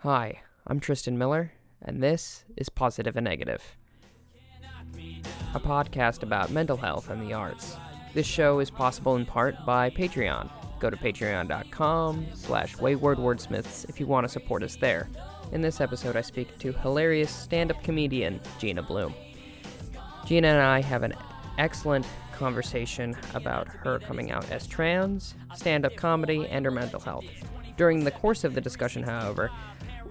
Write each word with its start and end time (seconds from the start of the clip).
Hi, 0.00 0.42
I'm 0.66 0.78
Tristan 0.78 1.16
Miller, 1.16 1.52
and 1.80 2.02
this 2.02 2.44
is 2.54 2.68
Positive 2.68 3.16
and 3.16 3.24
Negative, 3.24 3.62
a 5.54 5.58
podcast 5.58 6.22
about 6.22 6.50
mental 6.50 6.76
health 6.76 7.08
and 7.08 7.22
the 7.22 7.32
arts. 7.32 7.76
This 8.12 8.26
show 8.26 8.60
is 8.60 8.70
possible 8.70 9.16
in 9.16 9.24
part 9.24 9.56
by 9.64 9.88
Patreon. 9.88 10.50
Go 10.80 10.90
to 10.90 10.96
patreon.com 10.98 12.26
slash 12.34 12.76
wayward 12.78 13.16
wordsmiths 13.16 13.88
if 13.88 13.98
you 13.98 14.06
want 14.06 14.24
to 14.24 14.28
support 14.28 14.62
us 14.62 14.76
there. 14.76 15.08
In 15.52 15.62
this 15.62 15.80
episode, 15.80 16.14
I 16.14 16.20
speak 16.20 16.58
to 16.58 16.72
hilarious 16.72 17.30
stand-up 17.30 17.82
comedian 17.82 18.38
Gina 18.58 18.82
Bloom. 18.82 19.14
Gina 20.26 20.48
and 20.48 20.60
I 20.60 20.82
have 20.82 21.04
an 21.04 21.14
excellent 21.56 22.06
conversation 22.34 23.16
about 23.32 23.66
her 23.68 23.98
coming 23.98 24.30
out 24.30 24.50
as 24.50 24.66
trans, 24.66 25.34
stand-up 25.54 25.96
comedy, 25.96 26.46
and 26.48 26.66
her 26.66 26.70
mental 26.70 27.00
health. 27.00 27.24
During 27.76 28.04
the 28.04 28.10
course 28.10 28.44
of 28.44 28.54
the 28.54 28.60
discussion, 28.60 29.02
however, 29.02 29.50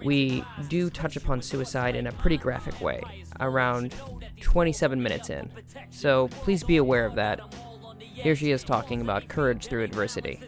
we 0.03 0.43
do 0.67 0.89
touch 0.89 1.15
upon 1.15 1.41
suicide 1.41 1.95
in 1.95 2.07
a 2.07 2.11
pretty 2.11 2.37
graphic 2.37 2.79
way, 2.81 3.01
around 3.39 3.95
27 4.41 5.01
minutes 5.01 5.29
in. 5.29 5.49
So 5.89 6.27
please 6.29 6.63
be 6.63 6.77
aware 6.77 7.05
of 7.05 7.15
that. 7.15 7.39
Here 7.99 8.35
she 8.35 8.51
is 8.51 8.63
talking 8.63 9.01
about 9.01 9.27
courage 9.27 9.67
through 9.67 9.83
adversity. 9.83 10.39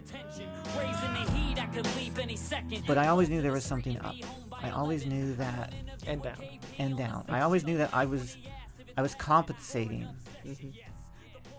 But 2.86 2.98
I 2.98 3.08
always 3.08 3.28
knew 3.28 3.42
there 3.42 3.52
was 3.52 3.64
something 3.64 3.98
up. 4.00 4.14
I 4.52 4.70
always 4.70 5.06
knew 5.06 5.34
that 5.34 5.72
And 6.06 6.22
down. 6.22 6.36
and 6.78 6.96
down. 6.96 7.24
I 7.28 7.40
always 7.42 7.64
knew 7.64 7.78
that 7.78 7.90
I 7.94 8.04
was 8.04 8.36
I 8.96 9.02
was 9.02 9.14
compensating 9.14 10.08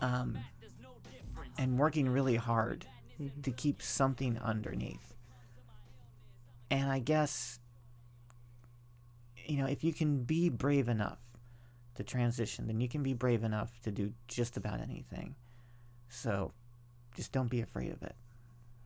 um, 0.02 0.38
and 1.58 1.80
working 1.80 2.10
really 2.10 2.36
hard 2.36 2.86
to 3.44 3.52
keep 3.52 3.82
something 3.82 4.38
underneath. 4.40 5.09
And 6.72 6.90
I 6.90 7.00
guess 7.00 7.60
you 9.46 9.58
know, 9.58 9.66
if 9.66 9.84
you 9.84 9.92
can 9.94 10.24
be 10.24 10.50
brave 10.50 10.88
enough 10.90 11.18
to 11.96 12.04
transition, 12.04 12.68
then 12.68 12.80
you 12.80 12.88
can 12.88 13.02
be 13.02 13.14
brave 13.14 13.44
enough 13.44 13.72
to 13.82 13.92
do 13.92 14.14
just 14.28 14.58
about 14.58 14.80
anything. 14.80 15.36
So 16.08 16.52
just 17.16 17.32
don't 17.32 17.50
be 17.50 17.62
afraid 17.62 17.92
of 17.92 18.04
it. 18.04 18.16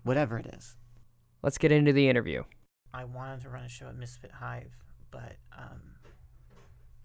Whatever 0.04 0.38
it 0.38 0.46
is. 0.54 0.78
Let's 1.42 1.58
get 1.58 1.74
into 1.74 1.92
the 1.92 2.08
interview. 2.08 2.44
I 2.94 3.04
wanted 3.04 3.42
to 3.42 3.50
run 3.50 3.64
a 3.66 3.70
show 3.70 3.88
at 3.88 3.98
Misfit 3.98 4.32
Hive, 4.32 4.72
but 5.12 5.36
um, 5.58 5.82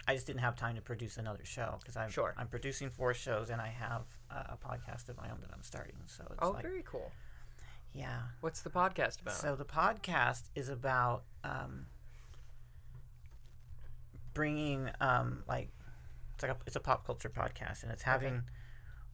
I 0.07 0.15
just 0.15 0.27
didn't 0.29 0.41
have 0.41 0.55
time 0.55 0.77
to 0.77 0.81
produce 0.83 1.17
another 1.17 1.45
show 1.45 1.79
because 1.81 1.97
I'm 1.97 2.11
Sure. 2.11 2.35
I'm 2.39 2.47
producing 2.47 2.91
four 2.91 3.13
shows 3.13 3.51
and 3.51 3.61
I 3.61 3.69
have 3.69 4.03
a, 4.31 4.53
a 4.53 4.59
podcast 4.65 5.09
of 5.09 5.17
my 5.17 5.31
own 5.31 5.39
that 5.41 5.51
I'm 5.53 5.63
starting. 5.63 5.97
So 6.07 6.23
it's 6.31 6.39
Oh, 6.41 6.51
like, 6.53 6.63
very 6.63 6.85
cool. 6.87 7.11
Yeah. 7.99 8.21
What's 8.41 8.61
the 8.63 8.71
podcast 8.71 9.21
about? 9.21 9.35
So 9.35 9.57
the 9.57 9.65
podcast 9.65 10.43
is 10.55 10.69
about 10.69 11.25
um, 11.45 11.87
bringing 14.35 14.91
um, 15.01 15.43
like 15.49 15.69
it's 16.35 16.43
like 16.43 16.53
a, 16.53 16.57
it's 16.67 16.77
a 16.77 16.81
pop 16.81 17.05
culture 17.05 17.29
podcast 17.29 17.83
and 17.83 17.91
it's 17.93 18.03
having 18.03 18.43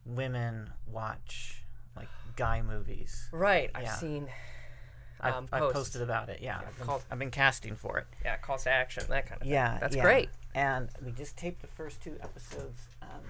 women 0.05 0.69
watch 0.85 1.63
like 1.95 2.07
guy 2.35 2.61
movies. 2.61 3.27
right, 3.31 3.71
I've 3.73 3.89
seen 3.91 4.27
I've, 5.19 5.33
um, 5.33 5.47
I've 5.51 5.73
posted 5.73 6.01
about 6.01 6.29
it. 6.29 6.39
Yeah, 6.41 6.59
Yeah, 6.61 6.67
I've, 6.67 6.77
been, 6.87 6.95
I've 7.11 7.19
been 7.19 7.31
casting 7.31 7.75
for 7.75 7.97
it. 7.97 8.05
Yeah, 8.23 8.37
calls 8.37 8.65
to 8.65 8.69
action, 8.71 9.05
that 9.09 9.25
kind 9.27 9.41
of 9.41 9.47
Yeah, 9.47 9.71
thing. 9.71 9.79
That's 9.81 9.95
yeah. 9.95 10.03
great. 10.03 10.29
And 10.53 10.89
we 11.03 11.11
just 11.11 11.37
taped 11.37 11.61
the 11.61 11.67
first 11.67 12.01
two 12.01 12.17
episodes 12.21 12.81
um, 13.01 13.23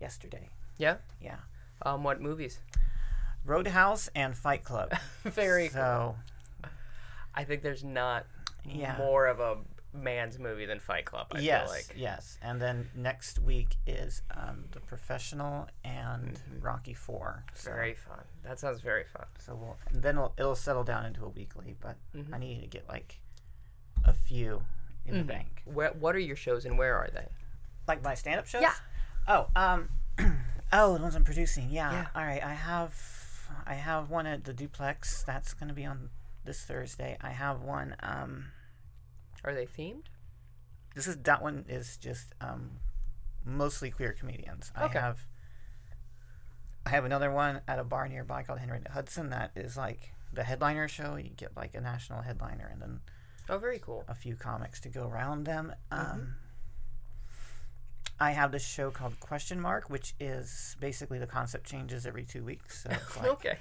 yesterday. 0.00 0.48
Yeah. 0.78 0.96
Yeah, 1.20 1.36
Um, 1.82 2.02
what 2.04 2.20
movies? 2.20 2.60
Roadhouse 3.46 4.08
and 4.14 4.36
Fight 4.36 4.64
Club. 4.64 4.92
Very 5.24 5.68
so, 5.68 6.16
I 7.34 7.44
think 7.44 7.62
there's 7.62 7.84
not 7.84 8.26
Yeah. 8.64 8.96
more 8.98 9.26
of 9.26 9.40
a 9.40 9.58
man's 9.92 10.38
movie 10.38 10.66
than 10.66 10.78
Fight 10.80 11.04
Club. 11.06 11.28
I 11.32 11.38
yes, 11.38 11.62
feel 11.64 11.70
like. 11.72 11.84
yes. 11.96 12.38
And 12.42 12.60
then 12.60 12.88
next 12.94 13.38
week 13.38 13.76
is 13.86 14.20
um, 14.30 14.64
The 14.72 14.80
Professional 14.80 15.68
and 15.84 16.38
Rocky 16.60 16.92
Four. 16.94 17.44
So, 17.54 17.70
Mm-hmm. 17.70 17.78
Very 17.78 17.94
fun. 17.94 18.20
That 18.44 18.58
sounds 18.58 18.80
very 18.80 19.04
fun. 19.04 19.26
so 19.38 19.54
we'll 19.54 19.76
and 19.90 20.02
then 20.02 20.16
it'll, 20.16 20.34
it'll 20.38 20.54
settle 20.54 20.84
down 20.84 21.06
into 21.06 21.24
a 21.24 21.28
weekly. 21.28 21.74
But 21.80 21.96
Mm-hmm. 22.14 22.34
I 22.34 22.38
need 22.38 22.60
to 22.62 22.66
get 22.66 22.88
like 22.88 23.20
a 24.04 24.12
few 24.12 24.62
in 25.06 25.18
the 25.18 25.24
bank. 25.24 25.62
Where, 25.64 25.92
what 25.98 26.14
are 26.16 26.18
your 26.20 26.36
shows 26.36 26.64
and 26.64 26.76
where 26.76 26.96
are 26.96 27.08
they? 27.12 27.28
Like 27.88 28.02
my 28.02 28.14
stand-up 28.14 28.46
shows. 28.46 28.62
Yeah. 28.62 28.74
Oh, 29.28 29.46
um, 29.56 29.88
oh, 30.72 30.96
the 30.96 31.02
ones 31.02 31.14
I'm 31.14 31.24
producing. 31.24 31.70
Yeah. 31.70 31.90
Yeah. 31.92 32.06
All 32.14 32.24
right. 32.24 32.42
I 32.44 32.52
have, 32.54 32.92
I 33.66 33.74
have 33.74 34.10
one 34.10 34.26
at 34.26 34.44
the 34.44 34.52
Duplex. 34.52 35.24
That's 35.24 35.52
gonna 35.54 35.72
be 35.74 35.84
on 35.84 36.10
this 36.44 36.62
Thursday. 36.64 37.16
I 37.20 37.30
have 37.30 37.62
one. 37.62 37.96
Um, 38.00 38.46
Are 39.44 39.54
they 39.54 39.66
themed? 39.66 40.04
this 40.94 41.06
is 41.06 41.16
that 41.18 41.42
one 41.42 41.64
is 41.68 41.98
just 41.98 42.34
um, 42.40 42.70
mostly 43.44 43.90
queer 43.90 44.12
comedians. 44.12 44.72
Okay. 44.80 44.98
I 44.98 45.02
have. 45.02 45.26
I 46.86 46.90
have 46.90 47.04
another 47.04 47.30
one 47.32 47.60
at 47.66 47.78
a 47.80 47.84
bar 47.84 48.08
nearby 48.08 48.44
called 48.44 48.60
Henry 48.60 48.80
Hudson. 48.90 49.30
That 49.30 49.50
is 49.56 49.76
like 49.76 50.12
the 50.32 50.44
headliner 50.44 50.86
show. 50.88 51.16
You 51.16 51.30
get 51.30 51.56
like 51.56 51.74
a 51.74 51.80
national 51.80 52.22
headliner 52.22 52.68
and 52.72 52.80
then 52.80 53.00
Oh, 53.48 53.58
very 53.58 53.78
cool. 53.80 54.04
a 54.08 54.14
few 54.14 54.36
comics 54.36 54.80
to 54.82 54.88
go 54.88 55.08
around 55.08 55.44
them. 55.44 55.74
Um, 55.90 56.36
I 58.18 58.30
have 58.30 58.50
this 58.52 58.66
show 58.66 58.90
called 58.90 59.18
Question 59.20 59.60
Mark, 59.60 59.90
which 59.90 60.14
is 60.18 60.76
basically 60.80 61.18
the 61.18 61.26
concept 61.26 61.66
changes 61.66 62.06
every 62.06 62.24
two 62.24 62.42
weeks. 62.44 62.82
So 62.82 62.90
it's 62.90 63.16
like 63.20 63.28
okay. 63.28 63.58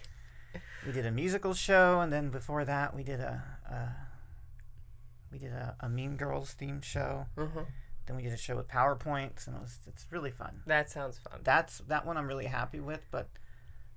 we 0.85 0.93
did 0.93 1.05
a 1.05 1.11
musical 1.11 1.53
show, 1.53 1.99
and 1.99 2.11
then 2.11 2.29
before 2.29 2.63
that 2.65 2.95
we 2.95 3.03
did 3.03 3.19
a, 3.19 3.43
a 3.69 3.89
we 5.31 5.39
did 5.39 5.51
a, 5.51 5.75
a 5.81 5.89
Mean 5.89 6.15
Girls 6.15 6.55
themed 6.59 6.83
show. 6.83 7.25
hmm 7.37 7.61
Then 8.05 8.15
we 8.15 8.23
did 8.23 8.31
a 8.31 8.37
show 8.37 8.55
with 8.55 8.67
PowerPoints, 8.69 9.47
and 9.47 9.57
it 9.57 9.61
was 9.61 9.79
it's 9.87 10.05
really 10.09 10.31
fun. 10.31 10.61
That 10.67 10.89
sounds 10.89 11.19
fun. 11.19 11.41
That's 11.43 11.79
that 11.87 12.05
one 12.05 12.15
I'm 12.17 12.27
really 12.27 12.45
happy 12.45 12.79
with, 12.79 13.01
but 13.11 13.27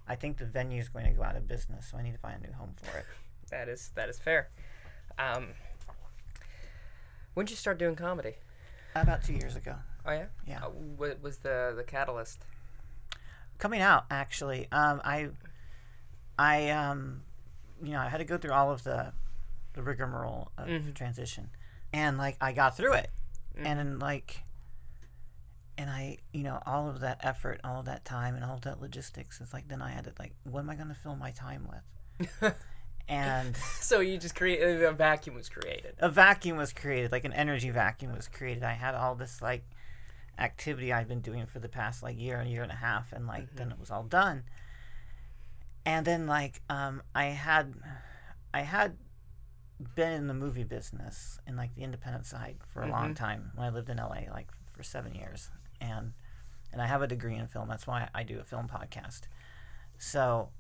I 0.08 0.16
think 0.16 0.38
the 0.38 0.46
venue 0.46 0.80
is 0.80 0.88
going 0.88 1.04
to 1.04 1.12
go 1.12 1.22
out 1.22 1.36
of 1.36 1.46
business, 1.46 1.88
so 1.90 1.98
I 1.98 2.02
need 2.02 2.12
to 2.12 2.19
find 2.19 2.42
a 2.42 2.46
new 2.46 2.52
home 2.54 2.75
for 2.82 2.98
it. 2.98 3.04
That 3.50 3.70
is 3.70 3.92
that 3.94 4.10
is 4.10 4.19
fair. 4.19 4.50
Um, 5.19 5.48
when 7.32 7.46
did 7.46 7.52
you 7.52 7.56
start 7.56 7.78
doing 7.78 7.96
comedy? 7.96 8.34
About 8.94 9.22
two 9.22 9.32
years 9.32 9.56
ago. 9.56 9.76
Oh 10.08 10.12
yeah. 10.12 10.24
Yeah. 10.46 10.64
Uh, 10.64 10.70
what 10.70 11.22
was 11.22 11.38
the 11.38 11.72
the 11.76 11.84
catalyst? 11.84 12.44
coming 13.58 13.80
out 13.80 14.04
actually 14.08 14.69
um 14.70 15.00
i 15.04 15.28
i 16.38 16.70
um 16.70 17.22
you 17.82 17.91
know 17.91 17.98
i 17.98 18.08
had 18.08 18.19
to 18.19 18.24
go 18.24 18.38
through 18.38 18.52
all 18.52 18.70
of 18.70 18.84
the 18.84 19.12
the 19.72 19.82
rigmarole 19.82 20.52
of 20.56 20.69
Mm-hmm. 20.69 20.92
transition 20.92 21.50
and 21.92 22.19
like 22.19 22.36
i 22.41 22.52
got 22.52 22.76
through 22.76 22.92
it 22.92 23.10
and 23.56 23.80
then 23.80 23.98
like 23.98 24.42
and 25.76 25.91
i 25.91 26.19
you 26.32 26.44
know 26.44 26.62
all 26.66 26.88
of 26.88 27.00
that 27.00 27.19
effort 27.25 27.60
all 27.64 27.80
of 27.80 27.86
that 27.86 28.04
time 28.04 28.36
and 28.36 28.44
all 28.44 28.54
of 28.54 28.60
that 28.60 28.80
logistics 28.80 29.40
it's 29.40 29.52
like 29.52 29.66
then 29.66 29.82
i 29.82 29.90
had 29.90 30.04
to 30.04 30.12
like 30.20 30.34
what 30.44 30.60
am 30.60 30.70
i 30.70 30.76
going 30.76 30.86
to 30.86 30.94
fill 30.94 31.16
my 31.16 31.32
time 31.32 31.69
with 31.69 32.54
and 33.08 33.56
So 33.56 33.98
you 33.98 34.19
just 34.19 34.36
created 34.36 34.84
a 34.84 34.92
vacuum 34.92 35.34
was 35.34 35.48
created. 35.48 35.96
a 35.98 36.08
vacuum 36.08 36.56
was 36.56 36.72
created 36.72 37.10
like 37.10 37.25
an 37.25 37.32
energy 37.32 37.70
vacuum 37.70 38.14
was 38.14 38.28
created 38.28 38.62
i 38.62 38.75
had 38.75 38.94
all 38.94 39.16
this 39.16 39.42
like 39.42 39.64
activity 40.38 40.93
i'd 40.93 41.09
been 41.09 41.21
doing 41.21 41.47
for 41.47 41.59
the 41.59 41.69
past 41.69 42.03
like 42.03 42.19
year 42.19 42.38
and 42.38 42.50
year 42.50 42.62
and 42.62 42.71
a 42.72 42.76
half 42.76 43.12
and 43.12 43.26
like 43.26 43.54
then 43.56 43.71
it 43.71 43.78
was 43.78 43.91
all 43.91 44.04
done. 44.04 44.44
And 45.84 46.06
then 46.06 46.26
like 46.26 46.60
um 46.69 47.03
i 47.15 47.26
had 47.26 47.75
i 48.53 48.60
had 48.60 48.97
been 49.94 50.12
in 50.12 50.26
the 50.26 50.34
movie 50.34 50.65
business 50.65 51.38
in 51.47 51.56
like 51.56 51.75
the 51.75 51.82
independent 51.82 52.26
side 52.26 52.56
for 52.72 52.82
a 52.82 52.88
long 52.88 53.15
time 53.15 53.53
when 53.54 53.66
i 53.66 53.71
lived 53.71 53.88
in 53.88 53.97
la 53.97 54.09
like 54.32 54.49
for 54.72 54.82
seven 54.82 55.15
years. 55.15 55.50
And 55.81 56.12
and 56.72 56.82
i 56.82 56.87
have 56.87 57.03
a 57.03 57.06
degree 57.06 57.37
in 57.37 57.47
film. 57.47 57.69
That's 57.69 57.87
why 57.87 58.09
i 58.15 58.22
do 58.22 58.38
a 58.38 58.44
film 58.44 58.69
podcast. 58.69 59.22
So 59.99 60.50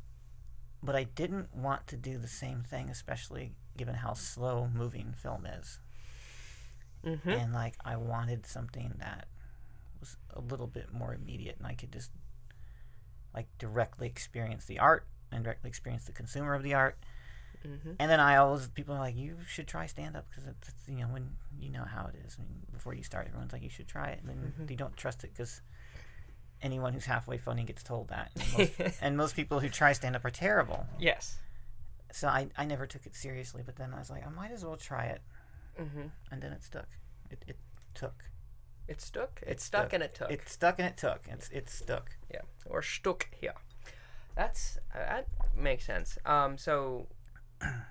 but 0.82 0.96
i 0.96 1.04
didn't 1.04 1.54
want 1.54 1.86
to 1.88 1.96
do 1.96 2.18
the 2.18 2.28
same 2.28 2.62
thing 2.62 2.88
especially 2.88 3.52
given 3.76 3.94
how 3.96 4.14
slow 4.14 4.68
moving 4.74 5.14
film 5.16 5.46
is. 5.46 5.78
Mm-hmm. 7.04 7.30
and 7.30 7.52
like 7.52 7.76
I 7.84 7.96
wanted 7.96 8.44
something 8.44 8.94
that 8.98 9.28
was 10.00 10.16
a 10.34 10.40
little 10.40 10.66
bit 10.66 10.92
more 10.92 11.14
immediate, 11.14 11.56
and 11.58 11.66
I 11.66 11.74
could 11.74 11.92
just 11.92 12.10
like 13.34 13.46
directly 13.58 14.06
experience 14.06 14.64
the 14.64 14.78
art 14.78 15.06
and 15.30 15.44
directly 15.44 15.68
experience 15.68 16.04
the 16.04 16.12
consumer 16.12 16.54
of 16.54 16.62
the 16.62 16.74
art. 16.74 16.98
Mm-hmm. 17.66 17.92
And 17.98 18.10
then 18.10 18.20
I 18.20 18.36
always 18.36 18.68
people 18.68 18.94
are 18.94 19.00
like, 19.00 19.16
you 19.16 19.36
should 19.48 19.66
try 19.66 19.86
stand 19.86 20.16
up 20.16 20.26
because 20.30 20.46
it's, 20.46 20.68
it's 20.68 20.88
you 20.88 20.96
know 20.96 21.08
when 21.08 21.30
you 21.58 21.70
know 21.70 21.84
how 21.84 22.06
it 22.06 22.14
is. 22.26 22.36
I 22.38 22.42
mean, 22.42 22.60
before 22.72 22.94
you 22.94 23.02
start, 23.02 23.26
everyone's 23.26 23.52
like, 23.52 23.62
you 23.62 23.68
should 23.70 23.88
try 23.88 24.08
it, 24.10 24.20
and 24.20 24.28
then 24.28 24.66
you 24.68 24.76
don't 24.76 24.96
trust 24.96 25.24
it 25.24 25.32
because 25.32 25.60
anyone 26.62 26.92
who's 26.92 27.04
halfway 27.04 27.38
funny 27.38 27.64
gets 27.64 27.82
told 27.82 28.08
that. 28.08 28.30
And 28.36 28.52
most, 28.58 28.98
and 29.02 29.16
most 29.16 29.36
people 29.36 29.60
who 29.60 29.68
try 29.68 29.92
stand 29.92 30.16
up 30.16 30.24
are 30.24 30.30
terrible. 30.30 30.86
Yes. 30.98 31.36
So 32.12 32.28
I 32.28 32.48
I 32.56 32.64
never 32.64 32.86
took 32.86 33.06
it 33.06 33.14
seriously, 33.16 33.62
but 33.66 33.76
then 33.76 33.92
I 33.92 33.98
was 33.98 34.08
like, 34.10 34.26
I 34.26 34.30
might 34.30 34.52
as 34.52 34.64
well 34.64 34.76
try 34.76 35.06
it, 35.06 35.20
Mm-hmm. 35.80 36.06
and 36.32 36.42
then 36.42 36.52
it 36.52 36.62
stuck. 36.62 36.88
It 37.30 37.44
it 37.46 37.56
took. 37.94 38.24
It 38.88 39.00
stuck. 39.00 39.40
It, 39.42 39.48
It 39.52 39.60
stuck, 39.60 39.82
stuck. 39.82 39.92
and 39.92 40.02
it 40.02 40.14
took. 40.14 40.30
It 40.30 40.48
stuck 40.48 40.78
and 40.78 40.88
it 40.88 40.96
took. 40.96 41.20
It's 41.30 41.48
it 41.50 41.68
stuck. 41.68 42.10
yeah. 42.32 42.40
Or 42.66 42.82
stuck 42.82 43.28
here. 43.40 43.54
That's 44.34 44.78
uh, 44.94 44.98
that 44.98 45.28
makes 45.56 45.84
sense. 45.84 46.18
Um. 46.24 46.56
So 46.58 47.06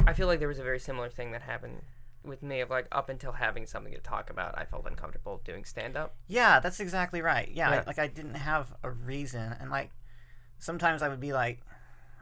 I 0.05 0.13
feel 0.13 0.27
like 0.27 0.39
there 0.39 0.47
was 0.47 0.59
a 0.59 0.63
very 0.63 0.79
similar 0.79 1.09
thing 1.09 1.31
that 1.31 1.41
happened 1.43 1.81
with 2.23 2.41
me 2.43 2.59
of 2.61 2.69
like 2.69 2.87
up 2.91 3.09
until 3.09 3.33
having 3.33 3.65
something 3.65 3.93
to 3.93 3.99
talk 3.99 4.29
about, 4.29 4.57
I 4.57 4.65
felt 4.65 4.85
uncomfortable 4.85 5.41
doing 5.45 5.63
stand 5.65 5.95
up. 5.95 6.15
Yeah, 6.27 6.59
that's 6.59 6.79
exactly 6.79 7.21
right. 7.21 7.49
Yeah, 7.53 7.69
Yeah. 7.71 7.81
I, 7.81 7.83
like 7.85 7.99
I 7.99 8.07
didn't 8.07 8.35
have 8.35 8.73
a 8.83 8.89
reason, 8.91 9.55
and 9.59 9.69
like 9.69 9.91
sometimes 10.57 11.01
I 11.01 11.09
would 11.09 11.19
be 11.19 11.33
like, 11.33 11.61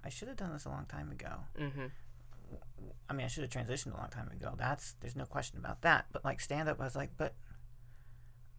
I 0.04 0.10
should 0.10 0.28
have 0.28 0.38
done 0.38 0.54
this 0.54 0.66
a 0.66 0.70
long 0.70 0.86
time 0.86 1.12
ago. 1.12 1.32
Mm-hmm. 1.60 1.86
I 3.10 3.14
mean, 3.14 3.26
I 3.26 3.30
should 3.30 3.44
have 3.44 3.52
transitioned 3.52 3.94
a 3.94 3.98
long 3.98 4.10
time 4.10 4.30
ago. 4.32 4.54
That's 4.58 4.94
there's 5.02 5.16
no 5.16 5.26
question 5.26 5.60
about 5.60 5.82
that. 5.84 6.06
But 6.12 6.26
like 6.26 6.40
stand 6.40 6.68
up, 6.70 6.80
I 6.82 6.84
was 6.84 6.96
like, 6.96 7.12
but 7.18 7.34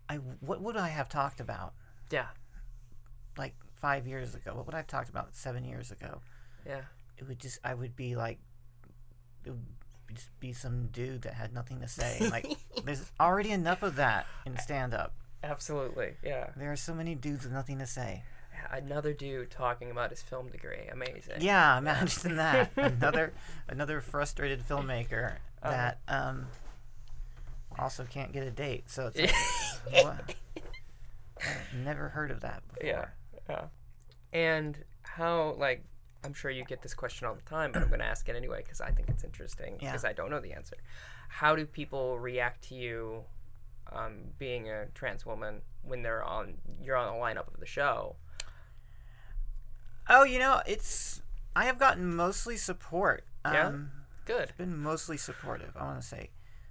I 0.08 0.16
what 0.16 0.60
would 0.62 0.76
I 0.76 0.88
have 0.88 1.08
talked 1.08 1.40
about 1.40 1.74
Yeah. 2.10 2.26
like 3.36 3.54
five 3.74 4.06
years 4.06 4.34
ago? 4.34 4.54
What 4.54 4.66
would 4.66 4.74
I 4.74 4.78
have 4.78 4.86
talked 4.86 5.08
about 5.08 5.34
seven 5.36 5.64
years 5.64 5.90
ago? 5.90 6.20
Yeah. 6.66 6.82
It 7.18 7.26
would 7.28 7.38
just 7.38 7.58
I 7.64 7.74
would 7.74 7.96
be 7.96 8.16
like, 8.16 8.38
it 9.44 9.50
would 9.50 9.64
just 10.14 10.38
be 10.40 10.52
some 10.52 10.86
dude 10.88 11.22
that 11.22 11.34
had 11.34 11.52
nothing 11.52 11.80
to 11.80 11.88
say. 11.88 12.18
Like 12.30 12.56
there's 12.84 13.10
already 13.20 13.50
enough 13.50 13.82
of 13.82 13.96
that 13.96 14.26
in 14.44 14.58
stand 14.58 14.94
up. 14.94 15.14
Absolutely. 15.42 16.14
Yeah. 16.24 16.50
There 16.56 16.72
are 16.72 16.76
so 16.76 16.94
many 16.94 17.14
dudes 17.14 17.44
with 17.44 17.52
nothing 17.52 17.78
to 17.78 17.86
say. 17.86 18.22
Another 18.70 19.12
dude 19.12 19.50
talking 19.50 19.90
about 19.90 20.10
his 20.10 20.22
film 20.22 20.48
degree. 20.48 20.88
Amazing. 20.90 21.40
Yeah, 21.40 21.76
imagine 21.78 22.36
that. 22.36 22.72
another 22.76 23.32
another 23.68 24.00
frustrated 24.00 24.66
filmmaker 24.66 25.36
Uh-huh. 25.62 25.70
that 25.70 25.98
um 26.08 26.46
also 27.78 28.04
can't 28.04 28.32
get 28.32 28.42
a 28.44 28.50
date. 28.50 28.90
So 28.90 29.10
it's 29.14 29.18
like, 29.92 30.04
what? 30.04 30.34
I've 31.40 31.78
never 31.84 32.08
heard 32.08 32.30
of 32.30 32.40
that 32.40 32.62
before. 32.68 32.86
Yeah. 32.88 33.04
Yeah. 33.48 33.64
And 34.32 34.78
how 35.02 35.54
like 35.58 35.84
I'm 36.24 36.34
sure 36.34 36.50
you 36.50 36.64
get 36.64 36.82
this 36.82 36.94
question 36.94 37.26
all 37.26 37.34
the 37.34 37.42
time, 37.42 37.70
but 37.72 37.82
I'm 37.82 37.88
going 37.88 38.00
to 38.00 38.06
ask 38.06 38.28
it 38.28 38.34
anyway 38.34 38.60
because 38.62 38.80
I 38.80 38.90
think 38.90 39.08
it's 39.08 39.22
interesting 39.22 39.76
Yeah. 39.80 39.90
because 39.92 40.04
I 40.04 40.12
don't 40.12 40.30
know 40.30 40.40
the 40.40 40.52
answer. 40.52 40.76
How 41.28 41.54
do 41.54 41.64
people 41.66 42.18
react 42.18 42.68
to 42.68 42.74
you 42.74 43.22
um, 43.92 44.14
being 44.38 44.68
a 44.68 44.86
trans 44.94 45.24
woman 45.24 45.60
when 45.82 46.02
they're 46.02 46.24
on 46.24 46.54
you're 46.82 46.96
on 46.96 47.14
the 47.14 47.20
lineup 47.22 47.52
of 47.52 47.60
the 47.60 47.66
show? 47.66 48.16
Oh, 50.08 50.24
you 50.24 50.38
know, 50.38 50.60
it's 50.66 51.22
I 51.54 51.64
have 51.66 51.78
gotten 51.78 52.14
mostly 52.14 52.56
support. 52.56 53.24
Yeah? 53.44 53.68
Um, 53.68 53.90
Good. 54.24 54.52
been 54.56 54.76
mostly 54.76 55.16
supportive. 55.16 55.76
I 55.76 55.84
want 55.84 56.00
to 56.00 56.06
say, 56.06 56.30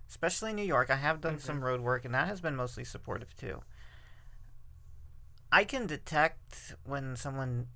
especially 0.09 0.51
in 0.51 0.55
New 0.55 0.63
York. 0.63 0.89
I 0.89 0.95
have 0.95 1.21
done 1.21 1.39
some 1.39 1.63
road 1.63 1.81
work, 1.81 2.05
and 2.05 2.13
that 2.13 2.27
has 2.27 2.41
been 2.41 2.55
mostly 2.55 2.83
supportive 2.83 3.35
too. 3.35 3.61
I 5.51 5.63
can 5.63 5.87
detect 5.87 6.75
when 6.83 7.15
someone, 7.15 7.67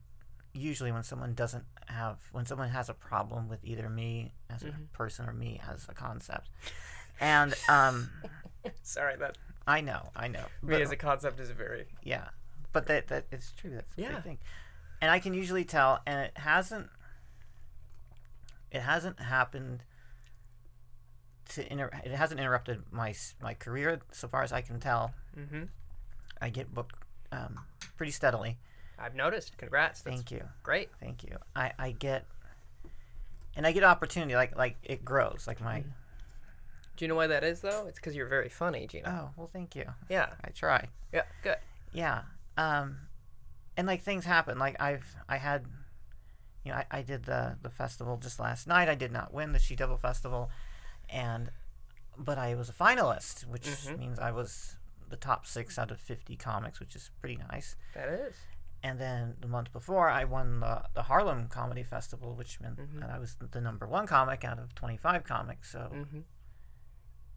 usually 0.53 0.91
when 0.91 1.03
someone 1.03 1.33
doesn't 1.33 1.65
have, 1.87 2.17
when 2.31 2.45
someone 2.45 2.69
has 2.69 2.89
a 2.89 2.93
problem 2.93 3.47
with 3.47 3.59
either 3.63 3.89
me 3.89 4.33
as 4.49 4.63
a 4.63 4.73
person 4.93 5.27
or 5.29 5.33
me 5.33 5.61
as 5.71 5.87
a 5.89 5.93
concept, 5.93 6.49
and 7.19 7.53
um, 7.69 8.09
Sorry, 8.83 9.15
that 9.17 9.37
I 9.67 9.81
know, 9.81 10.09
I 10.15 10.27
know, 10.27 10.45
me 10.61 10.73
but- 10.73 10.81
as 10.81 10.91
a 10.91 10.95
concept 10.97 11.39
is 11.39 11.49
a 11.49 11.53
very 11.53 11.85
yeah, 12.03 12.29
but 12.73 12.87
that 12.87 13.07
that 13.07 13.25
it's 13.31 13.51
true. 13.53 13.71
That's 13.71 13.93
Yeah. 13.95 14.15
big 14.15 14.23
thing, 14.23 14.37
and 15.01 15.09
I 15.11 15.19
can 15.19 15.33
usually 15.33 15.63
tell, 15.65 16.01
and 16.05 16.19
it 16.21 16.37
hasn't. 16.37 16.89
It 18.71 18.81
hasn't 18.81 19.19
happened. 19.19 19.83
To 21.49 21.71
inter- 21.71 21.89
it 22.03 22.11
hasn't 22.11 22.39
interrupted 22.39 22.83
my 22.91 23.13
my 23.41 23.53
career 23.53 23.99
so 24.11 24.27
far 24.27 24.43
as 24.43 24.51
I 24.53 24.61
can 24.61 24.79
tell. 24.79 25.13
mm-hmm. 25.37 25.63
I 26.41 26.49
get 26.49 26.73
booked 26.73 26.95
um, 27.31 27.59
pretty 27.97 28.11
steadily. 28.11 28.57
I've 28.97 29.15
noticed. 29.15 29.57
Congrats. 29.57 30.01
That's 30.01 30.15
Thank 30.15 30.31
you, 30.31 30.43
great. 30.63 30.89
thank 30.99 31.23
you. 31.23 31.37
I, 31.55 31.71
I 31.79 31.91
get, 31.91 32.25
and 33.55 33.65
I 33.65 33.71
get 33.71 33.83
opportunity. 33.83 34.35
Like 34.35 34.55
like 34.57 34.77
it 34.83 35.03
grows. 35.03 35.45
Like 35.47 35.59
my 35.61 35.81
Do 36.97 37.05
you 37.05 37.07
know 37.07 37.15
why 37.15 37.27
that 37.27 37.43
is 37.43 37.61
though? 37.61 37.85
It's 37.87 37.97
because 37.97 38.15
you're 38.15 38.27
very 38.27 38.49
funny, 38.49 38.87
Gina. 38.87 39.09
oh 39.09 39.33
well, 39.37 39.47
thank 39.51 39.75
you. 39.75 39.85
Yeah. 40.09 40.29
I 40.43 40.49
try. 40.49 40.87
Yeah. 41.13 41.23
Good. 41.43 41.57
yeah 41.91 42.21
um 42.57 42.97
and 43.77 43.87
like 43.87 44.03
things 44.03 44.25
happen 44.25 44.59
like 44.59 44.75
i've 44.81 45.15
i 45.29 45.37
had 45.37 45.65
you 46.63 46.71
know 46.71 46.77
i, 46.77 46.85
I 46.91 47.01
did 47.01 47.23
the 47.23 47.55
the 47.63 47.69
festival 47.69 48.17
just 48.21 48.37
last 48.39 48.67
night 48.67 48.89
i 48.89 48.95
did 48.95 49.11
not 49.11 49.33
win 49.33 49.53
the 49.53 49.59
she 49.59 49.75
devil 49.75 49.95
festival 49.97 50.51
and 51.11 51.51
but 52.17 52.38
i 52.38 52.56
was 52.56 52.69
a 52.69 52.73
finalist 52.73 53.45
which 53.47 53.63
Mhm. 53.67 53.97
means 54.00 54.19
i 54.19 54.31
was 54.31 54.77
the 55.09 55.15
top 55.17 55.45
six 55.47 55.79
out 55.79 55.91
of 55.91 56.00
50 56.00 56.35
comics 56.35 56.79
which 56.79 56.95
is 56.95 57.09
pretty 57.19 57.38
nice 57.51 57.75
That 57.95 58.09
is. 58.09 58.35
and 58.83 59.00
then 59.00 59.35
the 59.41 59.47
month 59.47 59.71
before 59.73 60.09
i 60.09 60.23
won 60.23 60.59
the, 60.59 60.83
the 60.94 61.03
harlem 61.03 61.47
comedy 61.47 61.83
festival 61.83 62.35
which 62.35 62.59
meant 62.61 62.77
Mhm. 62.77 63.00
that 63.01 63.09
i 63.09 63.17
was 63.17 63.35
the 63.39 63.61
number 63.61 63.88
one 63.88 64.06
comic 64.07 64.44
out 64.44 64.59
of 64.59 64.75
25 64.75 65.23
comics 65.23 65.71
so 65.71 65.89
Mm-hmm. 65.94 66.19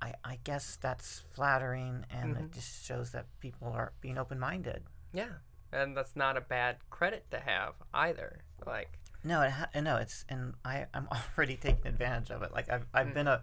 I, 0.00 0.14
I 0.24 0.38
guess 0.42 0.76
that's 0.76 1.20
flattering 1.32 2.04
and 2.10 2.36
it 2.36 2.50
just 2.52 2.84
shows 2.84 3.12
that 3.12 3.26
people 3.38 3.68
are 3.68 3.92
being 4.00 4.18
open-minded 4.18 4.82
Yeah. 5.12 5.28
And 5.72 5.96
that's 5.96 6.16
not 6.16 6.36
a 6.36 6.40
bad 6.40 6.78
credit 6.90 7.30
to 7.30 7.38
have 7.40 7.74
either. 7.94 8.40
Like. 8.66 8.98
No, 9.24 9.40
it 9.40 9.50
ha- 9.52 9.70
no, 9.80 9.96
it's 9.96 10.24
and 10.28 10.52
I 10.66 10.86
I'm 10.92 11.08
already 11.38 11.56
taking 11.56 11.86
advantage 11.86 12.30
of 12.30 12.42
it. 12.42 12.52
Like 12.52 12.68
I've 12.68 12.84
I've 12.92 13.14
been 13.14 13.26
a. 13.28 13.42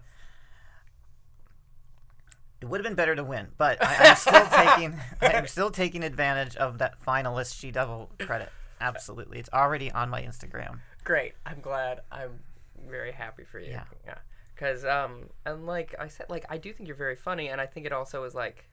It 2.60 2.68
would 2.68 2.80
have 2.80 2.84
been 2.84 2.94
better 2.94 3.14
to 3.14 3.24
win, 3.24 3.48
but 3.56 3.82
I, 3.82 4.10
I'm 4.10 4.16
still 4.16 4.46
taking 4.46 5.00
I'm 5.22 5.46
still 5.46 5.70
taking 5.70 6.02
advantage 6.04 6.56
of 6.56 6.78
that 6.78 7.02
finalist 7.04 7.58
She 7.58 7.70
Devil 7.70 8.10
credit. 8.20 8.50
Absolutely, 8.80 9.38
it's 9.38 9.50
already 9.52 9.90
on 9.90 10.10
my 10.10 10.22
Instagram. 10.22 10.80
Great. 11.04 11.34
I'm 11.46 11.60
glad. 11.60 12.00
I'm 12.12 12.40
very 12.88 13.12
happy 13.12 13.44
for 13.44 13.58
you. 13.58 13.70
Yeah. 13.70 13.84
Yeah. 14.06 14.18
Cause 14.56 14.84
um 14.84 15.30
and 15.46 15.66
like 15.66 15.94
I 15.98 16.08
said 16.08 16.26
like 16.28 16.44
I 16.48 16.58
do 16.58 16.72
think 16.72 16.86
you're 16.86 16.96
very 16.96 17.16
funny 17.16 17.48
and 17.48 17.60
I 17.60 17.66
think 17.66 17.86
it 17.86 17.92
also 17.92 18.24
is 18.24 18.34
like, 18.34 18.68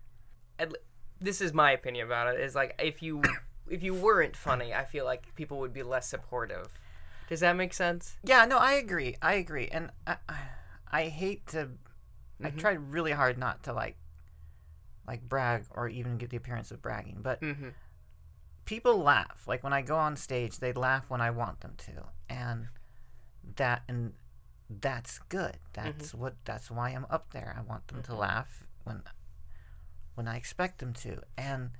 at, 0.60 0.74
this 1.20 1.40
is 1.40 1.54
my 1.54 1.72
opinion 1.72 2.08
about 2.08 2.34
it 2.34 2.42
is 2.42 2.56
like 2.56 2.76
if 2.84 3.02
you 3.02 3.22
if 3.70 3.84
you 3.84 3.94
weren't 3.94 4.36
funny 4.36 4.74
I 4.74 4.84
feel 4.84 5.06
like 5.06 5.34
people 5.36 5.60
would 5.60 5.74
be 5.74 5.84
less 5.84 6.08
supportive. 6.08 6.68
Does 7.28 7.42
that 7.42 7.56
make 7.56 7.74
sense? 7.74 8.18
Yeah, 8.24 8.46
no, 8.46 8.58
I 8.58 8.74
agree. 8.74 9.18
I 9.22 9.34
agree, 9.36 9.68
and 9.68 9.92
I, 10.06 10.16
I 10.92 11.04
hate 11.10 11.46
to. 11.48 11.70
I 12.44 12.52
Mhm. 12.52 12.60
try 12.60 12.72
really 12.74 13.12
hard 13.12 13.38
not 13.38 13.64
to 13.64 13.74
like, 13.74 13.98
like 15.08 15.28
brag 15.28 15.66
or 15.72 15.88
even 15.88 16.18
get 16.18 16.30
the 16.30 16.38
appearance 16.38 16.72
of 16.72 16.82
bragging, 16.82 17.22
but 17.22 17.42
Mm-hmm. 17.42 17.70
people 18.66 18.98
laugh. 18.98 19.48
Like 19.48 19.64
when 19.64 19.74
I 19.74 19.82
go 19.82 19.98
on 19.98 20.16
stage, 20.18 20.58
they 20.60 20.74
laugh 20.74 21.10
when 21.10 21.22
I 21.22 21.32
want 21.32 21.62
them 21.62 21.76
to, 21.78 22.08
and 22.30 22.68
that 23.56 23.84
and 23.88 24.14
that's 24.70 25.20
good. 25.30 25.58
That's 25.74 26.14
what. 26.14 26.36
That's 26.44 26.70
why 26.70 26.90
I'm 26.90 27.06
up 27.10 27.32
there. 27.32 27.56
I 27.58 27.62
want 27.62 27.88
them 27.88 28.02
to 28.04 28.16
laugh 28.16 28.68
when 28.84 29.02
when 30.16 30.28
I 30.28 30.36
expect 30.36 30.80
them 30.80 30.94
to, 30.94 31.22
and 31.38 31.72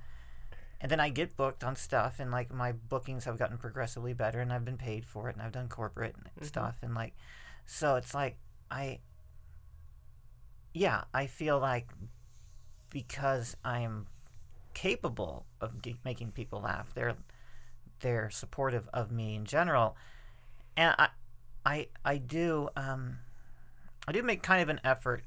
and 0.80 0.90
then 0.90 1.00
I 1.00 1.10
get 1.10 1.36
booked 1.36 1.62
on 1.62 1.76
stuff, 1.76 2.18
and 2.18 2.30
like 2.30 2.50
my 2.52 2.72
bookings 2.72 3.24
have 3.26 3.36
gotten 3.36 3.58
progressively 3.58 4.14
better, 4.14 4.40
and 4.40 4.52
I've 4.52 4.64
been 4.64 4.78
paid 4.78 5.04
for 5.04 5.28
it, 5.28 5.34
and 5.34 5.42
I've 5.42 5.52
done 5.52 5.68
corporate 5.68 6.14
and 6.16 6.46
stuff, 6.46 6.76
and 6.82 6.94
like, 6.94 7.14
so 7.66 7.96
it's 7.96 8.14
like 8.14 8.38
I. 8.70 9.00
Yeah, 10.78 11.02
I 11.12 11.26
feel 11.26 11.58
like 11.58 11.88
because 12.88 13.56
I'm 13.64 14.06
capable 14.74 15.44
of 15.60 15.72
making 16.04 16.30
people 16.30 16.60
laugh. 16.60 16.94
They're 16.94 17.16
they're 17.98 18.30
supportive 18.30 18.88
of 18.94 19.10
me 19.10 19.34
in 19.34 19.44
general, 19.44 19.96
and 20.76 20.94
I 20.96 21.08
I 21.66 21.88
I 22.04 22.18
do 22.18 22.68
um 22.76 23.18
I 24.06 24.12
do 24.12 24.22
make 24.22 24.40
kind 24.44 24.62
of 24.62 24.68
an 24.68 24.80
effort. 24.84 25.24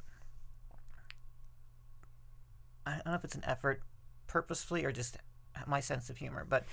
I 2.86 2.93
don't 2.93 3.08
know 3.08 3.15
if 3.15 3.25
it's 3.25 3.36
an 3.36 3.43
effort 3.43 3.81
purposefully 4.27 4.86
or 4.86 4.93
just 4.93 5.17
my 5.67 5.81
sense 5.81 6.10
of 6.10 6.15
humor, 6.15 6.46
but 6.48 6.63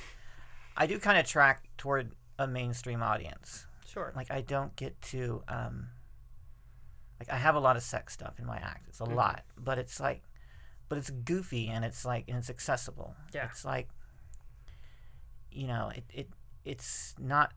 I 0.76 0.86
do 0.86 1.00
kind 1.00 1.18
of 1.18 1.26
track 1.26 1.64
toward 1.78 2.12
a 2.38 2.46
mainstream 2.46 3.02
audience. 3.02 3.66
Sure. 3.84 4.12
Like 4.14 4.30
I 4.30 4.40
don't 4.40 4.76
get 4.76 5.02
to 5.10 5.42
um 5.48 5.88
like 7.20 7.30
I 7.30 7.36
have 7.36 7.54
a 7.54 7.60
lot 7.60 7.76
of 7.76 7.82
sex 7.82 8.14
stuff 8.14 8.38
in 8.38 8.46
my 8.46 8.56
act. 8.56 8.86
It's 8.88 9.00
a 9.00 9.04
lot, 9.04 9.44
but 9.56 9.78
it's 9.78 9.98
like 10.00 10.22
but 10.88 10.98
it's 10.98 11.10
goofy 11.10 11.68
and 11.68 11.84
it's 11.84 12.04
like 12.04 12.24
and 12.28 12.36
it's 12.38 12.50
accessible. 12.50 13.14
Yeah. 13.34 13.46
It's 13.50 13.64
like 13.64 13.88
you 15.50 15.66
know, 15.66 15.90
it, 15.94 16.04
it 16.12 16.28
it's 16.64 17.14
not 17.18 17.52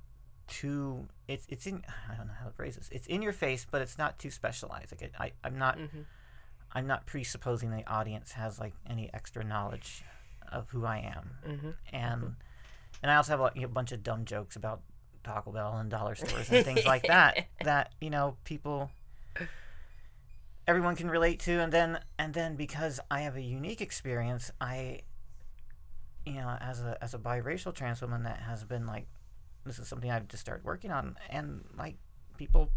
too 0.48 1.08
it's 1.28 1.46
it's 1.50 1.66
in 1.68 1.84
I 2.12 2.16
don't 2.16 2.28
know 2.28 2.34
how 2.40 2.46
to 2.48 2.52
phrase 2.54 2.76
this. 2.76 2.90
It's 2.92 3.08
in 3.08 3.22
your 3.22 3.34
face, 3.34 3.66
but 3.70 3.82
it's 3.82 3.98
not 3.98 4.20
too 4.20 4.32
specialized. 4.32 4.92
Like 4.92 5.02
it, 5.02 5.12
I 5.20 5.32
I'm 5.44 5.58
not 5.58 5.78
Mhm. 5.78 6.06
I'm 6.74 6.88
not 6.88 7.06
presupposing 7.06 7.70
the 7.72 7.86
audience 7.90 8.32
has 8.34 8.60
like 8.60 8.74
any 8.90 9.10
extra 9.14 9.44
knowledge 9.44 10.04
of 10.52 10.70
who 10.70 10.86
I 10.86 10.98
am 11.00 11.32
Mm-hmm. 11.48 11.70
and 11.94 12.36
and 13.04 13.12
I 13.12 13.16
also 13.16 13.32
have 13.34 13.40
like, 13.40 13.58
a 13.62 13.68
bunch 13.68 13.92
of 13.94 14.04
dumb 14.04 14.26
jokes 14.26 14.56
about 14.56 14.82
Taco 15.24 15.52
Bell 15.52 15.78
and 15.78 15.90
dollar 15.90 16.16
stores 16.16 16.50
and 16.52 16.64
things 16.66 16.86
like 16.86 17.04
that 17.08 17.48
that 17.64 17.94
you 18.02 18.10
know 18.10 18.38
people 18.44 18.90
everyone 20.68 20.96
can 20.96 21.10
relate 21.10 21.40
to 21.40 21.60
and 21.60 21.72
then 21.74 22.00
and 22.20 22.34
then 22.34 22.56
because 22.56 23.00
I 23.10 23.22
have 23.22 23.36
a 23.36 23.42
unique 23.42 23.82
experience 23.82 24.52
I 24.62 25.02
you 26.26 26.34
know 26.36 26.56
as 26.62 26.82
a 26.82 26.98
as 27.04 27.14
a 27.14 27.18
biracial 27.18 27.74
trans 27.74 28.02
woman 28.02 28.24
that 28.24 28.40
has 28.40 28.64
been 28.64 28.86
like 28.86 29.08
this 29.66 29.80
is 29.80 29.88
something 29.88 30.10
I've 30.10 30.28
just 30.28 30.42
started 30.42 30.64
working 30.64 30.92
on 30.92 31.18
and 31.30 31.64
like 31.78 31.96
people 32.38 32.72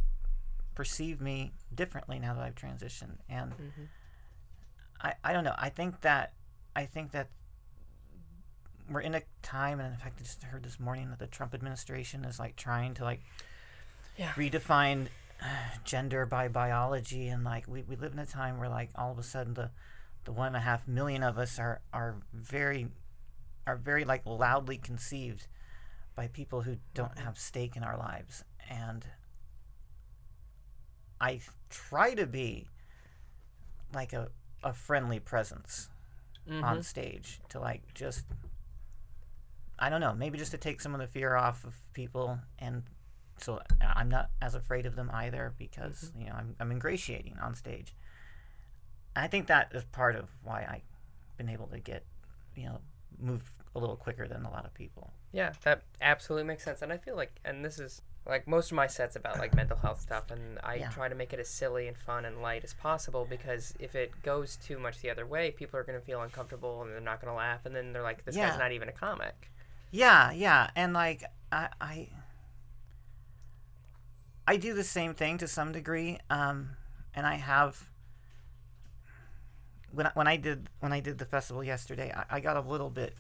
perceive 0.75 1.21
me 1.21 1.53
differently 1.75 2.19
now 2.19 2.35
that 2.35 2.43
I've 2.43 2.55
transitioned. 2.57 3.19
And 3.29 3.53
Mhm. 3.53 3.89
I, 5.01 5.15
I 5.23 5.33
don't 5.33 5.45
know. 5.45 5.55
I 5.57 5.69
think 5.69 6.01
that 6.03 6.33
I 6.75 6.85
think 6.87 7.13
that 7.13 7.29
we're 8.91 9.01
in 9.01 9.15
a 9.15 9.23
time, 9.43 9.81
and 9.81 9.95
in 9.95 9.99
fact, 9.99 10.17
I 10.19 10.23
just 10.25 10.43
heard 10.43 10.63
this 10.65 10.79
morning 10.81 11.09
that 11.11 11.19
the 11.19 11.27
Trump 11.27 11.55
administration 11.55 12.25
is 12.25 12.39
like 12.39 12.57
trying 12.57 12.95
to 12.95 13.05
like 13.05 13.21
Yeah. 14.17 14.33
redefine 14.33 15.09
gender 15.85 16.27
by 16.27 16.49
biology, 16.49 17.29
and 17.29 17.45
like 17.45 17.67
we, 17.69 17.83
we 17.83 17.97
live 17.97 18.13
in 18.13 18.19
a 18.19 18.27
time 18.27 18.59
where 18.59 18.69
like 18.69 18.91
all 18.95 19.13
of 19.13 19.19
a 19.19 19.23
sudden 19.23 19.55
the 19.55 19.71
the 20.25 20.33
one 20.33 20.49
and 20.49 20.57
a 20.57 20.61
half 20.61 20.89
million 20.89 21.23
of 21.23 21.39
us 21.39 21.59
are 21.59 21.81
are 21.93 22.17
very 22.33 22.89
are 23.67 23.77
very 23.77 24.05
like 24.05 24.23
loudly 24.27 24.77
conceived 24.79 25.47
by 26.15 26.29
people 26.29 26.63
who 26.63 26.77
don't 26.95 27.19
have 27.19 27.39
stake 27.39 27.77
in 27.77 27.83
our 27.83 27.97
lives 27.97 28.45
and 28.71 29.05
i 31.21 31.41
try 31.71 32.15
to 32.15 32.27
be 32.27 32.67
like 33.95 34.13
a, 34.13 34.29
a 34.63 34.73
friendly 34.73 35.19
presence 35.19 35.89
on 36.63 36.79
Mhm. 36.79 36.85
stage 36.85 37.41
to 37.49 37.59
like 37.61 37.83
just 37.95 38.25
i 39.79 39.89
don't 39.89 40.01
know 40.01 40.15
maybe 40.15 40.39
just 40.39 40.53
to 40.53 40.59
take 40.59 40.81
some 40.81 40.95
of 40.95 41.01
the 41.01 41.07
fear 41.07 41.35
off 41.35 41.65
of 41.65 41.75
people 41.95 42.39
and 42.59 42.83
so 43.39 43.57
uh, 43.57 43.93
i'm 43.95 44.09
not 44.09 44.31
as 44.41 44.55
afraid 44.55 44.87
of 44.87 44.97
them 44.97 45.11
either 45.13 45.53
because 45.59 46.11
mm-hmm. 46.11 46.21
you 46.23 46.27
know 46.29 46.35
I'm, 46.35 46.57
I'm 46.61 46.71
ingratiating 46.73 47.37
on 47.43 47.55
stage 47.55 47.95
i 49.17 49.27
think 49.27 49.47
that 49.49 49.73
is 49.75 49.85
part 49.85 50.17
of 50.17 50.29
why 50.43 50.67
i've 50.69 51.37
been 51.37 51.49
able 51.49 51.67
to 51.69 51.79
get 51.79 52.05
you 52.57 52.67
know 52.67 52.79
move 53.19 53.43
a 53.75 53.79
little 53.79 53.97
quicker 53.97 54.29
than 54.29 54.45
a 54.45 54.51
lot 54.51 54.65
of 54.65 54.73
people 54.75 55.13
Yeah, 55.33 55.53
that 55.65 55.83
absolutely 56.01 56.47
makes 56.47 56.63
sense. 56.63 56.81
And 56.83 56.93
I 56.93 56.97
feel 56.97 57.17
like, 57.17 57.33
and 57.45 57.65
this 57.65 57.81
is 57.81 58.03
like 58.25 58.47
most 58.47 58.71
of 58.71 58.77
my 58.77 58.87
sets 58.87 59.17
about 59.17 59.39
like 59.41 59.53
mental 59.53 59.77
health 59.77 60.01
stuff, 60.01 60.31
and 60.31 60.61
I 60.63 60.77
Yeah. 60.77 60.91
try 60.91 61.09
to 61.09 61.15
make 61.17 61.33
it 61.33 61.41
as 61.41 61.49
silly 61.49 61.89
and 61.89 61.97
fun 61.99 62.25
and 62.25 62.41
light 62.41 62.63
as 62.63 62.73
possible 62.75 63.27
because 63.29 63.75
if 63.81 63.97
it 63.97 64.23
goes 64.23 64.55
too 64.57 64.79
much 64.79 65.01
the 65.01 65.11
other 65.11 65.27
way, 65.27 65.51
people 65.51 65.79
are 65.81 65.83
going 65.83 65.99
to 65.99 66.05
feel 66.07 66.23
uncomfortable 66.23 66.83
and 66.83 66.93
they're 66.93 67.01
not 67.01 67.21
going 67.21 67.33
to 67.33 67.37
laugh, 67.37 67.67
and 67.67 67.75
then 67.75 67.93
they're 67.93 68.03
like, 68.05 68.25
this 68.25 68.37
Yeah. 68.37 68.51
guy's 68.51 68.59
not 68.61 68.71
even 68.71 68.89
a 68.89 68.93
comic. 68.93 69.51
Yeah, 69.91 70.31
yeah, 70.31 70.71
and 70.77 70.93
like 70.93 71.25
I, 71.51 71.69
I, 71.81 72.09
I 74.47 74.57
do 74.57 74.75
the 74.75 74.85
same 74.85 75.15
thing 75.15 75.39
to 75.39 75.49
some 75.49 75.73
degree, 75.73 76.19
um, 76.31 76.71
and 77.15 77.27
I 77.27 77.35
have. 77.37 77.89
When 79.93 80.07
I, 80.07 80.11
when 80.15 80.27
I 80.27 80.37
did 80.37 80.69
when 80.81 80.93
I 80.93 81.01
did 81.01 81.19
the 81.19 81.25
festival 81.25 81.63
yesterday, 81.63 82.13
I, 82.15 82.37
I 82.37 82.41
got 82.41 82.57
a 82.57 82.61
little 82.61 82.91
bit. 82.91 83.15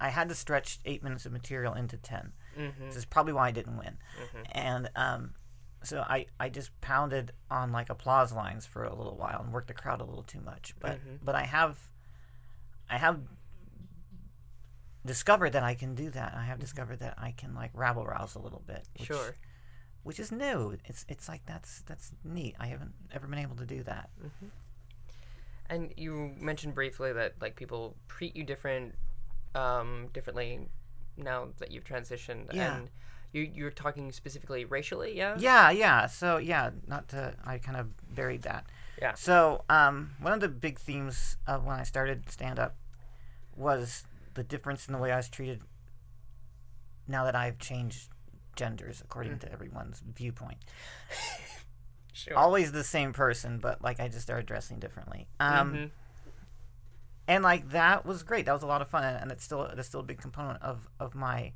I 0.00 0.08
had 0.10 0.28
to 0.30 0.34
stretch 0.34 0.78
eight 0.84 1.02
minutes 1.02 1.26
of 1.26 1.32
material 1.32 1.74
into 1.74 1.96
ten. 1.96 2.32
Mm-hmm. 2.58 2.86
This 2.86 2.96
is 2.96 3.04
probably 3.04 3.32
why 3.34 3.48
I 3.48 3.50
didn't 3.50 3.76
win, 3.76 3.98
Mhm. 4.20 4.46
and 4.52 4.90
um, 4.96 5.34
so 5.82 6.00
I 6.00 6.26
I 6.40 6.48
just 6.48 6.70
pounded 6.80 7.32
on 7.50 7.72
like 7.72 7.90
applause 7.90 8.32
lines 8.32 8.64
for 8.66 8.84
a 8.84 8.94
little 8.94 9.16
while 9.16 9.40
and 9.42 9.52
worked 9.52 9.68
the 9.68 9.74
crowd 9.74 10.00
a 10.00 10.04
little 10.04 10.22
too 10.22 10.40
much. 10.40 10.74
But 10.80 10.96
Mhm. 10.98 11.18
but 11.22 11.34
I 11.34 11.42
have, 11.44 11.78
I 12.88 12.96
have 12.96 13.20
discovered 15.04 15.50
that 15.50 15.62
I 15.62 15.74
can 15.74 15.94
do 15.94 16.10
that. 16.10 16.34
I 16.34 16.44
have 16.44 16.58
discovered 16.58 17.00
that 17.00 17.14
I 17.18 17.32
can 17.32 17.54
like 17.54 17.70
rabble 17.74 18.04
rouse 18.06 18.34
a 18.34 18.38
little 18.40 18.62
bit. 18.66 18.86
Sure. 19.02 19.34
Which 20.02 20.18
is 20.18 20.32
new. 20.32 20.76
It's 20.84 21.04
it's 21.08 21.28
like 21.28 21.44
that's 21.46 21.82
that's 21.82 22.12
neat. 22.24 22.54
I 22.58 22.68
haven't 22.68 22.92
ever 23.12 23.26
been 23.26 23.38
able 23.38 23.56
to 23.56 23.66
do 23.66 23.82
that. 23.82 24.10
And 25.70 25.92
you 25.96 26.32
mentioned 26.40 26.74
briefly 26.74 27.12
that 27.12 27.34
like 27.40 27.56
people 27.56 27.94
treat 28.08 28.34
you 28.34 28.42
different, 28.42 28.94
um, 29.54 30.08
differently 30.14 30.68
now 31.18 31.48
that 31.58 31.70
you've 31.70 31.84
transitioned. 31.84 32.54
Yeah. 32.54 32.76
And 32.76 32.90
you 33.32 33.50
you're 33.52 33.70
talking 33.70 34.10
specifically 34.12 34.64
racially, 34.64 35.16
yeah. 35.16 35.36
Yeah, 35.38 35.70
yeah. 35.70 36.06
So 36.06 36.38
yeah, 36.38 36.70
not 36.86 37.08
to 37.08 37.34
I 37.44 37.58
kind 37.58 37.76
of 37.76 37.88
buried 38.14 38.42
that. 38.42 38.64
Yeah. 39.00 39.14
So 39.14 39.64
um, 39.68 40.12
one 40.20 40.32
of 40.32 40.40
the 40.40 40.48
big 40.48 40.78
themes 40.78 41.36
of 41.46 41.64
when 41.64 41.78
I 41.78 41.82
started 41.82 42.30
stand 42.30 42.58
up 42.58 42.76
was 43.54 44.04
the 44.34 44.42
difference 44.42 44.86
in 44.86 44.92
the 44.92 44.98
way 44.98 45.12
I 45.12 45.16
was 45.16 45.28
treated. 45.28 45.62
Now 47.06 47.24
that 47.24 47.34
I've 47.34 47.58
changed 47.58 48.08
genders 48.58 49.00
according 49.00 49.38
to 49.38 49.50
everyone's 49.52 50.00
viewpoint, 50.14 50.58
Sure. 52.12 52.36
always 52.36 52.72
the 52.72 52.84
same 52.84 53.12
person, 53.12 53.58
but 53.58 53.80
like 53.82 54.00
I 54.00 54.08
just 54.08 54.22
started 54.22 54.44
dressing 54.46 54.78
differently. 54.80 55.28
Um, 55.40 55.72
Mhm. 55.72 55.90
and 57.28 57.44
like 57.44 57.70
that 57.70 58.04
was 58.04 58.22
great. 58.22 58.44
That 58.46 58.52
was 58.52 58.62
a 58.62 58.66
lot 58.66 58.82
of 58.82 58.88
fun, 58.88 59.04
and, 59.04 59.16
and 59.22 59.30
it's 59.32 59.44
still 59.44 59.62
it's 59.64 59.88
still 59.88 60.00
a 60.00 60.04
big 60.04 60.18
component 60.20 60.60
of 60.62 60.88
of 60.98 61.14
my 61.14 61.52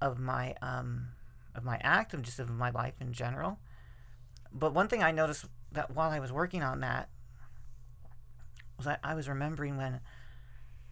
of 0.00 0.18
my 0.18 0.54
um 0.60 1.08
of 1.54 1.64
my 1.64 1.78
act 1.82 2.12
and 2.14 2.24
just 2.24 2.38
of 2.40 2.50
my 2.50 2.70
life 2.70 2.94
in 3.00 3.12
general. 3.12 3.58
But 4.52 4.74
one 4.74 4.88
thing 4.88 5.02
I 5.02 5.12
noticed 5.12 5.44
that 5.72 5.92
while 5.94 6.10
I 6.10 6.18
was 6.18 6.32
working 6.32 6.62
on 6.62 6.80
that 6.80 7.08
was 8.76 8.86
I, 8.86 8.98
I 9.04 9.14
was 9.14 9.28
remembering 9.28 9.76
when 9.76 10.00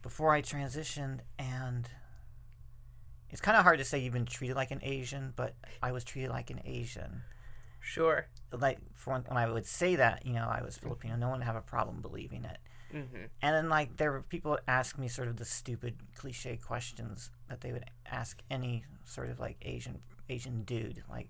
before 0.03 0.33
I 0.33 0.43
transitioned 0.43 1.21
and 1.39 1.89
it's 3.31 3.41
kind 3.41 3.57
of 3.57 3.63
hard 3.65 3.79
to 3.79 3.85
say 3.85 3.99
you've 3.99 4.13
been 4.15 4.27
treated 4.27 4.57
like 4.57 4.71
an 4.71 4.81
Asian, 4.83 5.33
but 5.37 5.55
I 5.83 5.93
was 5.93 6.05
treated 6.05 6.31
like 6.31 6.51
an 6.51 6.61
Asian 6.65 7.23
Sure. 7.81 8.27
like 8.53 8.79
for 8.95 9.13
when, 9.15 9.25
I 9.31 9.49
would 9.51 9.67
say 9.67 9.97
that, 9.97 10.27
you 10.27 10.33
know, 10.35 10.47
I 10.49 10.63
was 10.63 10.77
Filipino, 10.77 11.17
no 11.17 11.29
one 11.29 11.39
would 11.39 11.47
have 11.47 11.57
a 11.57 11.61
problem 11.63 12.01
believing 12.03 12.45
it. 12.45 12.59
Mm-hmm. 12.95 13.25
And 13.43 13.55
then 13.55 13.69
like 13.69 13.97
there 13.97 14.11
were 14.13 14.23
people 14.23 14.53
that 14.53 14.63
ask 14.67 14.99
me 14.99 15.09
sort 15.09 15.29
of 15.29 15.37
the 15.37 15.45
stupid 15.45 15.97
cliche 16.15 16.57
questions 16.57 17.31
that 17.49 17.61
they 17.61 17.73
would 17.73 17.85
ask 18.11 18.41
any 18.51 18.85
sort 19.05 19.31
of 19.31 19.39
like 19.39 19.57
Asian 19.63 19.99
Asian 20.31 20.63
dude, 20.65 21.03
like, 21.09 21.29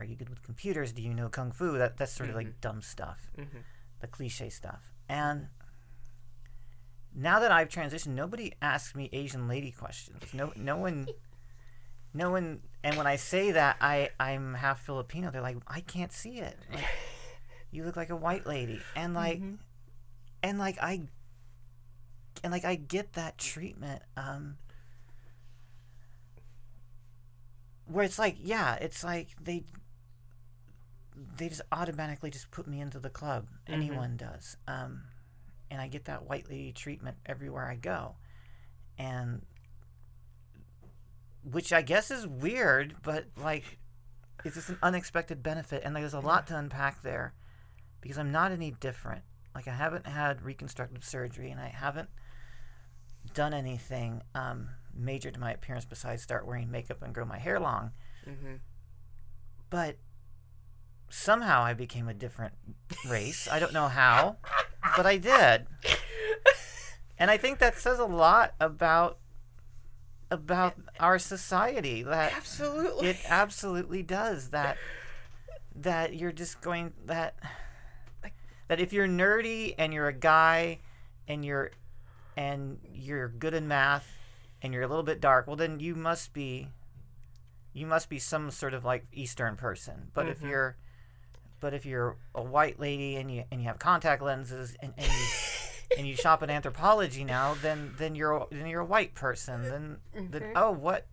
"Are 0.00 0.04
you 0.04 0.14
good 0.16 0.28
with 0.28 0.42
computers? 0.42 0.92
Do 0.92 1.02
you 1.02 1.12
know 1.14 1.28
kung 1.28 1.50
fu?" 1.52 1.78
That 1.78 1.96
that's 1.96 2.12
sort 2.12 2.28
of 2.30 2.36
like 2.36 2.60
dumb 2.60 2.80
stuff, 2.80 3.30
Mm-hmm. 3.36 3.58
the 4.00 4.06
cliche 4.06 4.48
stuff. 4.50 4.82
And 5.08 5.48
now 7.14 7.38
that 7.40 7.52
I've 7.52 7.68
transitioned, 7.68 8.14
nobody 8.14 8.52
asks 8.60 8.94
me 8.94 9.08
Asian 9.12 9.46
lady 9.46 9.70
questions. 9.70 10.22
No, 10.32 10.52
no 10.56 10.76
one, 10.76 11.06
no 12.14 12.30
one. 12.30 12.60
And 12.82 12.96
when 12.96 13.06
I 13.06 13.16
say 13.16 13.52
that 13.52 13.76
I 13.80 14.10
I'm 14.18 14.54
half 14.54 14.84
Filipino, 14.84 15.30
they're 15.30 15.40
like, 15.40 15.56
I 15.66 15.80
can't 15.80 16.12
see 16.12 16.38
it. 16.38 16.58
Like, 16.72 16.84
you 17.70 17.84
look 17.84 17.96
like 17.96 18.10
a 18.10 18.16
white 18.16 18.46
lady, 18.46 18.80
and 18.96 19.14
like, 19.14 19.40
and 20.42 20.58
like 20.58 20.76
I, 20.82 21.02
and 22.42 22.52
like 22.52 22.64
I 22.64 22.74
get 22.74 23.12
that 23.14 23.38
treatment. 23.38 24.02
Um, 24.16 24.56
where 27.86 28.04
it's 28.04 28.18
like, 28.18 28.36
yeah, 28.42 28.74
it's 28.74 29.04
like 29.04 29.28
they. 29.42 29.64
They 31.36 31.48
just 31.48 31.62
automatically 31.70 32.30
just 32.30 32.50
put 32.50 32.66
me 32.66 32.80
into 32.80 32.98
the 32.98 33.08
club. 33.08 33.46
Anyone 33.68 34.16
does. 34.16 34.56
Um, 34.66 35.02
and 35.74 35.82
I 35.82 35.88
get 35.88 36.04
that 36.04 36.28
white 36.28 36.48
lady 36.48 36.72
treatment 36.72 37.16
everywhere 37.26 37.68
I 37.68 37.74
go. 37.74 38.14
And 38.96 39.42
which 41.42 41.72
I 41.72 41.82
guess 41.82 42.12
is 42.12 42.26
weird, 42.26 42.94
but 43.02 43.26
like 43.36 43.78
it's 44.44 44.54
just 44.54 44.68
an 44.68 44.78
unexpected 44.82 45.42
benefit 45.42 45.82
and 45.84 45.96
there's 45.96 46.14
a 46.14 46.20
lot 46.20 46.46
to 46.46 46.56
unpack 46.56 47.02
there 47.02 47.34
because 48.00 48.18
I'm 48.18 48.30
not 48.30 48.52
any 48.52 48.70
different. 48.70 49.22
Like 49.52 49.66
I 49.66 49.72
haven't 49.74 50.06
had 50.06 50.42
reconstructive 50.42 51.04
surgery 51.04 51.50
and 51.50 51.60
I 51.60 51.68
haven't 51.68 52.08
done 53.34 53.52
anything 53.52 54.22
um, 54.36 54.68
major 54.94 55.32
to 55.32 55.40
my 55.40 55.52
appearance 55.52 55.84
besides 55.84 56.22
start 56.22 56.46
wearing 56.46 56.70
makeup 56.70 57.02
and 57.02 57.12
grow 57.12 57.24
my 57.24 57.38
hair 57.38 57.58
long. 57.58 57.90
Mm-hmm. 58.28 58.54
But 59.70 59.96
somehow 61.08 61.62
I 61.62 61.74
became 61.74 62.08
a 62.08 62.14
different 62.14 62.54
race. 63.08 63.48
I 63.50 63.58
don't 63.58 63.72
know 63.72 63.88
how, 63.88 64.36
but 64.96 65.06
I 65.06 65.16
did. 65.16 65.66
And 67.18 67.30
I 67.30 67.36
think 67.36 67.58
that 67.60 67.78
says 67.78 67.98
a 67.98 68.04
lot 68.04 68.54
about 68.60 69.18
about 70.30 70.74
our 70.98 71.18
society 71.18 72.02
that 72.02 72.32
Absolutely. 72.34 73.08
it 73.10 73.16
absolutely 73.28 74.02
does 74.02 74.50
that 74.50 74.76
that 75.76 76.14
you're 76.14 76.32
just 76.32 76.60
going 76.60 76.92
that 77.06 77.36
that 78.68 78.80
if 78.80 78.92
you're 78.92 79.06
nerdy 79.06 79.74
and 79.78 79.92
you're 79.94 80.08
a 80.08 80.12
guy 80.12 80.78
and 81.28 81.44
you're 81.44 81.70
and 82.36 82.78
you're 82.92 83.28
good 83.28 83.54
in 83.54 83.68
math 83.68 84.08
and 84.60 84.72
you're 84.74 84.82
a 84.82 84.88
little 84.88 85.04
bit 85.04 85.20
dark 85.20 85.46
well 85.46 85.56
then 85.56 85.78
you 85.78 85.94
must 85.94 86.32
be 86.32 86.68
you 87.72 87.86
must 87.86 88.08
be 88.08 88.18
some 88.18 88.50
sort 88.50 88.74
of 88.74 88.84
like 88.84 89.06
eastern 89.12 89.54
person 89.56 90.10
but 90.14 90.26
if 90.26 90.40
Mhm. 90.40 90.48
you're 90.48 90.76
but 91.64 91.72
if 91.72 91.86
you're 91.86 92.18
a 92.34 92.42
white 92.42 92.78
lady 92.78 93.16
and 93.16 93.30
you 93.34 93.42
and 93.50 93.58
you 93.62 93.66
have 93.68 93.78
contact 93.78 94.20
lenses 94.22 94.76
and, 94.80 94.92
and 94.98 95.06
you 95.06 95.24
and 95.98 96.06
you 96.06 96.14
shop 96.14 96.42
at 96.42 96.50
Anthropologie 96.50 97.24
now 97.24 97.54
then 97.62 97.94
then 97.96 98.14
you're 98.14 98.32
a- 98.32 98.46
then 98.50 98.66
you're 98.66 98.82
a 98.82 98.84
white 98.84 99.14
person 99.14 99.62
then 99.62 99.96
then 100.30 100.42
Mhm. 100.42 100.52
oh 100.56 100.72
what 100.72 101.06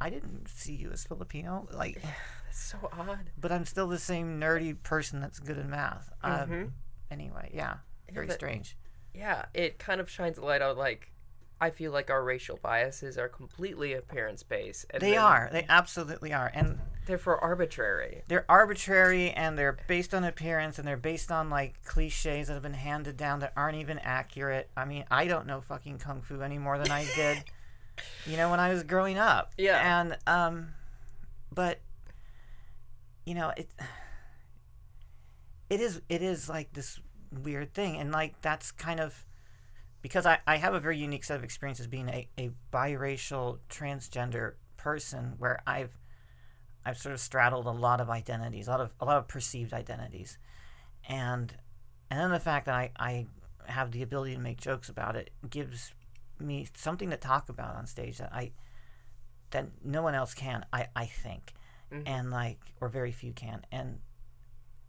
I 0.00 0.10
didn't 0.10 0.48
see 0.48 0.74
you 0.74 0.90
as 0.90 1.04
Filipino 1.04 1.68
like 1.72 2.02
That's 2.44 2.60
so 2.72 2.78
odd. 2.92 3.30
but 3.38 3.52
I'm 3.52 3.64
still 3.64 3.86
the 3.86 3.98
same 4.00 4.40
nerdy 4.40 4.74
person 4.82 5.20
that's 5.20 5.38
good 5.38 5.58
in 5.58 5.70
math. 5.70 6.10
Um, 6.24 6.48
Mhm. 6.50 6.70
Anyway, 7.12 7.50
yeah, 7.54 7.74
very 8.12 8.26
but- 8.26 8.34
strange. 8.34 8.76
Yeah, 9.14 9.46
it 9.54 9.78
kind 9.78 10.00
of 10.00 10.10
shines 10.10 10.38
a 10.38 10.44
light 10.44 10.60
on 10.62 10.76
like 10.76 11.12
I 11.60 11.70
feel 11.70 11.90
like 11.92 12.08
our 12.10 12.22
racial 12.22 12.58
biases 12.62 13.18
are 13.18 13.28
completely 13.28 13.92
appearance 13.92 14.42
based. 14.42 14.86
They 15.00 15.16
are. 15.16 15.48
They 15.52 15.66
absolutely 15.68 16.32
are. 16.32 16.50
And 16.54 16.78
Therefore, 17.06 17.42
arbitrary. 17.42 18.22
they're 18.28 18.44
arbitrary 18.48 19.30
and 19.30 19.58
they're 19.58 19.78
based 19.88 20.14
on 20.14 20.24
appearance 20.24 20.78
and 20.78 20.86
they're 20.86 20.96
based 20.96 21.32
on 21.32 21.50
like 21.50 21.82
cliches 21.84 22.48
that 22.48 22.54
have 22.54 22.62
been 22.62 22.74
handed 22.74 23.16
down 23.16 23.40
that 23.40 23.52
aren't 23.56 23.78
even 23.78 23.98
accurate. 24.00 24.70
I 24.76 24.84
mean, 24.84 25.04
I 25.10 25.26
don't 25.26 25.46
know 25.46 25.60
fucking 25.60 25.98
kung 25.98 26.20
fu 26.22 26.42
any 26.42 26.58
more 26.58 26.78
than 26.78 26.90
I 26.90 27.06
did, 27.16 27.44
you 28.26 28.36
know, 28.36 28.50
when 28.50 28.60
I 28.60 28.72
was 28.72 28.82
growing 28.82 29.18
up. 29.18 29.52
Yeah. 29.56 30.00
And 30.00 30.18
um, 30.26 30.74
but 31.52 31.80
you 33.24 33.34
know 33.34 33.52
it. 33.56 33.68
It 35.70 35.80
is 35.80 36.00
it 36.08 36.22
is 36.22 36.48
like 36.48 36.72
this 36.72 36.98
weird 37.30 37.74
thing, 37.74 37.96
and 37.98 38.10
like 38.10 38.40
that's 38.40 38.72
kind 38.72 39.00
of 39.00 39.26
because 40.08 40.24
I, 40.26 40.38
I 40.46 40.56
have 40.56 40.72
a 40.74 40.80
very 40.80 40.96
unique 40.96 41.22
set 41.24 41.36
of 41.36 41.44
experiences 41.44 41.86
being 41.86 42.08
a, 42.08 42.28
a 42.38 42.50
biracial 42.72 43.58
transgender 43.68 44.54
person 44.76 45.34
where 45.38 45.60
I've 45.66 45.96
I've 46.84 46.96
sort 46.96 47.12
of 47.12 47.20
straddled 47.20 47.66
a 47.66 47.70
lot 47.70 48.00
of 48.00 48.08
identities, 48.08 48.68
a 48.68 48.70
lot 48.70 48.80
of 48.80 48.94
a 49.00 49.04
lot 49.04 49.18
of 49.18 49.28
perceived 49.28 49.72
identities, 49.74 50.38
and 51.08 51.52
and 52.10 52.18
then 52.18 52.30
the 52.30 52.40
fact 52.40 52.66
that 52.66 52.74
I, 52.74 52.90
I 52.98 53.26
have 53.66 53.90
the 53.92 54.02
ability 54.02 54.34
to 54.34 54.40
make 54.40 54.58
jokes 54.58 54.88
about 54.88 55.14
it 55.14 55.30
gives 55.50 55.92
me 56.40 56.66
something 56.74 57.10
to 57.10 57.16
talk 57.18 57.50
about 57.50 57.76
on 57.76 57.86
stage 57.86 58.16
that 58.18 58.32
I 58.32 58.52
that 59.50 59.66
no 59.84 60.00
one 60.02 60.14
else 60.14 60.32
can. 60.32 60.64
I 60.72 60.86
I 60.96 61.04
think, 61.04 61.52
Mhm. 61.92 62.02
and 62.06 62.30
like 62.30 62.60
or 62.80 62.88
very 62.88 63.12
few 63.12 63.32
can, 63.32 63.66
and 63.70 64.00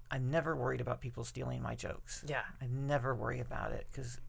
I'm 0.10 0.32
never 0.32 0.56
worried 0.56 0.80
about 0.82 1.02
people 1.02 1.26
stealing 1.26 1.62
my 1.62 1.76
jokes. 1.76 2.24
Yeah. 2.26 2.44
I 2.62 2.68
never 2.68 3.14
worry 3.14 3.42
about 3.42 3.74
it 3.74 3.88
because 3.92 4.20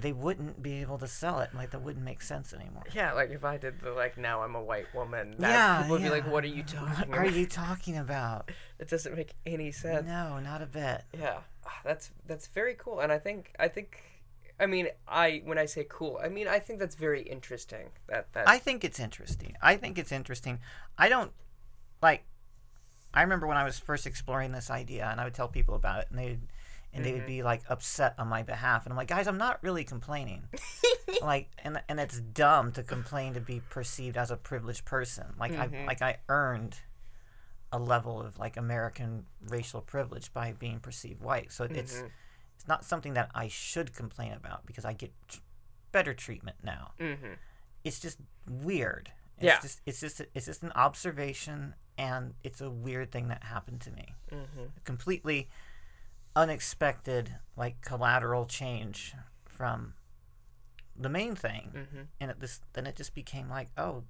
they 0.00 0.12
wouldn't 0.12 0.62
be 0.62 0.80
able 0.82 0.98
to 0.98 1.06
sell 1.08 1.40
it. 1.40 1.50
Like 1.54 1.70
that 1.70 1.80
wouldn't 1.82 2.04
make 2.04 2.22
sense 2.22 2.52
anymore. 2.52 2.84
Yeah, 2.94 3.12
like 3.12 3.30
if 3.30 3.44
I 3.44 3.56
did 3.56 3.80
the 3.80 3.90
like 3.92 4.16
now 4.18 4.42
I'm 4.42 4.54
a 4.54 4.62
white 4.62 4.92
woman, 4.94 5.34
that 5.38 5.48
Yeah, 5.50 5.82
people 5.82 5.96
would 5.96 6.02
be 6.02 6.10
like, 6.10 6.30
"What 6.30 6.44
are 6.44 6.48
you 6.48 6.62
talking 6.62 6.88
What 6.88 7.08
about?" 7.08 7.18
are 7.18 7.26
you 7.30 7.46
talking 7.46 7.96
about? 7.96 8.50
It 8.78 8.88
doesn't 8.88 9.16
make 9.16 9.32
any 9.46 9.72
sense. 9.72 10.06
No, 10.06 10.38
not 10.38 10.60
a 10.60 10.66
bit. 10.66 11.02
Yeah, 11.18 11.38
Ah, 11.66 11.80
that's 11.82 12.10
that's 12.26 12.46
very 12.48 12.74
cool, 12.74 13.00
and 13.00 13.10
I 13.10 13.18
think 13.18 13.52
I 13.58 13.68
think, 13.68 14.02
I 14.60 14.66
mean, 14.66 14.88
I 15.08 15.40
when 15.44 15.56
I 15.58 15.64
say 15.64 15.86
cool, 15.88 16.20
I 16.22 16.28
mean 16.28 16.46
I 16.46 16.58
think 16.58 16.78
that's 16.78 16.94
very 16.94 17.22
interesting. 17.22 17.86
That 18.08 18.32
that 18.34 18.46
I 18.48 18.58
think 18.58 18.84
it's 18.84 19.00
interesting. 19.00 19.56
I 19.62 19.76
think 19.76 19.98
it's 19.98 20.12
interesting. 20.12 20.60
I 20.98 21.08
don't 21.08 21.32
like. 22.02 22.24
I 23.14 23.22
remember 23.22 23.46
when 23.46 23.56
I 23.56 23.64
was 23.64 23.78
first 23.78 24.06
exploring 24.06 24.52
this 24.52 24.68
idea, 24.70 25.06
and 25.10 25.18
I 25.20 25.24
would 25.24 25.32
tell 25.34 25.48
people 25.48 25.74
about 25.74 26.00
it, 26.02 26.08
and 26.10 26.18
they, 26.18 26.38
and 26.92 27.04
they 27.04 27.12
would 27.12 27.26
be 27.26 27.42
like 27.42 27.62
upset 27.68 28.14
on 28.18 28.28
my 28.28 28.42
behalf, 28.42 28.86
and 28.86 28.92
I'm 28.92 28.96
like, 28.96 29.08
guys, 29.08 29.26
I'm 29.28 29.38
not 29.38 29.62
really 29.62 29.84
complaining. 29.84 30.44
like, 31.22 31.50
and 31.62 31.80
and 31.88 32.00
it's 32.00 32.20
dumb 32.20 32.72
to 32.72 32.82
complain 32.82 33.34
to 33.34 33.40
be 33.40 33.60
perceived 33.68 34.16
as 34.16 34.30
a 34.30 34.36
privileged 34.36 34.84
person. 34.84 35.26
Like 35.38 35.52
I 35.52 35.68
like 35.86 36.02
I 36.02 36.16
earned 36.28 36.76
a 37.72 37.78
level 37.78 38.20
of 38.20 38.38
like 38.38 38.56
American 38.56 39.26
racial 39.48 39.80
privilege 39.80 40.32
by 40.32 40.52
being 40.52 40.78
perceived 40.80 41.20
white. 41.20 41.52
So 41.52 41.64
it's 41.64 42.02
it's 42.54 42.66
not 42.68 42.84
something 42.84 43.14
that 43.14 43.30
I 43.34 43.48
should 43.48 43.92
complain 43.94 44.32
about 44.32 44.64
because 44.66 44.84
I 44.84 44.92
get 44.92 45.12
tr- 45.28 45.40
better 45.92 46.14
treatment 46.14 46.56
now 46.62 46.92
mm-hmm. 47.00 47.34
it's 47.84 47.98
just 48.00 48.18
weird. 48.48 49.10
It's 49.38 49.44
Yeah. 49.44 49.60
just 49.60 49.80
it's 49.86 50.00
just 50.00 50.22
it's 50.34 50.46
just 50.46 50.62
an 50.62 50.72
observation 50.74 51.74
and 51.98 52.34
it's 52.42 52.60
a 52.60 52.70
weird 52.70 53.10
thing 53.12 53.28
that 53.28 53.44
happened 53.44 53.80
to 53.82 53.90
me. 53.90 54.14
Mm-hmm. 54.32 54.64
Completely 54.84 55.48
unexpected 56.36 57.34
like 57.56 57.80
collateral 57.80 58.44
change 58.44 59.14
from 59.46 59.94
the 60.94 61.08
main 61.08 61.34
thing. 61.34 61.72
Mm-hmm. 61.74 62.02
And 62.20 62.30
it 62.30 62.38
this 62.40 62.60
then 62.74 62.86
it 62.86 62.94
just 62.94 63.14
became 63.14 63.48
like, 63.48 63.68
oh, 63.76 64.04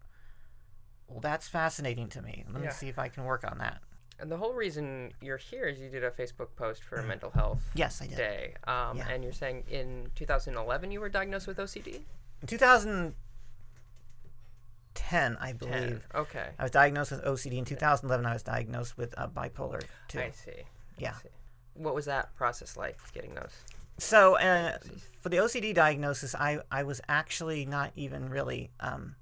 well 1.08 1.20
that's 1.20 1.48
fascinating 1.48 2.08
to 2.10 2.20
me. 2.20 2.44
Let 2.52 2.60
Yeah. 2.62 2.68
me 2.68 2.74
see 2.74 2.88
if 2.88 2.98
I 2.98 3.08
can 3.08 3.24
work 3.24 3.44
on 3.50 3.56
that. 3.58 3.80
And 4.18 4.30
the 4.32 4.36
whole 4.38 4.54
reason 4.54 5.12
you're 5.20 5.36
here 5.36 5.66
is 5.66 5.78
you 5.78 5.88
did 5.90 6.02
a 6.02 6.10
Facebook 6.10 6.56
post 6.56 6.82
for 6.82 7.00
Mental 7.02 7.30
Health 7.30 7.62
Yes, 7.74 8.00
I 8.02 8.06
did. 8.06 8.16
Day, 8.16 8.54
um, 8.64 8.96
Yeah. 8.96 9.08
and 9.10 9.22
you're 9.22 9.32
saying 9.32 9.64
in 9.68 10.10
2011 10.14 10.90
you 10.90 11.00
were 11.00 11.10
diagnosed 11.10 11.46
with 11.46 11.58
OCD. 11.58 12.02
In 12.40 12.46
2010, 12.48 15.36
I 15.38 15.52
believe. 15.52 15.72
Ten. 15.72 16.02
Okay, 16.14 16.48
I 16.58 16.62
was 16.62 16.70
diagnosed 16.70 17.10
with 17.12 17.22
OCD. 17.24 17.58
In 17.58 17.64
2011, 17.66 18.24
I 18.26 18.32
was 18.32 18.42
diagnosed 18.42 18.96
with 18.96 19.14
uh, 19.18 19.28
bipolar 19.28 19.82
two. 20.08 20.20
I 20.20 20.30
see. 20.30 20.62
Yeah. 20.98 21.12
I 21.18 21.22
see. 21.22 21.28
What 21.76 21.94
was 21.94 22.06
that 22.06 22.34
process 22.36 22.76
like? 22.76 22.96
Getting 23.12 23.34
those? 23.34 23.50
So 23.98 24.36
uh, 24.38 24.78
for 25.20 25.28
the 25.30 25.38
OCD 25.38 25.74
diagnosis, 25.74 26.34
I, 26.34 26.60
I 26.70 26.82
was 26.82 27.00
actually 27.08 27.64
not 27.64 27.92
even 27.96 28.28
really 28.28 28.70
um, 28.80 29.14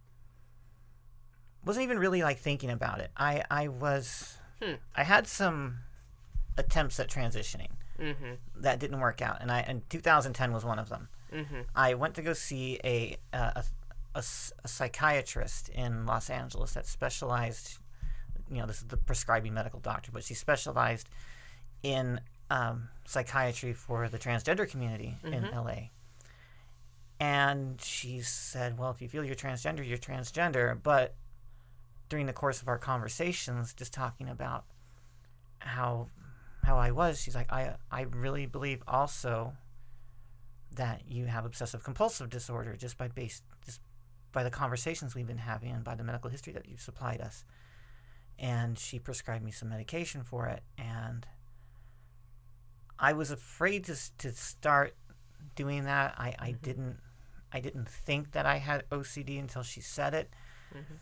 wasn't 1.64 1.84
even 1.84 1.98
really 1.98 2.22
like 2.22 2.38
thinking 2.38 2.70
about 2.70 3.00
it. 3.00 3.10
I 3.16 3.42
I 3.50 3.68
was 3.68 4.38
Hmm. 4.62 4.74
I 4.94 5.02
had 5.04 5.26
some 5.26 5.78
attempts 6.56 6.98
at 7.00 7.08
transitioning 7.08 7.68
Mm-hmm. 8.00 8.34
that 8.62 8.80
didn't 8.80 8.98
work 8.98 9.22
out, 9.22 9.38
and 9.40 9.52
I 9.52 9.60
and 9.60 9.88
2010 9.88 10.52
was 10.52 10.64
one 10.64 10.80
of 10.80 10.88
them. 10.88 11.08
Mm-hmm. 11.32 11.60
I 11.76 11.94
went 11.94 12.14
to 12.16 12.22
go 12.22 12.32
see 12.32 12.80
a 12.84 13.16
a, 13.32 13.64
a 14.16 14.22
a 14.64 14.68
psychiatrist 14.68 15.68
in 15.70 16.04
Los 16.06 16.30
Angeles 16.30 16.72
that 16.74 16.86
specialized, 16.86 17.78
you 18.50 18.58
know, 18.58 18.66
this 18.66 18.78
is 18.78 18.86
the 18.86 18.96
prescribing 18.96 19.54
medical 19.54 19.80
doctor, 19.80 20.10
but 20.12 20.22
she 20.24 20.34
specialized 20.34 21.08
in 21.82 22.20
um, 22.50 22.88
psychiatry 23.04 23.72
for 23.72 24.08
the 24.08 24.18
transgender 24.18 24.68
community 24.68 25.16
in 25.24 25.42
LA. 25.44 25.88
And 27.20 27.80
she 27.80 28.20
said, 28.20 28.78
"Well, 28.78 28.90
if 28.90 29.00
you 29.00 29.08
feel 29.08 29.24
you're 29.24 29.34
transgender, 29.34 29.86
you're 29.86 29.98
transgender." 29.98 30.80
But 30.82 31.14
during 32.08 32.26
the 32.26 32.32
course 32.32 32.60
of 32.60 32.68
our 32.68 32.78
conversations, 32.78 33.72
just 33.72 33.92
talking 33.92 34.28
about 34.28 34.64
how 35.58 36.08
how 36.64 36.76
I 36.76 36.90
was, 36.90 37.20
she's 37.20 37.34
like, 37.34 37.52
"I 37.52 37.76
I 37.90 38.02
really 38.02 38.46
believe 38.46 38.82
also." 38.86 39.54
that 40.76 41.02
you 41.08 41.26
have 41.26 41.44
obsessive 41.44 41.84
compulsive 41.84 42.28
disorder 42.28 42.74
just 42.76 42.98
by 42.98 43.06
based 43.06 43.44
just 43.64 43.80
by 44.32 44.42
the 44.42 44.50
conversations 44.50 45.14
we've 45.14 45.26
been 45.26 45.38
having 45.38 45.70
and 45.70 45.84
by 45.84 45.94
the 45.94 46.04
medical 46.04 46.28
history 46.28 46.52
that 46.52 46.68
you've 46.68 46.80
supplied 46.80 47.20
us. 47.20 47.44
And 48.38 48.78
she 48.78 48.98
prescribed 48.98 49.44
me 49.44 49.52
some 49.52 49.68
medication 49.68 50.24
for 50.24 50.46
it 50.46 50.62
and 50.76 51.24
I 52.98 53.12
was 53.12 53.30
afraid 53.30 53.84
to 53.84 53.96
to 54.18 54.32
start 54.32 54.96
doing 55.54 55.84
that. 55.84 56.14
I, 56.16 56.34
I 56.38 56.48
mm-hmm. 56.50 56.62
didn't 56.62 56.96
I 57.52 57.60
didn't 57.60 57.88
think 57.88 58.32
that 58.32 58.46
I 58.46 58.56
had 58.56 58.88
OCD 58.90 59.38
until 59.38 59.62
she 59.62 59.80
said 59.80 60.14
it. 60.14 60.30
Mm-hmm. 60.74 60.94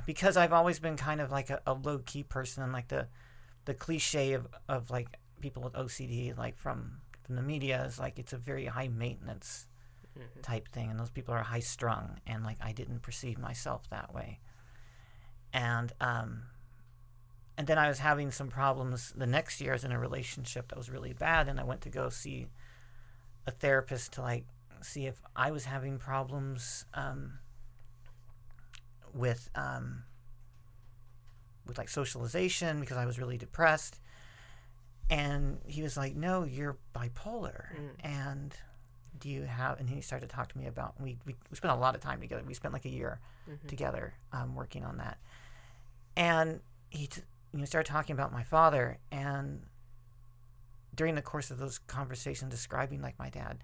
because 0.06 0.36
I've 0.36 0.52
always 0.52 0.78
been 0.78 0.96
kind 0.96 1.20
of 1.20 1.30
like 1.30 1.50
a, 1.50 1.60
a 1.66 1.74
low 1.74 1.98
key 1.98 2.22
person 2.22 2.62
and 2.62 2.72
like 2.72 2.88
the 2.88 3.08
the 3.64 3.74
cliche 3.74 4.32
of, 4.34 4.46
of 4.68 4.90
like 4.90 5.08
people 5.40 5.62
with 5.62 5.72
OCD 5.74 6.36
like 6.36 6.56
from 6.56 6.98
from 7.22 7.36
the 7.36 7.42
media 7.42 7.84
is 7.84 7.98
like 7.98 8.18
it's 8.18 8.32
a 8.32 8.38
very 8.38 8.66
high 8.66 8.88
maintenance 8.88 9.66
mm-hmm. 10.16 10.40
type 10.40 10.68
thing 10.68 10.90
and 10.90 11.00
those 11.00 11.10
people 11.10 11.34
are 11.34 11.42
high 11.42 11.60
strung 11.60 12.18
and 12.26 12.44
like 12.44 12.58
I 12.60 12.72
didn't 12.72 13.02
perceive 13.02 13.38
myself 13.38 13.88
that 13.90 14.14
way. 14.14 14.38
And 15.52 15.92
um 16.00 16.42
and 17.58 17.66
then 17.66 17.78
I 17.78 17.88
was 17.88 17.98
having 17.98 18.30
some 18.30 18.48
problems 18.48 19.12
the 19.16 19.26
next 19.26 19.60
year 19.60 19.72
I 19.72 19.74
was 19.74 19.84
in 19.84 19.92
a 19.92 19.98
relationship 19.98 20.68
that 20.68 20.76
was 20.76 20.90
really 20.90 21.12
bad 21.12 21.48
and 21.48 21.58
I 21.58 21.64
went 21.64 21.80
to 21.82 21.88
go 21.88 22.08
see 22.10 22.46
a 23.46 23.50
therapist 23.50 24.12
to 24.14 24.22
like 24.22 24.44
see 24.82 25.06
if 25.06 25.20
I 25.34 25.50
was 25.50 25.64
having 25.64 25.98
problems 25.98 26.84
um 26.94 27.38
with 29.14 29.48
um 29.54 30.02
with 31.66 31.78
like 31.78 31.88
socialization 31.88 32.80
because 32.80 32.96
I 32.96 33.06
was 33.06 33.18
really 33.18 33.38
depressed. 33.38 34.00
And 35.08 35.58
he 35.66 35.82
was 35.82 35.96
like 35.96 36.14
no 36.16 36.44
you're 36.44 36.76
bipolar. 36.94 37.66
And 38.04 38.54
do 39.18 39.30
you 39.30 39.42
have 39.44 39.80
and 39.80 39.88
he 39.88 40.00
started 40.02 40.28
to 40.28 40.36
talk 40.36 40.52
to 40.52 40.58
me 40.58 40.66
about 40.66 41.00
we, 41.00 41.16
we, 41.24 41.34
we 41.50 41.56
spent 41.56 41.72
a 41.72 41.76
lot 41.76 41.94
of 41.94 42.00
time 42.02 42.20
together. 42.20 42.42
We 42.46 42.54
spent 42.54 42.74
like 42.74 42.84
a 42.84 42.90
year 42.90 43.20
together 43.68 44.14
um, 44.32 44.54
working 44.54 44.84
on 44.84 44.98
that. 44.98 45.18
And 46.16 46.60
he 46.90 47.06
t- 47.06 47.22
you 47.56 47.62
know 47.62 47.66
started 47.66 47.90
talking 47.90 48.14
about 48.14 48.32
my 48.32 48.42
father 48.42 48.98
and 49.10 49.62
during 50.94 51.14
the 51.14 51.22
course 51.22 51.50
of 51.50 51.58
those 51.58 51.78
conversations 51.78 52.50
describing 52.50 53.02
like 53.02 53.18
my 53.18 53.28
dad 53.30 53.58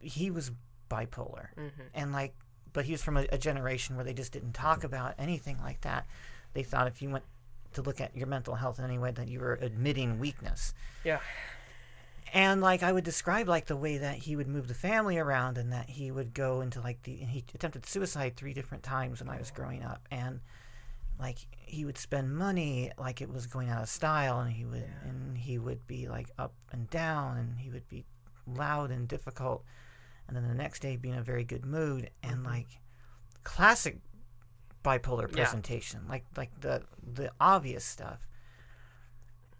he 0.00 0.30
was 0.30 0.50
bipolar. 0.88 1.48
Mm-hmm. 1.56 1.82
and 1.94 2.12
like 2.12 2.34
but 2.72 2.84
he 2.84 2.92
was 2.92 3.02
from 3.02 3.16
a, 3.16 3.26
a 3.32 3.38
generation 3.38 3.96
where 3.96 4.04
they 4.04 4.12
just 4.12 4.32
didn't 4.32 4.52
talk 4.52 4.84
about 4.84 5.14
anything 5.18 5.58
like 5.62 5.80
that. 5.80 6.06
They 6.52 6.62
thought 6.62 6.86
if 6.86 7.00
you 7.00 7.08
went 7.08 7.24
to 7.72 7.80
look 7.80 8.02
at 8.02 8.14
your 8.14 8.26
mental 8.26 8.54
health 8.54 8.78
in 8.78 8.84
any 8.84 8.98
way 8.98 9.12
that 9.12 9.28
you 9.28 9.40
were 9.40 9.58
admitting 9.62 10.18
weakness. 10.18 10.74
Yeah. 11.02 11.20
and 12.34 12.60
like 12.60 12.82
I 12.82 12.92
would 12.92 13.04
describe 13.04 13.48
like 13.48 13.66
the 13.66 13.76
way 13.76 13.98
that 13.98 14.16
he 14.16 14.36
would 14.36 14.46
move 14.46 14.68
the 14.68 14.74
family 14.74 15.16
around 15.16 15.56
and 15.56 15.72
that 15.72 15.88
he 15.88 16.10
would 16.10 16.34
go 16.34 16.60
into 16.60 16.80
like 16.80 17.02
the 17.02 17.20
and 17.20 17.30
he 17.30 17.44
attempted 17.54 17.86
suicide 17.86 18.36
three 18.36 18.52
different 18.52 18.82
times 18.82 19.20
when 19.20 19.30
I 19.30 19.38
was 19.38 19.50
growing 19.50 19.82
up. 19.82 20.06
And 20.10 20.40
like 21.18 21.38
he 21.50 21.84
would 21.84 21.98
spend 21.98 22.36
money 22.36 22.90
like 22.98 23.20
it 23.20 23.30
was 23.30 23.46
going 23.46 23.68
out 23.70 23.82
of 23.82 23.88
style 23.88 24.40
and 24.40 24.52
he 24.52 24.64
would 24.64 24.84
and 25.04 25.36
he 25.38 25.58
would 25.58 25.86
be 25.86 26.08
like 26.08 26.30
up 26.38 26.52
and 26.72 26.88
down 26.90 27.36
and 27.38 27.58
he 27.58 27.70
would 27.70 27.88
be 27.88 28.04
loud 28.46 28.90
and 28.90 29.08
difficult 29.08 29.64
and 30.28 30.36
then 30.36 30.46
the 30.46 30.54
next 30.54 30.80
day 30.80 30.96
be 30.96 31.08
in 31.08 31.16
a 31.18 31.22
very 31.22 31.44
good 31.44 31.64
mood 31.64 32.10
and 32.22 32.44
like 32.44 32.66
classic 33.44 33.98
bipolar 34.84 35.28
Yeah. 35.28 35.36
presentation, 35.36 36.06
like 36.08 36.24
like 36.36 36.50
the 36.60 36.82
the 37.02 37.30
obvious 37.40 37.84
stuff. 37.84 38.26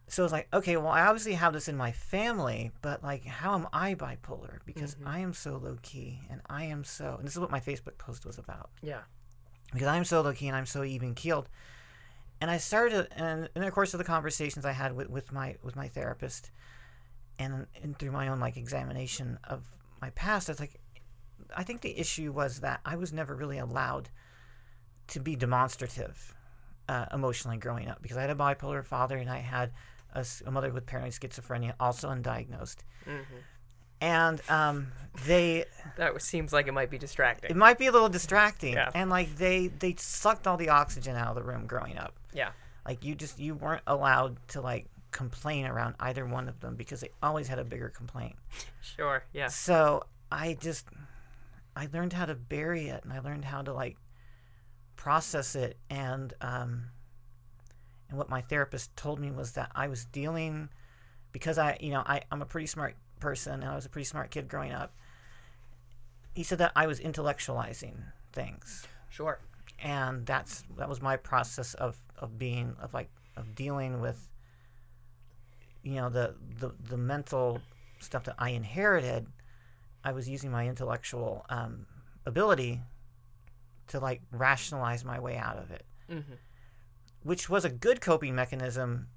So 0.08 0.22
it's 0.22 0.32
like, 0.32 0.46
okay, 0.54 0.76
well, 0.76 0.92
I 0.92 1.02
obviously 1.02 1.32
have 1.34 1.52
this 1.52 1.66
in 1.66 1.76
my 1.76 1.90
family, 1.90 2.70
but 2.80 3.02
like, 3.02 3.24
how 3.24 3.54
am 3.54 3.66
I 3.72 3.96
bipolar? 3.96 4.60
Because 4.64 4.94
Mhm. 4.94 5.06
I 5.06 5.18
am 5.18 5.32
so 5.34 5.56
low 5.56 5.78
key, 5.82 6.20
and 6.30 6.40
I 6.48 6.62
am 6.64 6.84
so. 6.84 7.16
And 7.16 7.26
this 7.26 7.34
is 7.34 7.40
what 7.40 7.50
my 7.50 7.58
Facebook 7.58 7.98
post 7.98 8.24
was 8.24 8.38
about. 8.38 8.70
Yeah. 8.82 9.00
Because 9.76 9.88
I'm 9.88 10.04
so 10.04 10.20
low 10.22 10.32
key 10.32 10.48
and 10.48 10.56
I'm 10.56 10.66
so 10.66 10.82
even 10.82 11.14
keeled. 11.14 11.48
And 12.40 12.50
I 12.50 12.58
started, 12.58 13.08
and 13.16 13.48
in 13.54 13.62
the 13.62 13.70
course 13.70 13.94
of 13.94 13.98
the 13.98 14.04
conversations 14.04 14.66
I 14.66 14.72
had 14.72 14.94
with, 14.94 15.08
with 15.08 15.32
my 15.32 15.56
with 15.62 15.74
my 15.74 15.88
therapist, 15.88 16.50
and 17.38 17.66
and 17.82 17.98
through 17.98 18.12
my 18.12 18.28
own 18.28 18.40
like 18.40 18.56
examination 18.56 19.38
of 19.44 19.64
my 20.02 20.10
past, 20.10 20.48
I 20.48 20.52
was 20.52 20.60
like, 20.60 20.78
I 21.56 21.62
think 21.62 21.80
the 21.80 21.98
issue 21.98 22.32
was 22.32 22.60
that 22.60 22.80
I 22.84 22.96
was 22.96 23.12
never 23.12 23.34
really 23.34 23.58
allowed 23.58 24.10
to 25.08 25.20
be 25.20 25.36
demonstrative 25.36 26.34
uh, 26.88 27.06
emotionally 27.12 27.56
growing 27.56 27.88
up 27.88 28.02
because 28.02 28.16
I 28.16 28.22
had 28.22 28.30
a 28.30 28.34
bipolar 28.34 28.84
father 28.84 29.16
and 29.16 29.30
I 29.30 29.38
had 29.38 29.72
a 30.14 30.50
mother 30.50 30.72
with 30.72 30.86
paranoid 30.86 31.12
schizophrenia, 31.12 31.74
also 31.78 32.08
undiagnosed, 32.08 32.78
hmm 33.04 33.20
and 34.00 34.40
um, 34.48 34.88
they 35.26 35.64
That 35.96 36.12
was, 36.14 36.22
seems 36.24 36.52
like 36.52 36.66
it 36.68 36.72
might 36.72 36.90
be 36.90 36.98
distracting. 36.98 37.50
it 37.50 37.56
might 37.56 37.78
be 37.78 37.86
a 37.86 37.92
little 37.92 38.08
distracting, 38.08 38.74
Yeah. 38.74 38.90
and 38.94 39.08
like 39.10 39.36
they 39.36 39.68
they 39.68 39.94
sucked 39.98 40.46
all 40.46 40.56
the 40.56 40.68
oxygen 40.70 41.16
out 41.16 41.28
of 41.28 41.34
the 41.36 41.42
room 41.42 41.66
growing 41.66 41.98
up. 41.98 42.14
yeah. 42.32 42.50
Like 42.86 43.04
you 43.04 43.14
just 43.16 43.38
you 43.40 43.54
weren't 43.54 43.82
allowed 43.86 44.36
to 44.48 44.60
like 44.60 44.86
complain 45.10 45.66
around 45.66 45.94
either 45.98 46.24
one 46.26 46.48
of 46.48 46.60
them 46.60 46.76
because 46.76 47.00
they 47.00 47.08
always 47.22 47.48
had 47.48 47.58
a 47.58 47.64
bigger 47.64 47.88
complaint. 47.88 48.36
Sure. 48.80 49.24
Yeah. 49.32 49.48
So 49.48 50.04
I 50.30 50.54
just 50.60 50.86
I 51.74 51.88
learned 51.92 52.12
how 52.12 52.26
to 52.26 52.34
bury 52.36 52.86
it 52.88 53.02
and 53.02 53.12
I 53.12 53.18
learned 53.18 53.44
how 53.44 53.62
to 53.62 53.72
like 53.72 53.96
process 54.94 55.54
it 55.56 55.76
and 55.90 56.32
um 56.40 56.84
and 58.08 58.16
what 58.18 58.28
my 58.28 58.40
therapist 58.42 58.94
told 58.96 59.18
me 59.18 59.30
was 59.32 59.52
that 59.52 59.70
I 59.74 59.88
was 59.88 60.04
dealing 60.04 60.68
because 61.32 61.58
I 61.58 61.76
you 61.80 61.90
know 61.90 62.02
I, 62.06 62.22
I'm 62.30 62.42
a 62.42 62.46
pretty 62.46 62.66
smart 62.68 62.94
person 63.20 63.62
and 63.62 63.64
I 63.70 63.74
was 63.74 63.86
a 63.86 63.88
pretty 63.88 64.04
smart 64.06 64.30
kid 64.30 64.48
growing 64.48 64.72
up. 64.72 64.92
He 66.34 66.42
said 66.42 66.58
that 66.58 66.72
I 66.76 66.86
was 66.86 67.00
intellectualizing 67.00 67.96
things 68.32 68.86
Sure. 69.08 69.38
and 69.78 70.26
that's 70.26 70.64
that 70.76 70.88
was 70.88 71.00
my 71.00 71.16
process 71.16 71.72
of 71.74 71.96
of 72.18 72.38
being 72.38 72.76
of 72.80 72.92
like 72.92 73.08
of 73.36 73.54
dealing 73.54 74.00
with 74.00 74.28
you 75.82 75.94
know 75.94 76.08
the 76.10 76.34
the, 76.58 76.72
the 76.88 76.96
mental 76.98 77.60
stuff 78.00 78.24
that 78.24 78.34
I 78.38 78.50
inherited 78.50 79.26
I 80.04 80.12
was 80.12 80.28
using 80.28 80.50
my 80.50 80.66
intellectual 80.68 81.46
um, 81.48 81.86
ability 82.26 82.82
to 83.88 83.98
like 84.00 84.20
rationalize 84.30 85.04
my 85.04 85.18
way 85.18 85.36
out 85.38 85.56
of 85.58 85.70
it 85.70 85.84
hmm 86.10 86.20
which 87.22 87.48
was 87.48 87.64
a 87.64 87.70
good 87.70 88.00
coping 88.00 88.34
mechanism 88.36 89.08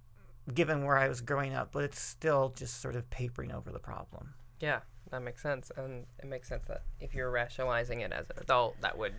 given 0.54 0.84
where 0.84 0.98
I 0.98 1.08
was 1.08 1.22
growing 1.22 1.54
up 1.54 1.72
but 1.72 1.84
it's 1.84 2.00
still 2.00 2.50
just 2.56 2.82
sort 2.82 2.96
of 2.96 3.10
papering 3.10 3.52
over 3.52 3.72
the 3.72 3.80
problem 3.80 4.34
Yeah. 4.60 4.80
That 5.12 5.24
makes 5.24 5.42
sense, 5.42 5.72
and 5.76 6.06
it 6.20 6.28
makes 6.28 6.48
sense 6.48 6.66
that 6.68 6.84
if 7.00 7.16
you're 7.16 7.32
rationalizing 7.32 8.02
it 8.02 8.12
as 8.12 8.30
an 8.30 8.36
adult, 8.42 8.80
that 8.82 8.96
would 8.96 9.16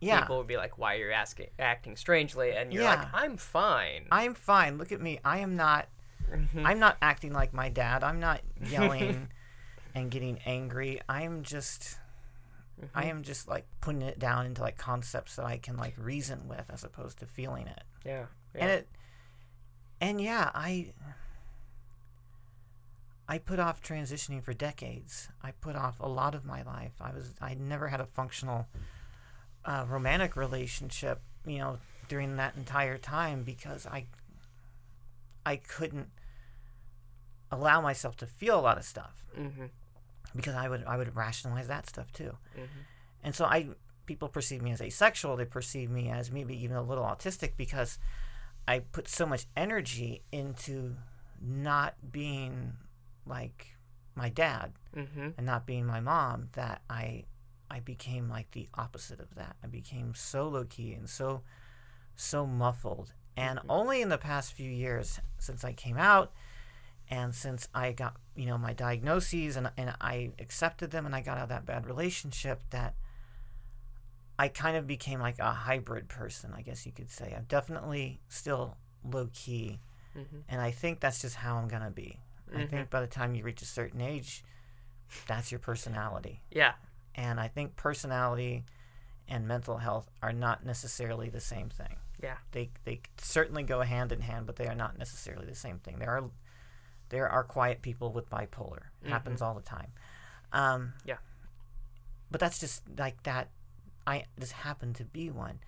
yeah 0.00 0.20
people 0.20 0.36
would 0.38 0.46
be 0.46 0.56
like, 0.56 0.78
"Why 0.78 0.94
are 0.94 0.98
you 0.98 1.10
asking 1.10 1.48
acting 1.58 1.96
strangely?" 1.96 2.52
And 2.52 2.72
you're 2.72 2.84
Yeah. 2.84 2.90
like, 3.00 3.08
"I'm 3.12 3.36
fine." 3.36 4.06
I'm 4.12 4.34
fine 4.34 4.78
look 4.78 4.92
at 4.92 5.00
me 5.00 5.18
I 5.24 5.38
am 5.38 5.56
not 5.56 5.88
Mhm. 6.30 6.64
I'm 6.64 6.78
not 6.78 6.98
acting 7.02 7.32
like 7.32 7.52
my 7.52 7.68
dad. 7.68 8.04
I'm 8.04 8.20
not 8.20 8.42
yelling 8.60 9.28
and 9.92 10.08
getting 10.08 10.38
angry. 10.46 11.00
I'm 11.08 11.42
just 11.42 11.98
I 12.94 13.04
Mhm. 13.04 13.10
am 13.10 13.22
just 13.24 13.48
like 13.48 13.66
putting 13.80 14.02
it 14.02 14.20
down 14.20 14.46
into 14.46 14.62
like 14.62 14.76
concepts 14.78 15.34
that 15.36 15.46
I 15.46 15.58
can 15.58 15.76
like 15.76 15.94
reason 15.96 16.46
with 16.46 16.66
as 16.70 16.84
opposed 16.84 17.18
to 17.20 17.26
feeling 17.26 17.66
it. 17.66 17.82
Yeah. 18.04 18.26
yeah. 18.54 18.60
And 18.62 18.70
it 18.70 18.88
and 20.04 20.20
yeah, 20.20 20.50
I 20.54 20.92
I 23.26 23.38
put 23.38 23.58
off 23.58 23.82
transitioning 23.82 24.42
for 24.42 24.52
decades. 24.52 25.28
I 25.42 25.52
put 25.52 25.76
off 25.76 25.98
a 25.98 26.08
lot 26.08 26.34
of 26.34 26.44
my 26.44 26.62
life. 26.62 26.92
I 27.00 27.10
was 27.12 27.32
I 27.40 27.54
never 27.54 27.88
had 27.88 28.00
a 28.00 28.06
functional 28.06 28.66
uh, 29.64 29.86
romantic 29.88 30.36
relationship, 30.36 31.22
you 31.46 31.58
know, 31.58 31.78
during 32.08 32.36
that 32.36 32.54
entire 32.56 32.98
time 32.98 33.42
because 33.44 33.86
I 33.86 34.06
I 35.46 35.56
couldn't 35.56 36.08
allow 37.50 37.80
myself 37.80 38.16
to 38.16 38.26
feel 38.26 38.58
a 38.58 38.60
lot 38.60 38.76
of 38.78 38.84
stuff 38.84 39.24
hmm 39.34 39.66
because 40.34 40.54
I 40.54 40.68
would 40.68 40.84
I 40.86 40.96
would 40.96 41.14
rationalize 41.16 41.68
that 41.68 41.88
stuff 41.88 42.12
too. 42.12 42.36
hmm 42.54 42.64
And 43.22 43.34
so 43.34 43.46
I 43.46 43.68
people 44.04 44.28
perceive 44.28 44.60
me 44.60 44.70
as 44.72 44.82
asexual. 44.82 45.36
They 45.36 45.46
perceive 45.46 45.88
me 45.90 46.10
as 46.10 46.30
maybe 46.30 46.54
even 46.62 46.76
a 46.76 46.82
little 46.82 47.04
autistic 47.04 47.52
because 47.56 47.98
I 48.66 48.80
put 48.80 49.08
so 49.08 49.26
much 49.26 49.46
energy 49.56 50.22
into 50.32 50.96
not 51.40 51.94
being 52.10 52.74
like 53.26 53.76
my 54.14 54.28
dad 54.28 54.72
hmm 54.94 55.30
and 55.36 55.44
not 55.46 55.66
being 55.66 55.84
my 55.86 56.00
mom 56.00 56.48
that 56.52 56.82
I 56.88 57.24
I 57.70 57.80
became 57.80 58.28
like 58.28 58.50
the 58.52 58.68
opposite 58.74 59.20
of 59.20 59.34
that. 59.34 59.56
I 59.62 59.66
became 59.66 60.14
so 60.14 60.48
low 60.48 60.64
key 60.64 60.92
and 60.94 61.08
so 61.08 61.42
so 62.14 62.46
muffled. 62.46 63.12
And 63.36 63.58
Mhm. 63.58 63.64
only 63.68 64.00
in 64.02 64.08
the 64.10 64.18
past 64.18 64.52
few 64.52 64.70
years 64.70 65.18
since 65.38 65.64
I 65.64 65.72
came 65.72 65.96
out 65.98 66.32
and 67.10 67.34
since 67.34 67.68
I 67.74 67.92
got, 67.92 68.16
you 68.36 68.46
know, 68.46 68.56
my 68.58 68.72
diagnoses 68.72 69.56
and 69.56 69.70
and 69.76 69.94
I 70.00 70.32
accepted 70.38 70.90
them 70.90 71.04
and 71.06 71.14
I 71.14 71.20
got 71.20 71.36
out 71.38 71.44
of 71.44 71.48
that 71.50 71.66
bad 71.66 71.86
relationship 71.86 72.62
that 72.70 72.94
I 74.38 74.48
kind 74.48 74.76
of 74.76 74.86
became 74.86 75.20
like 75.20 75.38
a 75.38 75.50
hybrid 75.52 76.08
person, 76.08 76.52
I 76.56 76.62
guess 76.62 76.84
you 76.86 76.92
could 76.92 77.10
say. 77.10 77.32
I'm 77.36 77.44
definitely 77.44 78.20
still 78.28 78.76
low 79.04 79.28
key 79.32 79.80
hmm 80.14 80.22
and 80.48 80.60
I 80.60 80.70
think 80.70 81.00
that's 81.00 81.20
just 81.20 81.34
how 81.36 81.56
I'm 81.56 81.66
going 81.68 81.82
to 81.82 81.90
be. 81.90 82.20
I 82.54 82.58
Mhm. 82.60 82.70
think 82.70 82.90
by 82.90 83.00
the 83.00 83.06
time 83.08 83.34
you 83.34 83.42
reach 83.42 83.62
a 83.62 83.66
certain 83.66 84.00
age, 84.00 84.44
that's 85.26 85.50
your 85.50 85.58
personality. 85.58 86.40
Yeah. 86.50 86.74
And 87.16 87.40
I 87.40 87.48
think 87.48 87.74
personality 87.76 88.64
and 89.26 89.48
mental 89.48 89.78
health 89.78 90.08
are 90.22 90.32
not 90.32 90.64
necessarily 90.64 91.30
the 91.30 91.40
same 91.40 91.68
thing. 91.68 91.96
Yeah. 92.22 92.36
They 92.52 92.70
they 92.84 93.00
certainly 93.18 93.64
go 93.64 93.80
hand 93.80 94.12
in 94.12 94.20
hand, 94.20 94.46
but 94.46 94.54
they 94.56 94.68
are 94.68 94.74
not 94.76 94.96
necessarily 94.98 95.46
the 95.46 95.54
same 95.56 95.78
thing. 95.80 95.98
There 95.98 96.10
are 96.10 96.30
there 97.08 97.28
are 97.28 97.42
quiet 97.44 97.82
people 97.82 98.12
with 98.12 98.30
bipolar. 98.30 98.84
It 99.02 99.08
happens 99.10 99.42
all 99.42 99.54
the 99.54 99.62
time. 99.62 99.92
Um, 100.52 100.94
Yeah. 101.04 101.18
But 102.30 102.40
that's 102.40 102.58
just 102.58 102.82
like 102.98 103.22
that. 103.24 103.48
I 104.06 104.24
just 104.38 104.52
happen 104.52 104.92
to 104.94 105.04
be 105.04 105.30
one. 105.30 105.60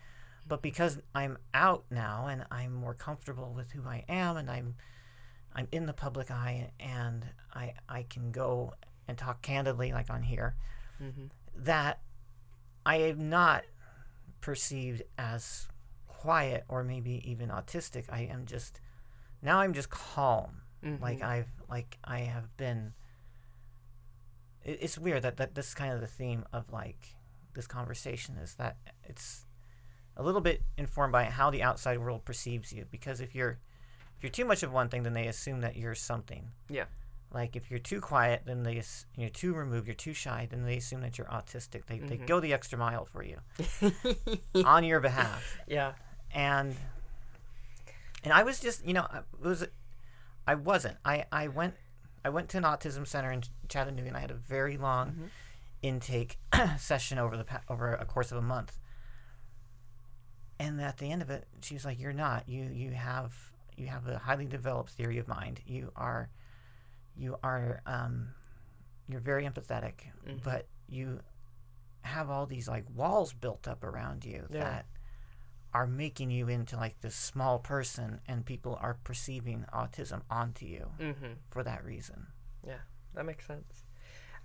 But 0.49 0.63
because 0.63 0.99
I'm 1.15 1.39
out 1.55 1.85
now 1.91 2.27
and 2.29 2.45
I'm 2.51 2.73
more 2.73 2.95
comfortable 2.95 3.53
with 3.55 3.73
who 3.73 3.83
I 3.87 4.05
am 4.09 4.37
and 4.37 4.51
I'm 4.51 4.77
I'm 5.55 5.67
in 5.73 5.87
the 5.87 5.93
public 5.93 6.31
eye 6.31 6.71
and 6.79 7.27
I 7.55 7.75
I 7.89 8.05
can 8.05 8.31
go 8.31 8.75
and 9.09 9.17
talk 9.19 9.43
candidly 9.43 9.93
like 9.93 10.11
on 10.11 10.23
here 10.23 10.55
hmm 10.99 11.27
that 11.55 12.01
I 12.85 12.97
am 12.97 13.29
not 13.29 13.65
perceived 14.41 15.03
as 15.19 15.67
quiet 16.07 16.65
or 16.69 16.85
maybe 16.85 17.23
even 17.29 17.49
autistic. 17.49 18.05
I 18.11 18.21
am 18.31 18.47
just 18.47 18.81
now 19.43 19.59
I'm 19.61 19.73
just 19.73 19.91
calm. 19.91 20.63
Like 20.83 21.19
Mhm. 21.21 21.25
I've 21.25 21.49
like 21.69 21.99
I 22.05 22.21
have 22.21 22.57
been 22.57 22.93
it, 24.65 24.79
it's 24.81 24.99
weird 24.99 25.23
that, 25.23 25.37
that 25.39 25.55
this 25.55 25.69
is 25.69 25.75
kind 25.75 25.93
of 25.93 26.01
the 26.01 26.07
theme 26.07 26.45
of 26.53 26.73
like 26.73 27.16
this 27.57 27.67
conversation 27.67 28.37
is 28.37 28.55
that 28.55 28.77
it's 29.03 29.45
a 30.17 30.23
little 30.23 30.41
bit 30.41 30.63
informed 30.79 31.13
by 31.13 31.25
how 31.25 31.51
the 31.51 31.63
outside 31.63 31.99
world 31.99 32.25
perceives 32.25 32.73
you 32.73 32.87
because 32.91 33.21
if 33.21 33.35
you're 33.35 33.59
if 34.17 34.23
you're 34.23 34.31
too 34.31 34.45
much 34.45 34.63
of 34.63 34.73
one 34.73 34.89
thing 34.89 35.03
then 35.03 35.13
they 35.15 35.27
assume 35.27 35.61
that 35.63 35.77
you're 35.77 35.95
something 35.95 36.51
Yeah. 36.71 36.85
like 37.33 37.57
if 37.57 37.71
you're 37.71 37.81
too 37.81 38.01
quiet 38.01 38.43
then 38.47 38.63
they 38.63 38.79
ass- 38.79 39.05
you're 39.17 39.29
too 39.29 39.53
removed 39.55 39.87
you're 39.89 39.95
too 39.95 40.13
shy 40.15 40.47
then 40.51 40.65
they 40.65 40.77
assume 40.77 41.01
that 41.01 41.19
you're 41.19 41.27
autistic 41.27 41.87
they, 41.87 41.99
they 41.99 42.17
Mhm. 42.19 42.27
go 42.27 42.41
the 42.41 42.53
extra 42.55 42.79
mile 42.79 43.05
for 43.05 43.23
you 43.25 43.39
on 44.65 44.85
your 44.85 45.01
behalf 45.01 45.59
yeah. 45.67 45.93
and 46.33 46.75
and 48.25 48.33
I 48.33 48.43
was 48.43 48.61
just 48.61 48.87
you 48.87 48.95
know 48.95 49.03
I 49.11 49.21
was 49.41 49.67
I 50.47 50.55
wasn't 50.55 50.97
I 51.05 51.25
I 51.33 51.49
went 51.49 51.75
I 52.25 52.29
went 52.31 52.49
to 52.51 52.57
an 52.59 52.65
autism 52.65 53.07
center 53.07 53.31
in 53.33 53.43
Chattanooga 53.69 54.09
and 54.09 54.17
I 54.17 54.21
had 54.21 54.31
a 54.31 54.35
very 54.35 54.77
long 54.77 55.11
Mhm. 55.13 55.29
Intake 55.83 56.39
session 56.79 57.19
over 57.19 57.37
the 57.37 57.45
pa- 57.45 57.63
over 57.69 57.93
a 57.95 58.05
course 58.05 58.33
of 58.33 58.39
a 58.39 58.43
month 58.43 58.79
and 60.59 60.81
at 60.81 60.97
the 60.99 61.11
end 61.11 61.23
of 61.23 61.31
it 61.31 61.47
she 61.63 61.75
was 61.75 61.85
like 61.85 62.01
you're 62.01 62.13
not 62.13 62.49
you 62.49 62.65
you 62.65 62.91
have 62.93 63.35
you 63.77 63.87
have 63.87 64.07
a 64.09 64.19
highly 64.19 64.47
developed 64.47 64.91
theory 64.91 65.19
of 65.19 65.29
mind 65.29 65.61
you 65.67 65.93
are 65.97 66.31
you 67.17 67.37
are 67.43 67.81
um 67.87 68.29
you're 69.09 69.21
very 69.21 69.45
empathetic 69.45 69.95
Mhm. 70.27 70.43
but 70.43 70.67
you 70.89 71.21
have 72.03 72.31
all 72.31 72.47
these 72.47 72.69
like 72.69 72.85
walls 72.95 73.33
built 73.33 73.69
up 73.69 73.85
around 73.85 74.25
you 74.25 74.47
Yeah. 74.51 74.61
that 74.61 74.87
are 75.75 75.87
making 75.87 76.31
you 76.31 76.49
into 76.49 76.77
like 76.77 77.01
this 77.01 77.15
small 77.15 77.59
person 77.59 78.21
and 78.27 78.47
people 78.47 78.79
are 78.81 78.95
perceiving 79.05 79.67
autism 79.75 80.23
onto 80.31 80.65
you 80.65 80.91
hmm 80.99 81.33
for 81.51 81.63
that 81.63 81.85
reason 81.85 82.29
Yeah, 82.67 82.79
that 83.15 83.27
makes 83.27 83.47
sense. 83.47 83.85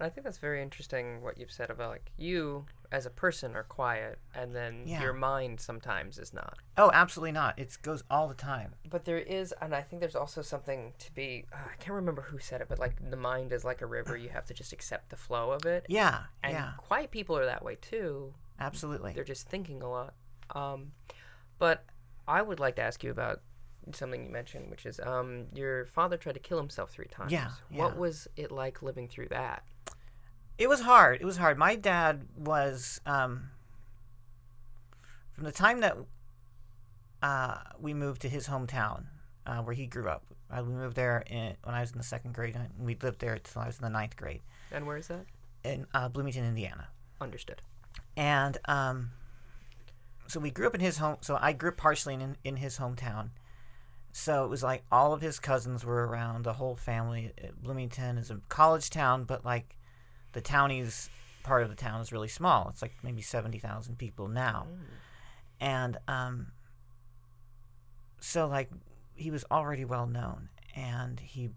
And 0.01 0.07
I 0.07 0.09
think 0.09 0.25
that's 0.25 0.39
very 0.39 0.63
interesting 0.63 1.21
what 1.21 1.37
you've 1.37 1.51
said 1.51 1.69
about 1.69 1.91
like 1.91 2.11
you 2.17 2.65
as 2.91 3.05
a 3.05 3.11
person 3.11 3.55
are 3.55 3.61
quiet 3.63 4.17
and 4.33 4.55
then 4.55 4.85
Yeah. 4.87 5.03
your 5.03 5.13
mind 5.13 5.59
sometimes 5.59 6.17
is 6.17 6.33
not. 6.33 6.57
Oh, 6.75 6.89
absolutely 6.91 7.33
not. 7.33 7.59
It 7.59 7.77
goes 7.83 8.03
all 8.09 8.27
the 8.27 8.33
time. 8.33 8.73
But 8.89 9.05
there 9.05 9.19
is, 9.19 9.53
and 9.61 9.75
I 9.75 9.81
think 9.83 9.99
there's 9.99 10.15
also 10.15 10.41
something 10.41 10.93
to 10.97 11.13
be. 11.13 11.45
Uh, 11.53 11.57
I 11.71 11.75
can't 11.75 11.93
remember 11.93 12.23
who 12.23 12.39
said 12.39 12.61
it, 12.61 12.67
but 12.67 12.79
like 12.79 13.11
the 13.11 13.15
mind 13.15 13.53
is 13.53 13.63
like 13.63 13.83
a 13.83 13.85
river. 13.85 14.17
You 14.17 14.29
have 14.29 14.45
to 14.45 14.55
just 14.55 14.73
accept 14.73 15.11
the 15.11 15.15
flow 15.17 15.51
of 15.51 15.67
it. 15.67 15.85
Yeah, 15.87 16.23
And 16.41 16.53
yeah, 16.53 16.71
quiet 16.77 17.11
people 17.11 17.37
are 17.37 17.45
that 17.45 17.63
way 17.63 17.75
too. 17.75 18.33
absolutely. 18.59 19.13
They're 19.13 19.23
just 19.23 19.47
thinking 19.49 19.83
a 19.83 19.89
lot. 19.89 20.15
Um, 20.55 20.93
but 21.59 21.85
I 22.27 22.41
would 22.41 22.59
like 22.59 22.75
to 22.77 22.81
ask 22.81 23.03
you 23.03 23.11
about 23.11 23.41
something 23.93 24.23
you 24.25 24.31
mentioned, 24.31 24.71
which 24.71 24.87
is 24.87 24.99
um, 24.99 25.45
your 25.53 25.85
father 25.85 26.17
tried 26.17 26.33
to 26.33 26.39
kill 26.39 26.57
himself 26.57 26.89
three 26.89 27.07
times. 27.11 27.31
Yeah, 27.31 27.49
yeah. 27.69 27.83
What 27.83 27.97
was 27.97 28.27
it 28.35 28.51
like 28.51 28.81
living 28.81 29.07
through 29.07 29.27
that? 29.29 29.63
It 30.61 30.69
was 30.69 30.81
hard. 30.81 31.19
It 31.19 31.25
was 31.25 31.37
hard. 31.37 31.57
My 31.57 31.73
dad 31.73 32.27
was 32.37 33.01
um, 33.07 33.49
from 35.31 35.45
the 35.45 35.51
time 35.51 35.79
that 35.79 35.97
uh, 37.23 37.55
we 37.79 37.95
moved 37.95 38.21
to 38.21 38.29
his 38.29 38.47
hometown 38.47 39.05
uh, 39.47 39.63
where 39.63 39.73
he 39.73 39.87
grew 39.87 40.07
up. 40.07 40.23
Uh, 40.51 40.61
we 40.63 40.71
moved 40.71 40.95
there 40.95 41.23
in, 41.25 41.55
when 41.63 41.73
I 41.73 41.81
was 41.81 41.93
in 41.93 41.97
the 41.97 42.03
second 42.03 42.35
grade, 42.35 42.55
and 42.55 42.69
we 42.77 42.95
lived 43.01 43.21
there 43.21 43.33
until 43.33 43.63
I 43.63 43.65
was 43.65 43.77
in 43.79 43.85
the 43.85 43.89
ninth 43.89 44.15
grade 44.15 44.41
And 44.71 44.85
where 44.85 44.97
is 44.97 45.07
that? 45.07 45.25
in 45.63 45.87
uh, 45.95 46.09
Bloomington, 46.09 46.45
Indiana. 46.45 46.89
Understood. 47.19 47.63
And 48.15 48.59
um, 48.65 49.09
so 50.27 50.39
we 50.39 50.51
grew 50.51 50.67
up 50.67 50.75
in 50.75 50.81
his 50.81 50.97
home. 50.97 51.17
So 51.21 51.39
I 51.41 51.53
grew 51.53 51.69
up 51.69 51.77
partially 51.77 52.13
in, 52.13 52.37
in 52.43 52.57
his 52.57 52.77
hometown. 52.77 53.29
So 54.13 54.45
it 54.45 54.49
was 54.49 54.61
like 54.61 54.83
all 54.91 55.11
of 55.11 55.21
his 55.21 55.39
cousins 55.39 55.83
were 55.83 56.05
around, 56.05 56.43
the 56.43 56.53
whole 56.53 56.75
family. 56.75 57.31
Bloomington 57.63 58.19
is 58.19 58.29
a 58.29 58.39
college 58.47 58.91
town, 58.91 59.23
but 59.23 59.43
like 59.43 59.75
the 60.33 60.41
townies 60.41 61.09
part 61.43 61.63
of 61.63 61.69
the 61.69 61.75
town 61.75 62.01
is 62.01 62.11
really 62.11 62.27
small. 62.27 62.69
It's 62.69 62.81
like 62.81 62.93
maybe 63.03 63.21
70,000 63.21 63.97
people 63.97 64.27
now. 64.27 64.67
And 65.59 65.97
um, 66.07 66.47
so 68.19 68.47
like 68.47 68.69
he 69.15 69.31
was 69.31 69.43
already 69.51 69.85
well 69.85 70.07
known 70.07 70.49
and 70.75 71.19
he 71.19 71.49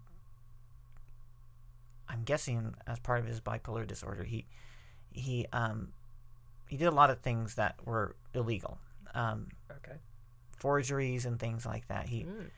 I'm 2.07 2.23
guessing 2.23 2.75
as 2.85 2.99
part 2.99 3.19
of 3.19 3.25
his 3.25 3.41
bipolar 3.41 3.85
disorder, 3.87 4.23
he 4.23 4.45
he 5.11 5.47
um 5.51 5.91
he 6.67 6.77
did 6.77 6.85
a 6.87 6.91
lot 6.91 7.09
of 7.09 7.19
things 7.21 7.55
that 7.55 7.75
were 7.85 8.15
illegal, 8.33 8.77
um, 9.13 9.47
Okay. 9.71 9.97
forgeries 10.57 11.25
and 11.25 11.39
things 11.39 11.65
like 11.65 11.87
that. 11.87 12.07
He 12.07 12.23
Mm. 12.23 12.49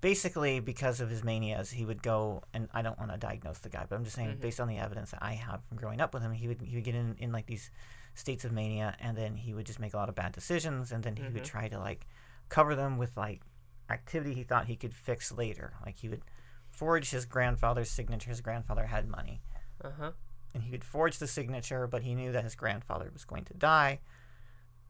Basically 0.00 0.60
because 0.60 1.00
of 1.00 1.10
his 1.10 1.24
manias, 1.24 1.70
he 1.70 1.84
would 1.84 2.02
go 2.02 2.42
and 2.54 2.68
I 2.72 2.82
don't 2.82 2.98
want 2.98 3.10
to 3.10 3.16
diagnose 3.16 3.58
the 3.58 3.68
guy, 3.68 3.84
but 3.88 3.96
I'm 3.96 4.04
just 4.04 4.16
saying 4.16 4.36
Mhm. 4.36 4.40
based 4.40 4.60
on 4.60 4.68
the 4.68 4.78
evidence 4.78 5.10
that 5.10 5.22
I 5.22 5.32
have 5.34 5.64
from 5.64 5.76
growing 5.76 6.00
up 6.00 6.14
with 6.14 6.22
him, 6.22 6.32
he 6.32 6.48
would 6.48 6.60
he 6.62 6.76
would 6.76 6.84
get 6.84 6.94
in 6.94 7.16
in 7.18 7.32
like 7.32 7.46
these 7.46 7.70
states 8.14 8.44
of 8.44 8.52
mania, 8.52 8.96
and 9.00 9.16
then 9.16 9.36
he 9.36 9.54
would 9.54 9.66
just 9.66 9.78
make 9.80 9.94
a 9.94 9.96
lot 9.96 10.08
of 10.08 10.14
bad 10.14 10.32
decisions, 10.32 10.92
and 10.92 11.02
then 11.04 11.16
he 11.16 11.22
would 11.24 11.42
Mhm. 11.42 11.44
try 11.44 11.68
to 11.68 11.78
like 11.78 12.06
cover 12.48 12.74
them 12.74 12.96
with 12.98 13.16
like 13.16 13.42
activity 13.90 14.34
he 14.34 14.42
thought 14.42 14.66
he 14.66 14.76
could 14.76 14.94
fix 14.94 15.32
later. 15.32 15.74
Like 15.84 15.96
he 15.96 16.08
would 16.08 16.22
forge 16.70 17.10
his 17.10 17.24
grandfather's 17.24 17.90
signature. 17.90 18.30
His 18.30 18.40
grandfather 18.40 18.86
had 18.86 19.08
money 19.08 19.40
Uh 19.82 19.90
huh. 19.90 20.12
and 20.54 20.62
he 20.64 20.70
would 20.70 20.84
forge 20.84 21.18
the 21.18 21.26
signature, 21.26 21.86
but 21.86 22.02
he 22.02 22.14
knew 22.14 22.32
that 22.32 22.44
his 22.44 22.54
grandfather 22.54 23.10
was 23.12 23.24
going 23.24 23.44
to 23.46 23.54
die, 23.54 24.00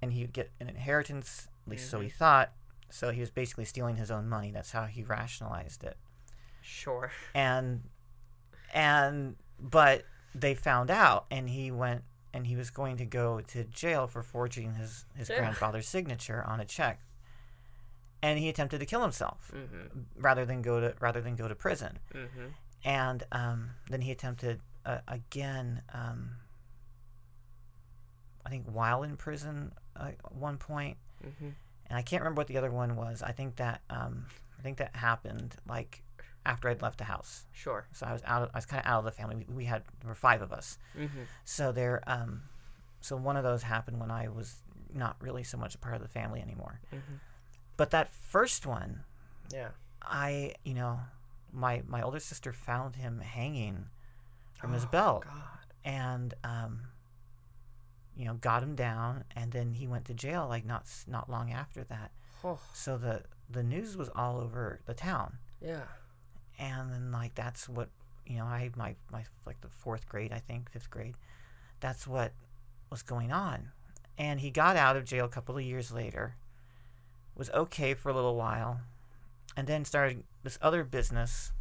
and 0.03 0.13
he 0.13 0.23
would 0.23 0.33
get 0.33 0.51
an 0.61 0.69
inheritance. 0.69 1.49
At 1.67 1.71
least 1.71 1.91
so 1.91 2.01
he 2.01 2.09
thought. 2.09 2.53
So 2.91 3.11
he 3.11 3.21
was 3.21 3.31
basically 3.31 3.65
stealing 3.65 3.97
his 3.97 4.11
own 4.11 4.29
money. 4.29 4.51
That's 4.51 4.73
how 4.73 4.85
he 4.85 5.03
rationalized 5.03 5.85
it. 5.85 5.97
Sure. 6.63 7.11
And 7.35 7.83
and 8.75 9.37
but 9.61 10.05
they 10.35 10.55
found 10.55 10.91
out, 10.91 11.27
and 11.31 11.49
he 11.49 11.71
went 11.71 12.03
and 12.35 12.47
he 12.47 12.57
was 12.57 12.71
going 12.71 12.99
to 12.99 13.05
go 13.07 13.41
to 13.41 13.65
jail 13.65 14.07
for 14.07 14.23
forging 14.23 14.75
his 14.75 15.05
his 15.15 15.29
grandfather's 15.29 15.89
signature 15.89 16.45
on 16.47 16.61
a 16.61 16.65
check. 16.65 17.01
And 18.23 18.39
he 18.39 18.49
attempted 18.49 18.81
to 18.81 18.87
kill 18.87 19.03
himself 19.03 19.53
Mm-hmm. 19.55 20.01
rather 20.21 20.45
than 20.45 20.61
go 20.63 20.81
to 20.81 20.95
rather 21.01 21.21
than 21.21 21.37
go 21.37 21.47
to 21.49 21.55
prison 21.55 21.99
Mm-hmm. 22.15 22.47
and 22.85 23.23
um, 23.33 23.71
then 23.91 24.01
he 24.03 24.11
attempted 24.11 24.61
uh, 24.85 24.99
again. 25.09 25.83
Um, 25.93 26.31
I 28.47 28.51
think 28.51 28.67
while 28.73 29.03
in 29.03 29.17
prison 29.17 29.73
uh, 29.97 30.09
at 30.25 30.33
one 30.35 30.57
point, 30.59 30.97
Mm-hmm. 31.27 31.49
And 31.89 31.99
I 31.99 32.03
can't 32.03 32.23
remember 32.23 32.41
what 32.41 32.47
the 32.49 32.57
other 32.59 32.71
one 32.71 32.97
was. 32.97 33.23
I 33.23 33.33
think 33.33 33.57
that 33.57 33.81
um, 33.91 34.27
I 34.59 34.63
think 34.63 34.79
that 34.79 34.95
happened 34.97 35.57
like 35.69 36.03
after 36.47 36.69
I'd 36.69 36.83
left 36.83 36.99
the 36.99 37.05
house. 37.05 37.45
Sure. 37.53 37.87
So 37.93 38.07
I 38.07 38.13
was 38.13 38.23
out. 38.25 38.43
Of, 38.43 38.51
I 38.55 38.59
was 38.59 38.67
kind 38.67 38.81
of 38.85 38.91
out 38.91 38.99
of 39.01 39.05
the 39.05 39.11
family. 39.13 39.37
We, 39.37 39.55
we 39.55 39.65
had 39.65 39.83
there 40.01 40.09
were 40.09 40.15
five 40.15 40.43
of 40.43 40.53
us. 40.53 40.79
Mm-hmm. 40.99 41.21
So 41.45 41.73
there. 41.73 42.03
Um, 42.07 42.43
so 43.01 43.17
one 43.17 43.37
of 43.37 43.45
those 43.45 43.63
happened 43.63 44.01
when 44.01 44.11
I 44.11 44.29
was 44.29 44.57
not 44.93 45.17
really 45.21 45.45
so 45.45 45.57
much 45.59 45.75
a 45.75 45.79
part 45.79 45.95
of 45.95 46.03
the 46.03 46.09
family 46.09 46.41
anymore. 46.41 46.81
Mm-hmm. 46.93 47.15
But 47.77 47.91
that 47.91 48.13
first 48.15 48.67
one, 48.67 49.05
Yeah. 49.53 49.69
I 50.03 50.55
you 50.65 50.75
know, 50.75 51.01
my 51.53 51.83
my 51.87 52.03
older 52.03 52.21
sister 52.21 52.53
found 52.53 52.97
him 52.97 53.21
hanging 53.21 53.87
from 54.55 54.73
his 54.73 54.85
Oh, 54.85 54.89
belt. 54.89 55.25
God. 55.25 55.35
and 55.85 56.35
um, 56.43 56.81
you 58.19 58.25
know 58.27 58.35
got 58.35 58.63
him 58.63 58.75
down 58.75 59.25
and 59.35 59.53
then 59.53 59.73
he 59.73 59.87
went 59.87 60.05
to 60.05 60.13
jail 60.13 60.47
like 60.49 60.67
not 60.67 60.85
not 61.07 61.31
long 61.31 61.51
after 61.53 61.85
that 61.85 62.11
Oh. 62.45 62.59
so 62.75 62.99
the 62.99 63.23
the 63.51 63.63
news 63.63 63.97
was 63.97 64.11
all 64.15 64.39
over 64.41 64.81
the 64.87 64.93
town 64.95 65.39
Yeah. 65.61 65.83
and 66.59 66.93
then 66.93 67.11
like 67.13 67.35
that's 67.35 67.69
what 67.69 67.89
you 68.27 68.37
know 68.37 68.45
i 68.45 68.71
my 68.77 68.95
my 69.11 69.25
like 69.47 69.61
the 69.63 69.69
fourth 69.69 70.07
grade 70.09 70.33
i 70.33 70.39
think 70.41 70.71
fifth 70.71 70.91
grade 70.91 71.15
that's 71.81 72.07
what 72.07 72.33
was 72.91 73.03
going 73.03 73.33
on 73.33 73.71
and 74.19 74.41
he 74.41 74.51
got 74.51 74.77
out 74.77 74.97
of 74.97 75.05
jail 75.05 75.25
a 75.25 75.29
couple 75.29 75.57
of 75.57 75.63
years 75.63 75.91
later 75.93 76.35
was 77.37 77.51
okay 77.51 77.95
for 77.95 78.09
a 78.11 78.15
little 78.15 78.35
while 78.37 78.81
and 79.57 79.67
then 79.69 79.85
started 79.85 80.25
this 80.43 80.59
other 80.61 80.83
business 80.85 81.53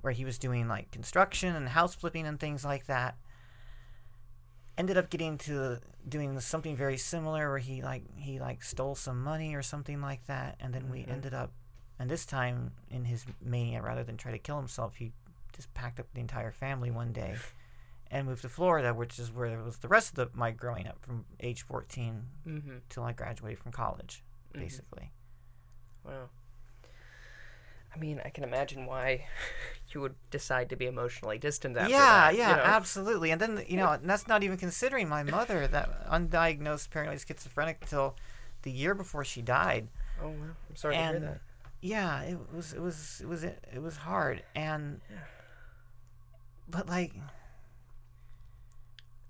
where 0.00 0.12
he 0.12 0.24
was 0.24 0.38
doing 0.38 0.68
like 0.68 0.90
construction 0.90 1.54
and 1.56 1.68
house 1.70 1.94
flipping 1.94 2.26
and 2.26 2.38
things 2.40 2.64
like 2.64 2.86
that 2.86 3.16
ended 4.78 4.96
up 4.98 5.08
getting 5.10 5.38
to 5.38 5.80
doing 6.08 6.38
something 6.40 6.76
very 6.76 6.96
similar 6.98 7.48
where 7.48 7.58
he 7.58 7.82
like 7.82 8.02
he 8.16 8.38
like 8.38 8.62
stole 8.62 8.94
some 8.94 9.22
money 9.22 9.54
or 9.54 9.62
something 9.62 10.00
like 10.00 10.24
that 10.26 10.56
and 10.60 10.72
then 10.74 10.88
we 10.90 11.00
Mhm. 11.00 11.10
ended 11.12 11.34
up 11.34 11.50
and 11.98 12.10
this 12.10 12.26
time 12.26 12.72
in 12.90 13.04
his 13.06 13.24
mania 13.40 13.80
rather 13.82 14.04
than 14.04 14.16
try 14.16 14.30
to 14.32 14.38
kill 14.38 14.58
himself 14.58 14.96
he 14.96 15.12
just 15.52 15.72
packed 15.74 15.98
up 15.98 16.06
the 16.14 16.20
entire 16.20 16.52
family 16.52 16.90
one 16.90 17.12
day 17.12 17.34
and 18.10 18.26
moved 18.26 18.42
to 18.42 18.48
Florida 18.48 18.92
which 18.94 19.18
is 19.18 19.32
where 19.32 19.60
was 19.64 19.78
the 19.78 19.88
rest 19.88 20.10
of 20.10 20.14
the, 20.32 20.38
my 20.38 20.50
growing 20.50 20.86
up 20.86 20.98
from 21.00 21.24
age 21.40 21.62
14 21.62 22.22
Mm-hmm. 22.46 22.76
till 22.88 23.02
I 23.02 23.12
graduated 23.12 23.58
from 23.58 23.72
college 23.72 24.22
Mhm. 24.54 24.60
basically 24.60 25.10
Wow. 26.04 26.28
I 27.94 27.98
mean, 27.98 28.20
I 28.24 28.28
can 28.28 28.44
imagine 28.44 28.84
why 28.86 29.26
you 29.94 30.00
would 30.00 30.14
decide 30.30 30.68
to 30.70 30.76
be 30.76 30.86
emotionally 30.86 31.38
distant 31.38 31.76
after 31.76 31.90
yeah, 31.90 31.98
that. 31.98 32.34
yeah, 32.36 32.50
you 32.50 32.56
know? 32.56 32.62
absolutely. 32.62 33.30
And 33.30 33.40
then 33.40 33.64
you 33.68 33.76
know, 33.76 33.92
and 33.92 34.08
that's 34.08 34.26
not 34.26 34.42
even 34.42 34.56
considering 34.56 35.08
my 35.08 35.22
mother, 35.22 35.66
that 35.66 36.08
undiagnosed 36.10 36.90
paranoid 36.90 37.20
schizophrenic 37.20 37.78
until 37.82 38.16
the 38.62 38.70
year 38.70 38.94
before 38.94 39.24
she 39.24 39.42
died. 39.42 39.88
Oh, 40.22 40.28
wow. 40.28 40.34
I'm 40.68 40.76
sorry 40.76 40.96
to 40.96 41.02
hear 41.02 41.20
that. 41.20 41.40
Yeah, 41.82 42.22
it 42.22 42.38
was, 42.54 42.72
it 42.72 42.80
was, 42.80 43.20
it 43.22 43.28
was, 43.28 43.44
it 43.44 43.80
was 43.82 43.96
hard, 43.98 44.42
and 44.54 45.00
Yeah. 45.10 45.18
but 46.68 46.88
like, 46.88 47.12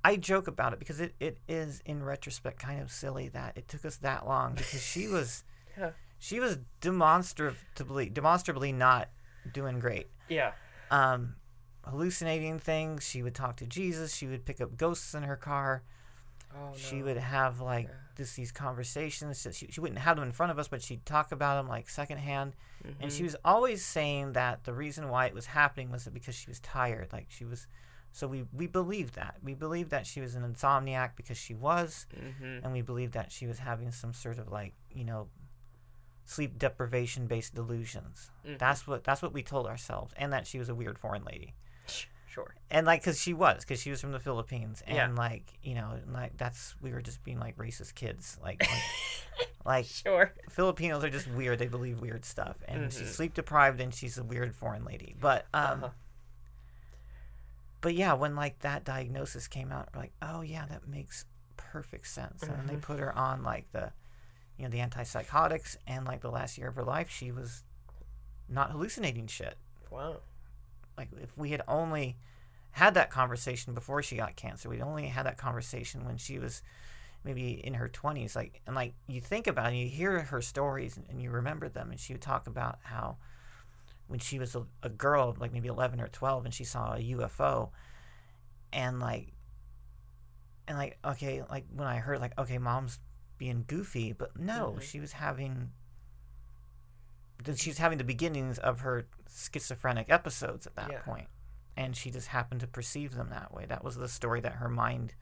I 0.04 0.16
joke 0.16 0.46
about 0.46 0.72
it 0.72 0.78
because 0.78 1.00
it, 1.00 1.14
it 1.18 1.38
is 1.48 1.82
in 1.84 2.02
retrospect 2.04 2.58
kind 2.60 2.80
of 2.80 2.90
silly 2.92 3.28
that 3.30 3.56
it 3.56 3.66
took 3.68 3.84
us 3.84 3.96
that 3.96 4.26
long 4.26 4.54
because 4.54 4.82
she 4.82 5.08
was, 5.16 5.42
Yeah. 5.76 5.90
she 6.18 6.38
was 6.38 6.58
demonstrably, 6.80 8.08
demonstrably 8.08 8.72
not 8.72 9.08
doing 9.52 9.80
great. 9.80 10.06
Yeah. 10.28 10.52
um, 10.90 11.36
hallucinating 11.84 12.58
things. 12.58 13.04
She 13.08 13.22
would 13.22 13.34
talk 13.34 13.56
to 13.56 13.66
Jesus. 13.66 14.14
She 14.14 14.26
would 14.26 14.44
pick 14.44 14.60
up 14.60 14.76
ghosts 14.76 15.14
in 15.14 15.22
her 15.22 15.36
car. 15.36 15.82
Oh, 16.54 16.70
no. 16.70 16.76
She 16.76 17.02
would 17.02 17.16
have 17.18 17.60
like 17.60 17.86
Yeah. 17.88 17.94
this 18.16 18.34
these 18.34 18.50
conversations. 18.52 19.46
She, 19.52 19.66
she 19.70 19.80
wouldn't 19.80 20.00
have 20.00 20.16
them 20.16 20.24
in 20.26 20.32
front 20.32 20.52
of 20.52 20.58
us, 20.58 20.68
but 20.68 20.82
she'd 20.82 21.04
talk 21.04 21.32
about 21.32 21.56
them 21.56 21.68
like 21.68 21.88
secondhand. 21.88 22.54
And 23.00 23.12
she 23.12 23.20
Mhm. 23.22 23.24
was 23.26 23.36
always 23.44 23.84
saying 23.84 24.32
that 24.32 24.64
the 24.64 24.72
reason 24.72 25.08
why 25.08 25.26
it 25.26 25.34
was 25.34 25.46
happening 25.46 25.90
was 25.90 26.06
because 26.08 26.34
she 26.34 26.48
was 26.48 26.60
tired. 26.60 27.12
Like 27.12 27.26
she 27.28 27.44
was. 27.44 27.66
So 28.12 28.26
we 28.26 28.46
we 28.52 28.66
believed 28.66 29.14
that. 29.16 29.36
We 29.42 29.54
believed 29.54 29.90
that 29.90 30.06
she 30.06 30.20
was 30.20 30.34
an 30.34 30.42
insomniac 30.50 31.10
because 31.16 31.36
she 31.36 31.52
was, 31.52 32.06
Mhm. 32.16 32.64
and 32.64 32.72
we 32.72 32.80
believed 32.80 33.12
that 33.12 33.30
she 33.30 33.46
was 33.46 33.58
having 33.58 33.90
some 33.90 34.14
sort 34.14 34.38
of 34.38 34.48
like 34.48 34.72
you 34.90 35.04
know 35.04 35.28
sleep 36.26 36.58
deprivation 36.58 37.26
based 37.26 37.54
delusions. 37.54 38.30
Mhm. 38.46 38.58
That's 38.58 38.86
what 38.86 39.04
that's 39.04 39.22
what 39.22 39.32
we 39.32 39.42
told 39.42 39.66
ourselves, 39.66 40.12
and 40.18 40.32
that 40.32 40.46
she 40.46 40.58
was 40.58 40.68
a 40.68 40.74
weird 40.74 40.98
foreign 40.98 41.24
lady 41.24 41.54
Sure. 42.26 42.54
and 42.70 42.86
like 42.86 43.00
because 43.00 43.18
she 43.18 43.32
was 43.32 43.64
because 43.64 43.80
she 43.80 43.88
was 43.90 43.98
from 44.00 44.12
the 44.12 44.18
philippines 44.20 44.82
and 44.86 44.96
Yeah. 44.96 45.08
like 45.16 45.54
you 45.62 45.74
know 45.74 45.98
like 46.12 46.36
that's 46.36 46.74
we 46.82 46.92
were 46.92 47.00
just 47.00 47.24
being 47.24 47.38
like 47.38 47.56
racist 47.56 47.94
kids 47.94 48.36
like 48.42 48.60
like, 48.60 49.48
like 49.64 49.84
Sure. 49.86 50.34
filipinos 50.50 51.02
are 51.02 51.08
just 51.08 51.28
weird 51.28 51.58
they 51.58 51.68
believe 51.68 52.00
weird 52.02 52.26
stuff 52.26 52.56
and 52.68 52.92
she's 52.92 53.08
Mhm. 53.08 53.12
sleep 53.14 53.34
deprived 53.34 53.80
and 53.80 53.94
she's 53.94 54.18
a 54.18 54.22
weird 54.24 54.54
foreign 54.54 54.84
lady 54.84 55.14
but 55.18 55.46
um 55.54 55.84
Uh-huh. 55.84 55.90
but 57.80 57.94
yeah, 57.94 58.14
when 58.14 58.34
like 58.34 58.58
that 58.60 58.84
diagnosis 58.84 59.46
came 59.46 59.70
out, 59.70 59.88
we're 59.94 60.00
like, 60.02 60.12
oh 60.20 60.40
yeah, 60.40 60.66
that 60.66 60.88
makes 60.88 61.24
perfect 61.56 62.08
sense. 62.08 62.42
And 62.42 62.52
then 62.52 62.66
they 62.66 62.76
put 62.76 62.98
her 62.98 63.16
on 63.16 63.42
like 63.44 63.70
the, 63.72 63.92
you 64.56 64.64
know, 64.64 64.70
the 64.70 64.78
antipsychotics, 64.78 65.76
and 65.86 66.06
like 66.06 66.20
the 66.20 66.30
last 66.30 66.58
year 66.58 66.68
of 66.68 66.74
her 66.76 66.84
life, 66.84 67.10
she 67.10 67.32
was 67.32 67.64
not 68.48 68.70
hallucinating 68.70 69.26
shit. 69.26 69.56
Wow. 69.90 70.16
Like 70.96 71.08
if 71.22 71.36
we 71.36 71.50
had 71.50 71.62
only 71.68 72.16
had 72.72 72.94
that 72.94 73.10
conversation 73.10 73.74
before 73.74 74.02
she 74.02 74.16
got 74.16 74.36
cancer, 74.36 74.68
we'd 74.68 74.80
only 74.80 75.06
had 75.06 75.26
that 75.26 75.38
conversation 75.38 76.04
when 76.04 76.16
she 76.16 76.38
was 76.38 76.62
maybe 77.26 77.60
in 77.66 77.74
her 77.74 77.88
20s 77.88 78.36
like 78.36 78.60
and 78.68 78.76
like 78.76 78.94
you 79.08 79.20
think 79.20 79.48
about 79.48 79.72
it 79.72 79.76
you 79.76 79.88
hear 79.88 80.20
her 80.20 80.40
stories 80.40 80.96
and, 80.96 81.06
and 81.10 81.20
you 81.20 81.28
remember 81.28 81.68
them 81.68 81.90
and 81.90 81.98
she 81.98 82.14
would 82.14 82.22
talk 82.22 82.46
about 82.46 82.78
how 82.84 83.16
when 84.06 84.20
she 84.20 84.38
was 84.38 84.54
a, 84.54 84.64
a 84.84 84.88
girl 84.88 85.36
like 85.40 85.52
maybe 85.52 85.66
11 85.66 86.00
or 86.00 86.06
12 86.06 86.44
and 86.44 86.54
she 86.54 86.62
saw 86.62 86.94
a 86.94 86.98
ufo 86.98 87.70
and 88.72 89.00
like 89.00 89.32
and 90.68 90.78
like 90.78 90.98
okay 91.04 91.42
like 91.50 91.64
when 91.74 91.88
i 91.88 91.96
heard 91.96 92.20
like 92.20 92.38
okay 92.38 92.58
mom's 92.58 93.00
being 93.38 93.64
goofy 93.66 94.12
but 94.12 94.38
no 94.38 94.72
Mhm. 94.78 94.82
she 94.82 95.00
was 95.00 95.12
having 95.12 95.72
she 97.54 97.70
was 97.70 97.78
having 97.78 97.98
the 97.98 98.04
beginnings 98.04 98.58
of 98.58 98.80
her 98.80 99.06
schizophrenic 99.28 100.10
episodes 100.10 100.66
at 100.66 100.74
that 100.76 100.90
Yeah. 100.90 101.02
point 101.02 101.28
and 101.76 101.96
she 101.96 102.10
just 102.10 102.28
happened 102.28 102.60
to 102.60 102.66
perceive 102.66 103.14
them 103.14 103.28
that 103.30 103.52
way 103.52 103.66
that 103.66 103.84
was 103.84 103.96
the 103.96 104.08
story 104.08 104.40
that 104.40 104.54
her 104.54 104.68
mind 104.68 105.14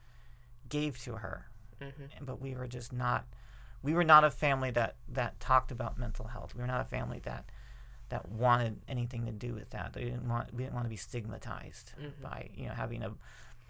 gave 0.68 0.98
to 1.00 1.16
her 1.16 1.46
Mm-hmm. 1.81 2.24
but 2.24 2.40
we 2.40 2.55
were 2.55 2.68
just 2.68 2.92
not 2.92 3.27
we 3.83 3.92
were 3.92 4.05
not 4.05 4.24
a 4.24 4.31
family 4.31 4.70
that 4.70 4.96
that 5.09 5.38
talked 5.40 5.70
about 5.72 5.98
mental 5.98 6.29
health 6.29 6.55
we 6.55 6.61
were 6.61 6.66
not 6.68 6.81
a 6.81 6.85
family 6.85 7.18
that 7.20 7.50
that 8.11 8.29
wanted 8.29 8.81
anything 8.87 9.27
to 9.27 9.33
do 9.33 9.53
with 9.55 9.70
that 9.70 9.92
they 9.92 10.05
didn't 10.05 10.27
want 10.29 10.55
we 10.55 10.62
didn't 10.62 10.74
want 10.74 10.85
to 10.87 10.90
be 10.90 10.96
stigmatized 10.96 11.92
Mhm. 11.98 12.22
by 12.22 12.50
you 12.55 12.68
know 12.68 12.74
having 12.74 13.03
a 13.03 13.12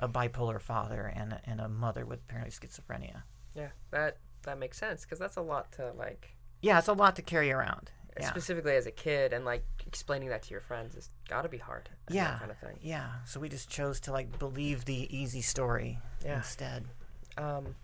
a 0.01 0.09
bipolar 0.09 0.61
father 0.61 1.07
and 1.07 1.33
a, 1.33 1.41
and 1.49 1.61
a 1.61 1.69
mother 1.69 2.05
with 2.05 2.21
apparently 2.21 2.51
schizophrenia 2.53 3.23
Yeah, 3.55 3.71
that 3.91 4.19
that 4.45 4.59
makes 4.59 4.79
sense 4.79 5.03
because 5.03 5.19
that's 5.19 5.37
a 5.37 5.41
lot 5.43 5.73
to 5.73 5.93
like, 5.99 6.35
yeah 6.63 6.79
it's 6.79 6.89
a 6.89 6.93
lot 6.93 7.17
to 7.17 7.23
carry 7.23 7.51
around 7.53 7.91
yeah 8.19 8.29
specifically 8.31 8.77
as 8.77 8.87
a 8.87 8.91
kid, 8.93 9.33
and 9.33 9.45
like 9.45 9.65
explaining 9.87 10.29
that 10.29 10.43
to 10.45 10.51
your 10.51 10.61
friends 10.61 10.95
has 10.95 11.11
got 11.29 11.43
to 11.43 11.49
be 11.49 11.59
hard. 11.59 11.89
Yeah. 12.09 12.31
that 12.33 12.39
kind 12.39 12.51
of 12.51 12.59
thing. 12.59 12.79
yeah 12.81 13.09
so 13.25 13.41
we 13.41 13.49
just 13.49 13.69
chose 13.69 14.01
to 14.01 14.13
like 14.13 14.39
believe 14.39 14.85
the 14.85 15.09
easy 15.17 15.41
story 15.43 15.99
Yeah. 16.25 16.37
instead 16.37 16.85
um, 17.37 17.75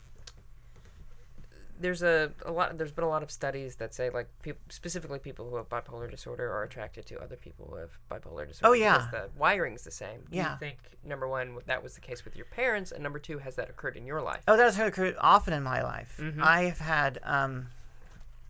there's 1.80 2.02
a, 2.02 2.30
a 2.44 2.52
lot 2.52 2.76
there's 2.76 2.92
been 2.92 3.04
a 3.04 3.08
lot 3.08 3.22
of 3.22 3.30
studies 3.30 3.76
that 3.76 3.94
say 3.94 4.10
like 4.10 4.28
people 4.42 4.60
specifically 4.68 5.18
people 5.18 5.48
who 5.48 5.56
have 5.56 5.68
bipolar 5.68 6.10
disorder 6.10 6.52
are 6.52 6.62
attracted 6.62 7.06
to 7.06 7.18
other 7.20 7.36
people 7.36 7.66
who 7.70 7.76
have 7.76 7.90
bipolar 8.10 8.46
disorder 8.46 8.68
Oh, 8.68 8.72
yeah. 8.72 8.98
because 8.98 9.10
the 9.10 9.28
wiring's 9.38 9.82
the 9.82 9.90
same 9.90 10.20
do 10.30 10.36
Yeah. 10.36 10.52
you 10.52 10.58
think 10.58 10.76
number 11.04 11.26
one 11.26 11.56
that 11.66 11.82
was 11.82 11.94
the 11.94 12.00
case 12.00 12.24
with 12.24 12.36
your 12.36 12.44
parents 12.46 12.92
and 12.92 13.02
number 13.02 13.18
two 13.18 13.38
has 13.38 13.56
that 13.56 13.70
occurred 13.70 13.96
in 13.96 14.06
your 14.06 14.20
life 14.20 14.42
Oh, 14.46 14.56
that's 14.56 14.78
occurred 14.78 15.16
often 15.18 15.54
in 15.54 15.62
my 15.62 15.82
life. 15.82 16.16
Mhm. 16.20 16.40
I've 16.42 16.78
had 16.78 17.18
um, 17.22 17.68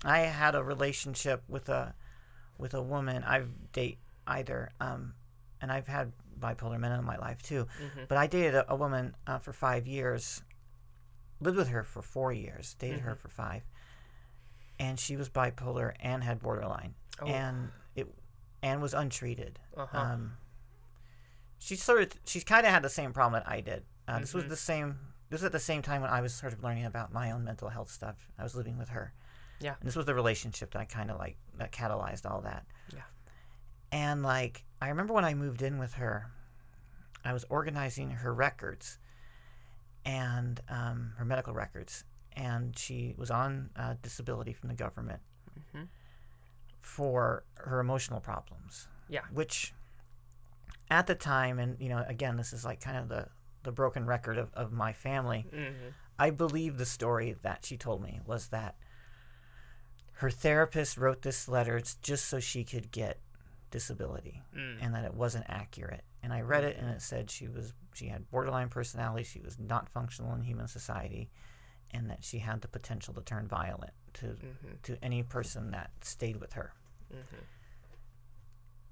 I 0.04 0.20
had 0.20 0.54
a 0.54 0.62
relationship 0.62 1.42
with 1.48 1.68
a 1.68 1.94
with 2.58 2.74
a 2.74 2.82
woman. 2.82 3.22
I've 3.24 3.48
date 3.72 3.98
either, 4.26 4.70
um, 4.80 5.14
and 5.62 5.70
I've 5.72 5.86
had 5.86 6.12
bipolar 6.38 6.78
men 6.78 6.92
in 6.92 7.04
my 7.04 7.16
life 7.16 7.42
too. 7.42 7.66
Mhm. 7.80 8.08
But 8.08 8.18
I 8.18 8.26
dated 8.26 8.54
a, 8.54 8.72
a 8.72 8.76
woman 8.76 9.14
uh, 9.26 9.38
for 9.38 9.52
five 9.52 9.86
years, 9.86 10.42
lived 11.40 11.56
with 11.56 11.68
her 11.68 11.82
for 11.84 12.02
four 12.02 12.32
years, 12.32 12.74
dated 12.74 13.00
her 13.00 13.14
Mhm. 13.14 13.18
for 13.18 13.28
five, 13.28 13.62
and 14.78 14.98
she 14.98 15.16
was 15.16 15.28
bipolar 15.28 15.94
and 16.00 16.22
had 16.24 16.40
borderline, 16.40 16.94
Oh. 17.20 17.26
and 17.26 17.72
it 17.94 18.06
and 18.62 18.82
was 18.82 18.92
untreated. 18.94 19.58
uh-huh. 19.76 19.98
Um, 19.98 20.36
she 21.58 21.76
sort 21.76 22.02
of, 22.02 22.12
she's 22.26 22.44
kind 22.44 22.66
of 22.66 22.72
had 22.72 22.82
the 22.82 22.88
same 22.90 23.12
problem 23.12 23.42
that 23.42 23.48
I 23.50 23.60
did. 23.62 23.84
Uh, 24.06 24.18
This 24.18 24.34
was 24.34 24.44
Mhm. 24.44 24.48
the 24.50 24.56
same. 24.56 24.98
This 25.30 25.40
was 25.40 25.44
at 25.46 25.52
the 25.52 25.58
same 25.60 25.80
time 25.82 26.02
when 26.02 26.10
I 26.10 26.20
was 26.20 26.34
sort 26.34 26.52
of 26.52 26.62
learning 26.62 26.84
about 26.84 27.12
my 27.12 27.30
own 27.30 27.44
mental 27.44 27.68
health 27.70 27.90
stuff. 27.90 28.28
I 28.38 28.42
was 28.42 28.54
living 28.54 28.76
with 28.76 28.88
her. 28.90 29.12
Yeah. 29.60 29.76
And 29.78 29.86
this 29.86 29.94
was 29.96 30.06
the 30.06 30.14
relationship 30.14 30.72
that 30.72 30.80
I 30.80 30.84
kind 30.86 31.10
of 31.10 31.18
like 31.18 31.36
that 31.54 31.70
catalyzed 31.72 32.28
all 32.28 32.40
that. 32.42 32.66
Yeah. 32.88 33.02
And 33.92 34.22
like 34.22 34.64
I 34.82 34.88
remember 34.88 35.12
when 35.14 35.24
I 35.24 35.34
moved 35.34 35.62
in 35.62 35.78
with 35.78 35.94
her, 35.94 36.30
I 37.24 37.32
was 37.32 37.44
organizing 37.44 38.10
her 38.10 38.32
records, 38.34 38.98
and 40.04 40.60
um, 40.68 41.12
her 41.18 41.24
medical 41.24 41.52
records, 41.54 42.04
and 42.34 42.76
she 42.78 43.14
was 43.16 43.30
on 43.30 43.70
uh, 43.76 43.94
disability 44.02 44.52
from 44.52 44.68
the 44.68 44.74
government 44.74 45.20
Mhm. 45.74 45.88
for 46.80 47.44
her 47.56 47.80
emotional 47.80 48.20
problems 48.20 48.88
yeah 49.08 49.22
which 49.32 49.74
at 50.90 51.06
the 51.06 51.14
time 51.14 51.58
and 51.58 51.76
you 51.80 51.88
know 51.88 52.04
again 52.08 52.36
this 52.36 52.52
is 52.52 52.64
like 52.64 52.80
kind 52.80 52.96
of 52.96 53.08
the 53.08 53.26
the 53.64 53.72
broken 53.72 54.06
record 54.06 54.38
of, 54.38 54.48
of 54.54 54.72
my 54.72 54.92
family 54.92 55.44
mm-hmm. 55.52 55.88
i 56.18 56.30
believe 56.30 56.78
the 56.78 56.86
story 56.86 57.36
that 57.42 57.64
she 57.64 57.76
told 57.76 58.00
me 58.02 58.20
was 58.24 58.48
that 58.48 58.76
her 60.14 60.30
therapist 60.30 60.96
wrote 60.96 61.22
this 61.22 61.48
letter 61.48 61.82
just 62.00 62.26
so 62.26 62.38
she 62.40 62.64
could 62.64 62.90
get 62.90 63.18
disability 63.70 64.42
mm. 64.56 64.76
and 64.80 64.94
that 64.94 65.04
it 65.04 65.14
wasn't 65.14 65.44
accurate 65.48 66.02
and 66.22 66.32
i 66.32 66.40
read 66.40 66.64
it 66.64 66.76
and 66.78 66.90
it 66.90 67.00
said 67.00 67.30
she 67.30 67.48
was 67.48 67.72
she 67.94 68.06
had 68.06 68.28
borderline 68.30 68.68
personality 68.68 69.24
she 69.24 69.40
was 69.40 69.58
not 69.58 69.88
functional 69.88 70.34
in 70.34 70.42
human 70.42 70.66
society 70.68 71.30
and 71.92 72.10
that 72.10 72.22
she 72.22 72.38
had 72.38 72.60
the 72.60 72.68
potential 72.68 73.14
to 73.14 73.20
turn 73.22 73.46
violent 73.46 73.92
to 74.12 74.26
mm-hmm. 74.26 74.72
to 74.82 74.96
any 75.02 75.22
person 75.22 75.70
that 75.70 75.90
stayed 76.02 76.40
with 76.40 76.52
her 76.54 76.72
Mm-hmm. 77.12 77.42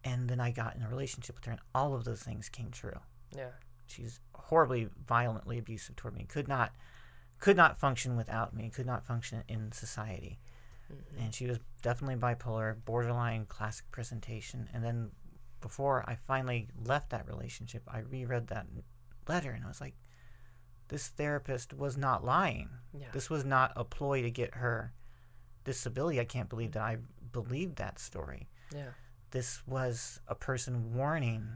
and 0.02 0.28
then 0.28 0.40
i 0.40 0.50
got 0.50 0.74
in 0.74 0.82
a 0.82 0.88
relationship 0.88 1.36
with 1.36 1.44
her 1.44 1.52
and 1.52 1.60
all 1.72 1.94
of 1.94 2.02
those 2.02 2.20
things 2.20 2.48
came 2.48 2.72
true 2.72 2.98
yeah 3.36 3.50
she's 3.86 4.18
horribly 4.34 4.88
violently 5.06 5.56
abusive 5.58 5.94
toward 5.94 6.16
me 6.16 6.24
could 6.28 6.48
not 6.48 6.72
could 7.38 7.56
not 7.56 7.78
function 7.78 8.16
without 8.16 8.56
me 8.56 8.70
could 8.70 8.86
not 8.86 9.06
function 9.06 9.44
in 9.46 9.70
society 9.70 10.40
mm-hmm. 10.92 11.22
and 11.24 11.34
she 11.34 11.46
was 11.46 11.58
definitely 11.82 12.16
bipolar 12.16 12.76
borderline 12.84 13.44
classic 13.46 13.90
presentation. 13.90 14.68
And 14.72 14.84
then 14.84 15.10
before 15.60 16.04
i 16.06 16.14
finally 16.14 16.68
left 16.84 17.10
that 17.10 17.26
relationship 17.26 17.82
i 17.88 17.98
reread 17.98 18.46
that 18.46 18.64
letter 19.26 19.50
and 19.50 19.64
i 19.64 19.66
was 19.68 19.80
like 19.80 19.94
this 20.88 21.08
therapist 21.08 21.74
was 21.74 21.96
not 21.96 22.24
lying. 22.24 22.70
Yeah. 22.98 23.08
This 23.12 23.28
was 23.28 23.44
not 23.44 23.72
a 23.76 23.84
ploy 23.84 24.22
to 24.22 24.30
get 24.30 24.54
her 24.54 24.94
disability. 25.64 26.18
I 26.18 26.24
can't 26.24 26.48
believe 26.48 26.72
that 26.72 26.82
i 26.82 26.96
believed 27.30 27.76
that 27.76 27.98
story. 27.98 28.48
Yeah. 28.74 28.90
This 29.30 29.66
was 29.66 30.20
a 30.26 30.34
person 30.34 30.94
warning 30.94 31.46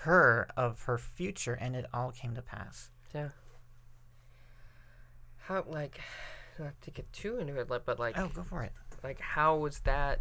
her 0.00 0.48
of 0.56 0.82
her 0.82 0.98
future 0.98 1.54
and 1.54 1.74
it 1.74 1.86
all 1.94 2.10
came 2.10 2.34
to 2.34 2.42
pass. 2.42 2.90
Yeah. 3.14 3.30
How 5.38 5.64
like 5.66 6.00
to 6.80 6.90
get 6.90 7.12
too 7.12 7.38
into 7.38 7.58
it 7.60 7.68
but 7.68 7.98
like 7.98 8.16
oh 8.18 8.28
go 8.34 8.42
for 8.42 8.62
it. 8.62 8.72
like 9.04 9.20
how 9.20 9.56
was 9.56 9.80
that 9.80 10.20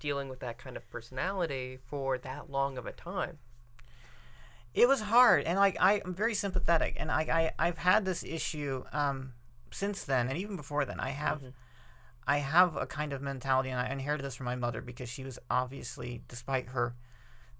dealing 0.00 0.28
with 0.28 0.40
that 0.40 0.58
kind 0.58 0.76
of 0.76 0.88
personality 0.90 1.78
for 1.86 2.18
that 2.18 2.50
long 2.50 2.76
of 2.78 2.86
a 2.86 2.92
time? 2.92 3.38
It 4.74 4.88
was 4.88 5.00
hard 5.00 5.44
and 5.44 5.58
like 5.58 5.76
I, 5.80 6.02
i'm 6.04 6.12
very 6.14 6.34
sympathetic 6.34 6.96
and 6.98 7.10
I, 7.10 7.52
I 7.58 7.66
i've 7.68 7.78
had 7.78 8.04
this 8.04 8.22
issue 8.24 8.84
um 8.92 9.32
since 9.70 10.04
then 10.04 10.28
and 10.28 10.36
even 10.36 10.56
before 10.56 10.84
then 10.84 11.00
i 11.00 11.10
have 11.10 11.40
Mhm. 11.40 11.52
i 12.26 12.38
have 12.38 12.76
a 12.76 12.86
kind 12.86 13.12
of 13.14 13.22
mentality 13.22 13.70
and 13.70 13.80
i 13.80 13.88
inherited 13.90 14.22
this 14.24 14.34
from 14.36 14.44
my 14.46 14.54
mother 14.56 14.82
because 14.82 15.08
she 15.08 15.24
was 15.24 15.38
obviously 15.50 16.22
despite 16.28 16.68
her 16.68 16.94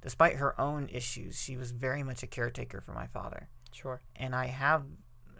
despite 0.03 0.37
her 0.37 0.61
own 0.61 0.89
issues 0.91 1.41
she 1.41 1.57
was 1.57 1.71
very 1.71 2.03
much 2.03 2.23
a 2.23 2.27
caretaker 2.27 2.81
for 2.81 2.93
my 2.93 3.07
father. 3.09 3.49
Sure. 3.73 4.01
And 4.15 4.35
I 4.35 4.47
have, 4.47 4.85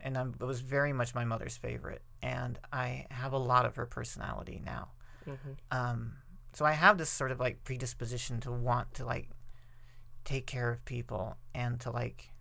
and 0.03 0.19
I'm, 0.19 0.35
it 0.41 0.45
was 0.45 0.61
very 0.61 0.93
much 0.93 1.15
my 1.15 1.25
mother's 1.25 1.57
favorite, 1.57 2.03
and 2.27 2.59
I 2.73 3.07
have 3.11 3.33
a 3.33 3.39
lot 3.39 3.67
of 3.67 3.77
her 3.77 3.87
personality 3.87 4.61
now. 4.65 4.89
mm-hmm. 5.29 5.53
Um, 5.71 6.15
so 6.53 6.65
I 6.65 6.73
have 6.73 6.99
this 6.99 7.09
sort 7.11 7.31
of 7.31 7.39
like 7.39 7.63
predisposition 7.63 8.41
to 8.41 8.51
want 8.51 8.95
to 8.95 9.05
like 9.05 9.29
take 10.25 10.47
care 10.47 10.71
of 10.71 10.85
people 10.85 11.37
and 11.55 11.79
to 11.81 11.91
like 11.91 12.33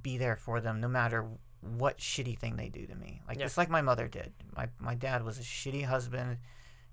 be 0.00 0.18
there 0.18 0.36
for 0.36 0.60
them 0.60 0.80
no 0.80 0.88
matter 0.88 1.26
what 1.60 1.98
shitty 1.98 2.38
thing 2.38 2.56
they 2.56 2.68
do 2.68 2.86
to 2.86 2.94
me. 2.94 3.22
Like 3.26 3.38
Yeah. 3.38 3.46
just 3.46 3.58
like 3.58 3.70
my 3.70 3.82
mother 3.82 4.06
did. 4.06 4.32
My 4.54 4.68
my 4.78 4.94
dad 4.94 5.24
was 5.24 5.38
a 5.38 5.42
shitty 5.42 5.84
husband, 5.84 6.38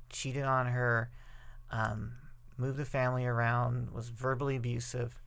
cheated 0.09 0.45
on 0.45 0.65
her, 0.67 1.11
um, 1.69 2.13
moved 2.57 2.77
the 2.77 2.85
family 2.85 3.25
around, 3.25 3.91
was 3.91 4.09
verbally 4.09 4.55
abusive. 4.55 5.21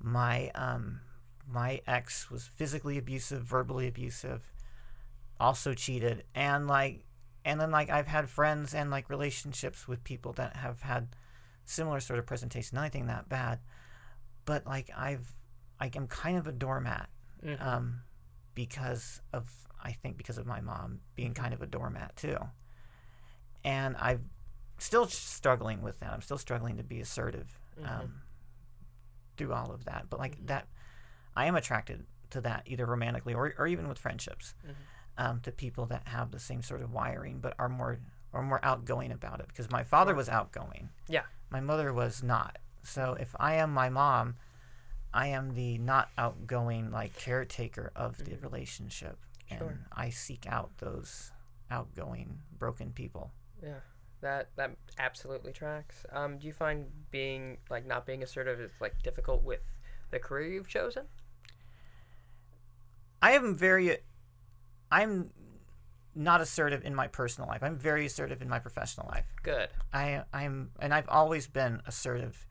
My 0.00 0.50
um 0.56 1.00
my 1.46 1.82
ex 1.86 2.30
was 2.30 2.48
physically 2.48 2.98
abusive, 2.98 3.42
verbally 3.42 3.86
abusive, 3.86 4.42
also 5.40 5.74
cheated, 5.74 6.24
and 6.34 6.66
like 6.66 7.04
and 7.44 7.60
then 7.60 7.70
like 7.70 7.90
I've 7.90 8.06
had 8.06 8.28
friends 8.30 8.74
and 8.74 8.90
like 8.90 9.10
relationships 9.10 9.86
with 9.88 10.02
people 10.04 10.32
that 10.34 10.56
have 10.56 10.80
had 10.82 11.08
similar 11.64 12.00
sort 12.00 12.18
of 12.18 12.26
presentation, 12.26 12.76
nothing 12.76 13.06
that 13.06 13.28
bad, 13.28 13.58
but 14.44 14.66
like 14.66 14.90
I've 14.96 15.34
like 15.80 15.96
I'm 15.96 16.06
kind 16.06 16.36
of 16.38 16.46
a 16.46 16.52
doormat 16.52 17.08
Mm-hmm. 17.44 17.62
um, 17.62 18.00
because 18.54 19.20
of 19.34 19.50
I 19.82 19.92
think 19.92 20.16
because 20.16 20.38
of 20.38 20.46
my 20.46 20.62
mom 20.62 21.00
being 21.14 21.34
kind 21.34 21.52
of 21.52 21.60
a 21.60 21.66
doormat 21.66 22.16
too, 22.16 22.38
and 23.64 23.96
I'm 23.98 24.30
still 24.78 25.06
struggling 25.06 25.82
with 25.82 26.00
that. 26.00 26.12
I'm 26.12 26.22
still 26.22 26.38
struggling 26.38 26.76
to 26.78 26.82
be 26.82 27.00
assertive 27.00 27.58
Mhm. 27.78 27.88
um, 28.00 28.22
through 29.36 29.52
all 29.52 29.72
of 29.72 29.84
that. 29.84 30.06
But 30.08 30.20
like 30.20 30.38
Mhm. 30.38 30.46
that, 30.46 30.68
I 31.36 31.46
am 31.46 31.54
attracted 31.56 32.06
to 32.30 32.40
that 32.42 32.62
either 32.66 32.86
romantically 32.86 33.34
or, 33.34 33.52
or 33.58 33.66
even 33.66 33.88
with 33.88 33.98
friendships 33.98 34.54
Mhm. 34.66 34.74
Um, 35.18 35.40
to 35.40 35.52
people 35.52 35.86
that 35.86 36.08
have 36.08 36.30
the 36.30 36.38
same 36.40 36.62
sort 36.62 36.80
of 36.82 36.92
wiring 36.92 37.38
but 37.40 37.54
are 37.58 37.68
more 37.68 37.98
are 38.32 38.42
more 38.42 38.60
outgoing 38.64 39.12
about 39.12 39.40
it 39.40 39.46
because 39.48 39.70
my 39.70 39.82
father 39.84 40.10
Sure. 40.10 40.16
was 40.16 40.28
outgoing 40.28 40.88
Yeah. 41.08 41.22
my 41.50 41.60
mother 41.60 41.92
was 41.92 42.22
not 42.22 42.58
so 42.82 43.16
if 43.20 43.34
i 43.38 43.54
am 43.54 43.72
my 43.72 43.88
mom 43.88 44.36
i 45.12 45.28
am 45.28 45.54
the 45.54 45.78
not 45.78 46.08
outgoing 46.18 46.90
like 46.90 47.16
caretaker 47.16 47.92
of 47.96 48.24
the 48.24 48.36
relationship 48.36 49.18
Mm-hmm. 49.50 49.58
Sure. 49.58 49.68
and 49.68 49.78
i 49.92 50.08
seek 50.10 50.46
out 50.46 50.70
those 50.78 51.30
outgoing 51.70 52.40
broken 52.58 52.92
people 52.92 53.30
Yeah, 53.62 53.80
that 54.22 54.48
that 54.56 54.70
absolutely 54.98 55.52
tracks. 55.52 56.04
Um, 56.10 56.38
do 56.38 56.46
you 56.46 56.52
find 56.52 56.86
being 57.10 57.58
like 57.70 57.86
not 57.86 58.04
being 58.06 58.22
assertive 58.22 58.58
is 58.58 58.72
like 58.80 59.02
difficult 59.02 59.42
with 59.44 59.60
the 60.10 60.18
career 60.18 60.48
you've 60.48 60.68
chosen? 60.68 61.04
I 63.22 63.32
am 63.32 63.54
very, 63.54 63.98
I'm 64.94 65.30
not 66.14 66.40
assertive 66.40 66.84
in 66.84 66.94
my 66.94 67.08
personal 67.08 67.48
life. 67.48 67.64
I'm 67.64 67.76
very 67.76 68.06
assertive 68.06 68.40
in 68.40 68.48
my 68.48 68.60
professional 68.60 69.08
life. 69.08 69.26
Good. 69.42 69.68
I 69.92 70.22
I'm 70.32 70.70
and 70.78 70.94
I've 70.94 71.08
always 71.08 71.48
been 71.48 71.82
assertive 71.84 72.46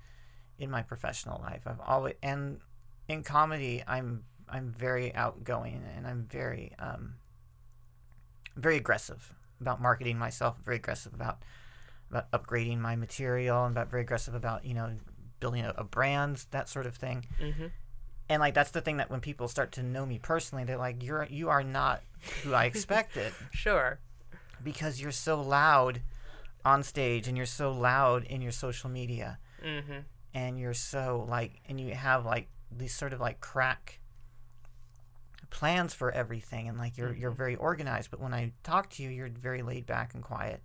in 0.59 0.69
my 0.69 0.81
professional 0.81 1.39
life. 1.41 1.61
I've 1.65 1.79
always 1.79 2.15
and 2.21 2.59
in 3.07 3.23
comedy 3.23 3.81
I'm 3.87 4.23
I'm 4.49 4.71
very 4.71 5.15
outgoing 5.15 5.81
and 5.95 6.05
I'm 6.05 6.27
very 6.29 6.73
um 6.79 7.13
very 8.57 8.75
aggressive 8.75 9.33
about 9.61 9.81
marketing 9.81 10.17
myself, 10.17 10.57
very 10.65 10.77
aggressive 10.77 11.13
about 11.13 11.43
about 12.11 12.29
upgrading 12.31 12.79
my 12.79 12.97
material 12.97 13.63
and 13.63 13.71
about 13.71 13.89
very 13.89 14.03
aggressive 14.03 14.35
about, 14.35 14.65
you 14.65 14.73
know, 14.73 14.97
building 15.39 15.63
a, 15.63 15.73
a 15.77 15.83
brand, 15.85 16.45
that 16.51 16.67
sort 16.67 16.85
of 16.85 16.95
thing 16.95 17.25
Mm-hmm. 17.41 17.67
And 18.29 18.39
like 18.39 18.53
that's 18.53 18.71
the 18.71 18.81
thing 18.81 18.97
that 18.97 19.09
when 19.09 19.19
people 19.19 19.47
start 19.47 19.71
to 19.73 19.83
know 19.83 20.05
me 20.05 20.17
personally 20.17 20.63
they're 20.63 20.77
like 20.77 21.03
you're 21.03 21.27
you 21.29 21.49
are 21.49 21.63
not 21.63 22.01
who 22.43 22.53
i 22.53 22.65
expected. 22.65 23.33
Sure. 23.51 23.99
because 24.63 25.01
you're 25.01 25.11
so 25.11 25.41
loud 25.41 26.01
on 26.65 26.81
stage 26.83 27.27
and 27.27 27.35
you're 27.35 27.45
so 27.45 27.71
loud 27.71 28.23
in 28.23 28.41
your 28.41 28.51
social 28.53 28.89
media. 28.89 29.37
Mm-hmm. 29.63 29.99
and 30.33 30.59
you're 30.59 30.73
so 30.73 31.25
like 31.29 31.61
and 31.69 31.79
you 31.79 31.93
have 31.93 32.25
like 32.25 32.47
these 32.71 32.93
sort 32.93 33.13
of 33.13 33.21
like 33.21 33.39
crack 33.39 33.99
plans 35.49 35.93
for 35.93 36.11
everything 36.11 36.67
and 36.67 36.77
like 36.77 36.97
you're 36.97 37.13
you're 37.13 37.31
very 37.31 37.55
organized. 37.55 38.09
But 38.11 38.19
when 38.19 38.33
i 38.33 38.51
talk 38.63 38.89
to 38.91 39.03
you 39.03 39.09
you're 39.09 39.29
very 39.29 39.61
laid 39.61 39.85
back 39.85 40.13
and 40.13 40.23
quiet. 40.23 40.61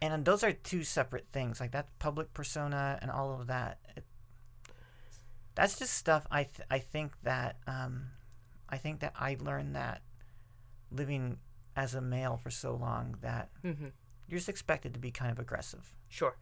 And 0.00 0.24
those 0.24 0.42
are 0.42 0.52
two 0.52 0.82
separate 0.82 1.26
things. 1.32 1.60
Like 1.60 1.70
that 1.72 1.86
public 2.00 2.34
persona 2.34 2.98
and 3.00 3.10
all 3.10 3.40
of 3.40 3.46
that 3.46 3.78
that's 5.54 5.78
just 5.78 5.94
stuff 5.94 6.26
i 6.30 6.44
th- 6.44 6.66
i 6.70 6.78
think 6.78 7.12
that 7.22 7.56
um 7.66 8.06
i 8.68 8.76
think 8.76 9.00
that 9.00 9.12
i 9.18 9.36
learned 9.40 9.74
that 9.76 10.02
living 10.90 11.38
as 11.76 11.94
a 11.94 12.00
male 12.00 12.36
for 12.36 12.50
so 12.50 12.74
long 12.74 13.16
that 13.22 13.48
Mm-hmm. 13.64 13.86
you're 14.28 14.38
just 14.38 14.48
expected 14.48 14.92
to 14.94 15.00
be 15.00 15.10
kind 15.10 15.30
of 15.30 15.38
aggressive. 15.38 15.92
Sure. 16.08 16.36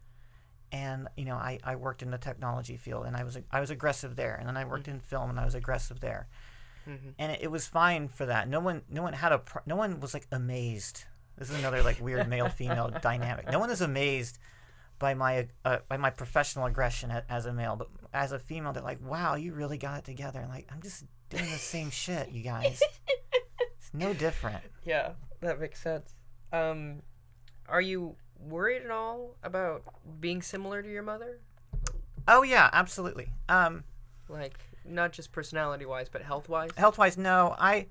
and 0.73 1.09
you 1.17 1.25
know 1.25 1.37
I, 1.37 1.59
I 1.65 1.77
worked 1.77 2.03
in 2.03 2.11
the 2.11 2.19
technology 2.19 2.77
field 2.77 3.07
and 3.07 3.17
I 3.17 3.23
was 3.25 3.39
I 3.51 3.61
was 3.61 3.71
aggressive 3.71 4.17
there. 4.17 4.35
And 4.35 4.49
then 4.49 4.57
I 4.57 4.65
worked 4.65 4.89
in 4.89 4.99
film 5.01 5.31
and 5.31 5.39
I 5.39 5.45
was 5.45 5.55
aggressive 5.55 6.01
there. 6.01 6.29
Mm-hmm. 6.89 7.11
and 7.19 7.33
it, 7.33 7.41
it 7.43 7.51
was 7.51 7.67
fine 7.67 8.09
for 8.09 8.27
that. 8.27 8.49
No 8.49 8.59
one 8.61 8.83
no 8.89 9.03
one 9.03 9.13
had 9.13 9.33
a 9.33 9.39
pro- 9.39 9.63
no 9.67 9.77
one 9.77 10.01
was 10.01 10.15
like 10.15 10.27
amazed. 10.33 11.05
This 11.39 11.51
is 11.51 11.59
another 11.59 11.83
like 11.83 12.01
weird 12.01 12.29
male 12.29 12.49
female 12.61 12.91
dynamic. 13.03 13.49
No 13.51 13.59
one 13.61 13.71
is 13.71 13.81
amazed 13.81 14.39
by 14.99 15.15
my 15.15 15.47
uh, 15.65 15.79
by 15.89 15.97
my 15.97 16.11
professional 16.11 16.67
aggression 16.67 17.13
as 17.29 17.47
a 17.47 17.53
male 17.53 17.77
but 17.77 17.89
as 18.13 18.33
a 18.33 18.39
female 18.39 18.73
they're 18.73 18.83
like 18.83 18.99
wow 19.05 19.35
you 19.35 19.53
really 19.53 19.79
got 19.79 19.99
it 19.99 20.05
together 20.05 20.41
and 20.41 20.49
like 20.49 20.67
I'm 20.73 20.83
just 20.83 21.05
doing 21.29 21.45
the 21.45 21.59
same 21.59 21.91
shit 22.03 22.31
you 22.31 22.43
guys 22.43 22.83
it's 23.61 23.91
no 23.95 24.13
different 24.15 24.63
Yeah, 24.85 25.13
that 25.41 25.61
makes 25.61 25.81
sense. 25.81 26.15
Um, 26.53 27.03
are 27.69 27.81
you 27.81 28.17
worried 28.39 28.83
at 28.83 28.91
all 28.91 29.37
about 29.45 29.83
being 30.21 30.43
similar 30.43 30.83
to 30.83 30.91
your 30.91 31.03
mother? 31.03 31.39
oh 32.29 32.43
yeah 32.43 32.69
absolutely 32.73 33.29
um 33.49 33.85
Like 34.29 34.59
not 34.85 35.13
just 35.13 35.31
personality 35.33 35.85
wise, 35.85 36.09
but 36.09 36.23
health 36.23 36.49
wise? 36.49 36.71
health 36.77 36.99
wise 36.99 37.17
no 37.19 37.55
i 37.59 37.87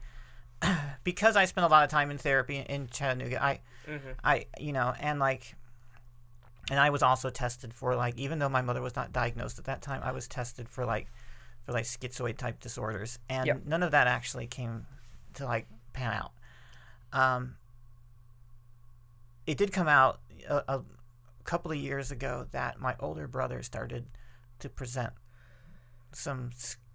because 1.03 1.35
i 1.37 1.45
spent 1.45 1.65
a 1.65 1.67
lot 1.69 1.83
of 1.83 1.89
time 1.89 2.11
in 2.11 2.17
therapy 2.17 2.57
in 2.57 2.87
chattanooga 2.87 3.41
i 3.43 3.59
Mm-hmm. 3.87 4.09
i 4.23 4.45
you 4.59 4.71
know 4.71 4.93
and 4.99 5.19
like 5.19 5.55
and 6.69 6.79
i 6.79 6.89
was 6.89 7.01
also 7.03 7.29
tested 7.29 7.73
for 7.73 7.95
like 7.95 8.17
even 8.17 8.39
though 8.39 8.49
my 8.49 8.61
mother 8.61 8.81
was 8.81 8.95
not 8.95 9.11
diagnosed 9.11 9.57
at 9.59 9.65
that 9.65 9.81
time 9.81 10.01
i 10.03 10.11
was 10.11 10.27
tested 10.27 10.67
for 10.69 10.85
like 10.85 11.07
for 11.61 11.71
like 11.71 11.85
schizoid 11.85 12.37
type 12.37 12.59
disorders 12.59 13.19
and 13.29 13.45
Yep. 13.47 13.65
none 13.65 13.83
of 13.83 13.91
that 13.91 14.07
actually 14.07 14.47
came 14.47 14.85
to 15.35 15.45
like 15.45 15.67
pan 15.93 16.13
out 16.13 16.31
um 17.13 17.55
it 19.47 19.57
did 19.57 19.71
come 19.71 19.87
out 19.87 20.19
a, 20.47 20.63
a 20.67 20.81
couple 21.43 21.71
of 21.71 21.77
years 21.77 22.11
ago 22.11 22.45
that 22.51 22.79
my 22.79 22.95
older 22.99 23.27
brother 23.27 23.63
started 23.63 24.05
to 24.59 24.69
present 24.69 25.11
some 26.11 26.51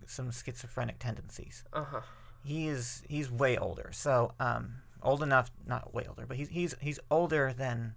some 0.06 0.30
schizophrenic 0.30 0.98
tendencies 0.98 1.64
Uh 1.72 1.84
huh. 1.84 2.00
he 2.44 2.68
is 2.68 3.02
he's 3.08 3.30
way 3.30 3.56
older 3.56 3.90
so 3.92 4.32
um 4.38 4.76
old 5.02 5.22
enough 5.22 5.50
not 5.66 5.92
way 5.94 6.04
older 6.08 6.24
but 6.26 6.36
he's 6.36 6.48
he's 6.48 6.74
he's 6.80 6.98
older 7.10 7.52
than 7.56 7.94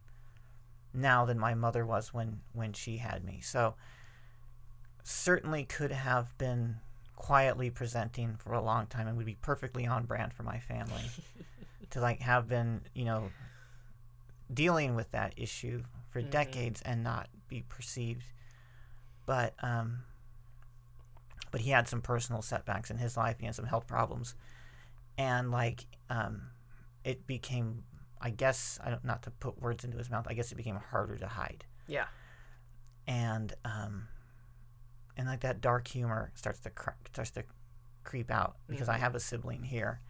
now 0.98 1.24
than 1.26 1.38
my 1.40 1.54
mother 1.54 1.86
was 1.86 2.14
when 2.14 2.42
when 2.54 2.74
she 2.74 2.98
had 2.98 3.24
me 3.24 3.40
so 3.42 3.76
certainly 5.04 5.64
could 5.64 5.92
have 5.92 6.38
been 6.38 6.76
quietly 7.16 7.70
presenting 7.70 8.36
for 8.36 8.54
a 8.54 8.62
long 8.62 8.86
time 8.88 9.08
and 9.08 9.16
would 9.18 9.26
be 9.26 9.38
perfectly 9.42 9.86
on 9.88 10.06
brand 10.06 10.34
for 10.34 10.44
my 10.44 10.60
family 10.60 11.10
to 11.90 12.00
like 12.02 12.20
have 12.22 12.48
been 12.48 12.82
you 12.94 13.06
know 13.06 13.32
dealing 14.54 14.96
with 14.96 15.10
that 15.12 15.34
issue 15.38 15.84
for 16.10 16.22
Mhm. 16.22 16.32
decades 16.32 16.82
and 16.82 17.04
not 17.04 17.28
be 17.48 17.64
perceived 17.70 18.26
but 19.26 19.54
um 19.62 20.00
but 21.52 21.62
he 21.62 21.70
had 21.72 21.88
some 21.88 22.02
personal 22.02 22.42
setbacks 22.42 22.92
in 22.92 22.98
his 22.98 23.16
life. 23.16 23.38
He 23.40 23.46
had 23.46 23.56
some 23.56 23.66
health 23.66 23.88
problems, 23.88 24.36
and 25.18 25.50
like 25.50 25.86
um, 26.10 26.50
it 27.06 27.26
became, 27.26 27.84
I 28.22 28.30
guess, 28.32 28.80
I 28.84 28.90
don't 28.90 29.04
not 29.06 29.24
to 29.24 29.32
put 29.32 29.62
words 29.62 29.84
into 29.84 29.98
his 29.98 30.10
mouth. 30.10 30.26
I 30.30 30.34
guess 30.34 30.52
it 30.52 30.56
became 30.56 30.76
harder 30.76 31.18
to 31.18 31.28
hide, 31.28 31.66
Yeah. 31.88 32.06
and 33.08 33.54
um, 33.66 34.08
and 35.16 35.28
like 35.28 35.42
that 35.42 35.62
dark 35.62 35.88
humor 35.88 36.32
starts 36.36 36.60
to 36.62 36.70
cr- 36.70 36.92
starts 37.12 37.32
to 37.32 37.44
creep 38.04 38.32
out 38.32 38.58
because 38.68 38.90
I 38.90 38.96
Mhm. 38.98 39.00
have 39.02 39.16
a 39.16 39.20
sibling 39.20 39.64
here, 39.64 40.02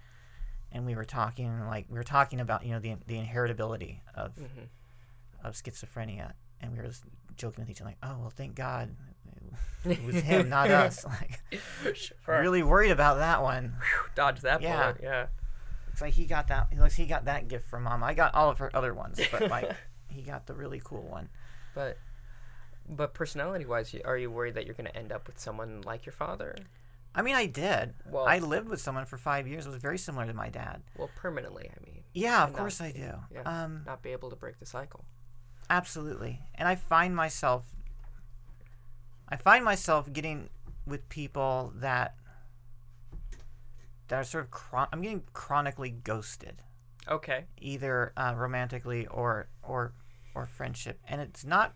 and 0.72 0.86
we 0.86 0.96
were 0.96 1.06
talking 1.06 1.66
like 1.68 1.86
we 1.90 1.98
were 1.98 2.04
talking 2.04 2.40
about 2.40 2.66
you 2.66 2.72
know 2.72 2.80
the 2.80 2.96
the 3.08 3.16
inheritability 3.22 4.02
of 4.16 4.36
Mm-hmm. 4.36 5.46
of 5.46 5.54
schizophrenia, 5.56 6.34
and 6.62 6.72
we 6.74 6.80
were 6.80 6.86
just 6.88 7.04
joking 7.36 7.64
with 7.64 7.70
each 7.70 7.82
other 7.82 7.90
like, 7.92 7.98
oh 8.04 8.18
well, 8.20 8.30
thank 8.36 8.56
God. 8.56 8.96
It 9.86 10.04
was 10.04 10.16
him, 10.16 10.50
not 10.50 10.70
us. 10.72 11.06
Like, 11.06 11.40
sure. 11.96 12.42
really 12.42 12.64
worried 12.64 12.92
about 12.92 13.18
that 13.18 13.42
one. 13.44 13.76
Dodge 14.16 14.42
that 14.42 14.62
Yeah. 14.62 14.92
bullet. 14.94 15.00
Yeah. 15.04 15.28
It's 15.98 16.02
like 16.04 16.14
he 16.14 16.26
got 16.28 16.50
that. 16.50 16.68
He 16.72 16.78
looks. 16.78 16.94
He 16.94 17.08
got 17.08 17.26
that 17.26 17.48
gift 17.48 17.68
from 17.68 17.82
mom. 17.86 18.04
I 18.04 18.14
got 18.14 18.36
all 18.36 18.52
of 18.52 18.60
her 18.60 18.70
other 18.78 18.94
ones, 18.94 19.20
but 19.32 19.50
like 19.50 19.72
he 20.10 20.22
got 20.22 20.46
the 20.46 20.54
really 20.54 20.80
cool 20.84 21.02
one. 21.02 21.28
But 21.74 21.98
but 22.88 23.16
personality 23.16 23.66
wise, 23.66 23.96
are 24.06 24.16
you 24.16 24.30
worried 24.30 24.54
that 24.54 24.66
you're 24.68 24.76
going 24.76 24.86
to 24.86 24.96
end 24.96 25.12
up 25.12 25.26
with 25.26 25.40
someone 25.40 25.82
like 25.82 26.06
your 26.06 26.14
father? 26.14 26.56
I 27.16 27.24
mean, 27.24 27.34
I 27.34 27.48
did. 27.48 27.96
Well, 28.12 28.28
I 28.28 28.38
lived 28.38 28.70
with 28.70 28.80
someone 28.80 29.06
for 29.06 29.18
five 29.18 29.48
years. 29.48 29.66
It 29.66 29.70
was 29.70 29.82
very 29.82 29.98
similar 29.98 30.28
to 30.28 30.36
my 30.36 30.50
dad. 30.50 30.84
well, 30.96 31.10
permanently. 31.16 31.68
I 31.76 31.84
mean, 31.84 32.04
Yeah, 32.14 32.44
of 32.44 32.54
course 32.54 32.80
not- 32.80 32.90
I 32.90 32.92
do. 32.92 33.14
yeah. 33.34 33.64
Um, 33.64 33.82
not 33.88 34.04
be 34.04 34.12
able 34.12 34.30
to 34.30 34.36
break 34.36 34.60
the 34.60 34.68
cycle. 34.68 35.04
absolutely. 35.72 36.42
And 36.54 36.68
I 36.68 36.76
find 36.76 37.16
myself. 37.16 37.64
I 39.28 39.36
find 39.36 39.66
myself 39.66 40.14
getting 40.14 40.50
with 40.86 41.10
people 41.10 41.74
that 41.78 42.14
that 44.08 44.16
are 44.20 44.24
sort 44.24 44.46
of. 44.46 44.52
Chron- 44.52 44.88
I'm 44.92 45.02
getting 45.02 45.24
chronically 45.34 45.90
ghosted. 45.92 46.62
Okay. 47.10 47.46
either 47.62 48.12
uh, 48.18 48.34
romantically 48.36 49.08
or 49.08 49.48
or 49.64 49.94
or 50.36 50.46
friendship 50.46 51.00
and 51.08 51.22
it's 51.22 51.46
not 51.46 51.74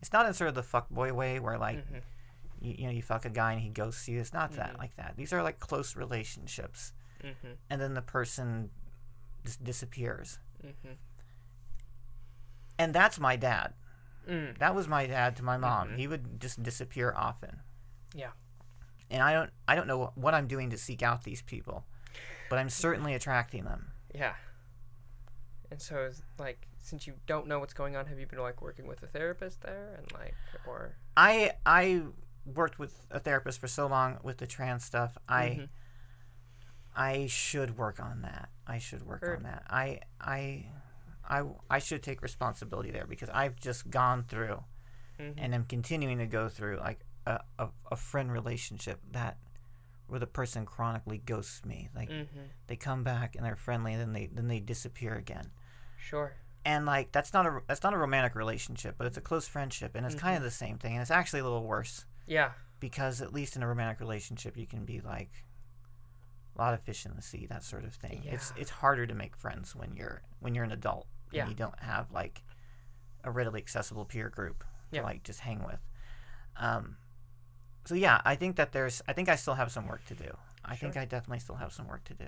it's 0.00 0.10
not 0.10 0.24
in 0.24 0.32
sort 0.32 0.48
of 0.48 0.54
the 0.54 0.62
fuck 0.62 0.88
boy 0.88 1.12
way 1.12 1.38
where 1.38 1.58
like 1.58 1.76
Mhm. 1.86 2.00
you, 2.62 2.74
you 2.78 2.84
know 2.86 2.92
you 2.92 3.02
fuck 3.02 3.26
a 3.26 3.28
guy 3.28 3.52
and 3.52 3.60
he 3.60 3.68
ghosts 3.68 4.08
you 4.08 4.18
it's 4.18 4.32
not 4.32 4.52
that 4.52 4.72
Mhm. 4.72 4.78
like 4.78 4.96
that 4.96 5.14
these 5.18 5.34
are 5.34 5.42
like 5.42 5.58
close 5.58 5.96
relationships 5.96 6.94
Mm-hmm. 7.22 7.52
and 7.68 7.78
then 7.78 7.92
the 7.92 8.00
person 8.00 8.70
just 9.44 9.62
disappears 9.62 10.38
Mm-hmm. 10.64 10.94
and 12.78 12.94
that's 12.94 13.18
my 13.20 13.36
dad 13.36 13.74
Mm. 14.26 14.58
that 14.58 14.74
was 14.74 14.88
my 14.88 15.06
dad 15.06 15.36
to 15.36 15.42
my 15.44 15.56
mom 15.58 15.90
Mhm. 15.90 15.96
he 15.98 16.08
would 16.08 16.40
just 16.40 16.62
disappear 16.62 17.12
often 17.14 17.60
Yeah. 18.14 18.30
And 19.10 19.22
i 19.22 19.32
don't 19.32 19.50
i 19.68 19.74
don't 19.74 19.86
know 19.86 20.12
what 20.14 20.34
i'm 20.34 20.46
doing 20.46 20.70
to 20.70 20.76
seek 20.78 21.02
out 21.02 21.24
these 21.24 21.42
people 21.42 21.84
but 22.50 22.58
i'm 22.58 22.68
certainly 22.70 23.14
attracting 23.14 23.64
them 23.64 23.92
Yeah. 24.14 24.34
And 25.70 25.82
so, 25.82 26.04
is 26.04 26.22
like, 26.38 26.68
since 26.78 27.08
you 27.08 27.14
don't 27.26 27.48
know 27.48 27.58
what's 27.58 27.74
going 27.74 27.96
on, 27.96 28.06
have 28.06 28.20
you 28.20 28.26
been 28.28 28.38
like 28.38 28.62
working 28.62 28.86
with 28.86 29.02
a 29.02 29.08
therapist 29.08 29.62
there, 29.62 29.96
and 29.98 30.06
like, 30.12 30.34
or 30.64 30.94
I 31.16 31.52
I 31.66 32.02
worked 32.44 32.78
with 32.78 32.94
a 33.10 33.18
therapist 33.18 33.58
for 33.58 33.66
so 33.66 33.88
long 33.88 34.18
with 34.22 34.38
the 34.38 34.46
trans 34.46 34.84
stuff. 34.84 35.18
I 35.28 35.42
Mhm. 35.48 35.68
I 36.94 37.26
should 37.26 37.76
work 37.76 38.00
on 38.00 38.22
that. 38.22 38.48
I 38.66 38.78
should 38.78 39.02
work 39.04 39.20
Heard. 39.22 39.38
on 39.38 39.42
that. 39.42 39.64
I 39.68 40.00
I 40.20 40.66
I 41.28 41.42
I 41.68 41.78
should 41.80 42.02
take 42.02 42.22
responsibility 42.22 42.92
there 42.92 43.06
because 43.06 43.28
I've 43.30 43.56
just 43.56 43.90
gone 43.90 44.22
through 44.22 44.62
Mhm. 45.18 45.34
and 45.36 45.52
am 45.54 45.64
continuing 45.64 46.18
to 46.18 46.26
go 46.26 46.48
through 46.48 46.78
like 46.78 47.00
a, 47.26 47.40
a, 47.58 47.68
a 47.90 47.96
friend 47.96 48.30
relationship 48.32 49.00
that 49.12 49.36
where 50.06 50.20
the 50.20 50.26
person 50.26 50.64
chronically 50.64 51.18
ghosts 51.18 51.64
me. 51.64 51.88
Like 51.94 52.08
Mhm. 52.08 52.28
they 52.68 52.76
come 52.76 53.02
back 53.02 53.34
and 53.34 53.44
they're 53.44 53.56
friendly 53.56 53.92
and 53.92 54.00
then 54.00 54.12
they 54.12 54.26
then 54.26 54.46
they 54.48 54.60
disappear 54.60 55.14
again. 55.14 55.50
Sure. 55.98 56.34
And 56.64 56.86
like 56.86 57.10
that's 57.12 57.32
not 57.32 57.46
a 57.46 57.60
that's 57.66 57.82
not 57.82 57.92
a 57.94 57.98
romantic 57.98 58.34
relationship, 58.36 58.94
but 58.98 59.06
it's 59.06 59.16
a 59.16 59.20
close 59.20 59.48
friendship 59.48 59.96
and 59.96 60.06
it's 60.06 60.14
kind 60.14 60.36
of 60.36 60.42
the 60.42 60.50
same 60.50 60.78
thing 60.78 60.92
and 60.94 61.02
it's 61.02 61.10
actually 61.10 61.40
a 61.40 61.44
little 61.44 61.64
worse 61.64 62.04
Yeah. 62.26 62.52
because 62.80 63.20
at 63.20 63.32
least 63.32 63.56
in 63.56 63.62
a 63.62 63.66
romantic 63.68 63.98
relationship 64.00 64.56
you 64.56 64.66
can 64.66 64.84
be 64.84 65.00
like 65.00 65.44
a 66.56 66.58
lot 66.60 66.72
of 66.74 66.80
fish 66.80 67.04
in 67.04 67.14
the 67.16 67.22
sea, 67.22 67.46
that 67.46 67.62
sort 67.64 67.84
of 67.84 67.92
thing. 67.94 68.22
It's 68.24 68.52
Yeah. 68.54 68.62
it's 68.62 68.70
harder 68.70 69.06
to 69.06 69.14
make 69.14 69.36
friends 69.36 69.74
when 69.74 69.94
you're 69.96 70.22
when 70.40 70.54
you're 70.54 70.64
an 70.64 70.72
adult 70.72 71.08
Yeah. 71.32 71.42
and 71.42 71.50
you 71.50 71.56
don't 71.56 71.78
have 71.80 72.12
like 72.12 72.42
a 73.24 73.30
readily 73.32 73.60
accessible 73.60 74.04
peer 74.04 74.28
group 74.28 74.62
Yeah. 74.92 75.00
to 75.00 75.06
like 75.06 75.24
just 75.24 75.40
hang 75.40 75.64
with. 75.64 75.80
Um 76.56 76.96
so 77.86 77.94
yeah, 77.94 78.20
I 78.24 78.34
think 78.34 78.56
that 78.56 78.72
there's 78.72 79.00
I 79.08 79.12
think 79.14 79.28
I 79.28 79.36
still 79.36 79.54
have 79.54 79.70
some 79.72 79.86
work 79.86 80.04
to 80.06 80.14
do. 80.14 80.36
I 80.64 80.76
think 80.76 80.96
I 80.96 81.04
definitely 81.04 81.38
still 81.40 81.54
have 81.56 81.72
some 81.72 81.86
work 81.88 82.04
to 82.04 82.14
do. 82.14 82.26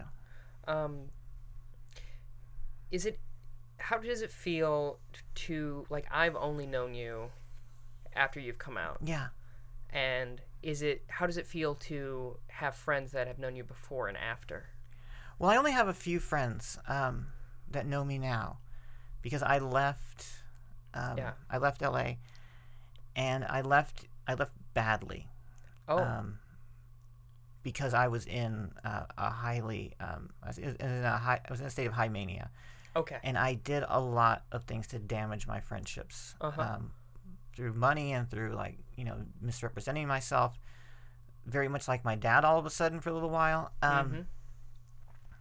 Um, 0.66 1.10
is 2.90 3.04
it? 3.06 3.18
How 3.78 3.98
does 3.98 4.22
it 4.22 4.30
feel 4.32 4.98
to 5.46 5.84
like? 5.90 6.06
I've 6.10 6.36
only 6.36 6.66
known 6.66 6.94
you 6.94 7.30
after 8.14 8.40
you've 8.40 8.58
come 8.58 8.76
out, 8.76 8.98
Yeah. 9.04 9.28
and 9.90 10.40
is 10.62 10.82
it? 10.82 11.02
How 11.08 11.26
does 11.26 11.36
it 11.36 11.46
feel 11.46 11.74
to 11.74 12.38
have 12.48 12.74
friends 12.74 13.12
that 13.12 13.26
have 13.26 13.38
known 13.38 13.56
you 13.56 13.64
before 13.64 14.08
and 14.08 14.16
after? 14.16 14.66
Well, 15.38 15.50
I 15.50 15.56
only 15.56 15.72
have 15.72 15.86
a 15.88 15.94
few 15.94 16.18
friends 16.18 16.78
um, 16.88 17.28
that 17.70 17.86
know 17.86 18.04
me 18.04 18.18
now 18.18 18.58
because 19.22 19.42
I 19.42 19.58
left. 19.58 20.26
Um, 20.94 21.18
Yeah. 21.18 21.32
I 21.50 21.58
left 21.58 21.82
LA, 21.82 22.14
and 23.14 23.44
I 23.44 23.60
left. 23.60 24.06
I 24.26 24.34
left 24.34 24.52
badly. 24.74 25.28
Oh, 25.88 25.98
Um, 25.98 26.38
because 27.62 27.92
I 27.94 28.08
was 28.08 28.26
in 28.26 28.72
uh, 28.84 29.04
a 29.16 29.30
highly. 29.30 29.94
Um, 30.00 30.30
I 30.42 30.46
was 30.48 30.58
in 30.58 30.76
a 30.80 31.16
high. 31.18 31.40
I 31.46 31.50
was 31.50 31.60
in 31.60 31.66
a 31.66 31.70
state 31.70 31.86
of 31.86 31.92
high 31.92 32.08
mania, 32.08 32.50
okay. 32.96 33.18
and 33.22 33.36
I 33.36 33.54
did 33.54 33.84
a 33.88 34.00
lot 34.00 34.44
of 34.52 34.64
things 34.64 34.86
to 34.88 34.98
damage 34.98 35.46
my 35.46 35.60
friendships. 35.60 36.34
Uh-huh. 36.40 36.60
Um, 36.62 36.92
through 37.56 37.72
money 37.74 38.12
and 38.12 38.30
through 38.30 38.54
like 38.54 38.78
you 38.96 39.04
know 39.04 39.16
misrepresenting 39.40 40.06
myself, 40.06 40.58
very 41.46 41.68
much 41.68 41.88
like 41.88 42.04
my 42.04 42.14
dad 42.14 42.44
all 42.44 42.58
of 42.58 42.64
a 42.66 42.70
sudden 42.70 43.00
for 43.00 43.10
a 43.10 43.12
little 43.12 43.30
while. 43.30 43.72
Um, 43.82 44.10
Mhm. 44.12 44.24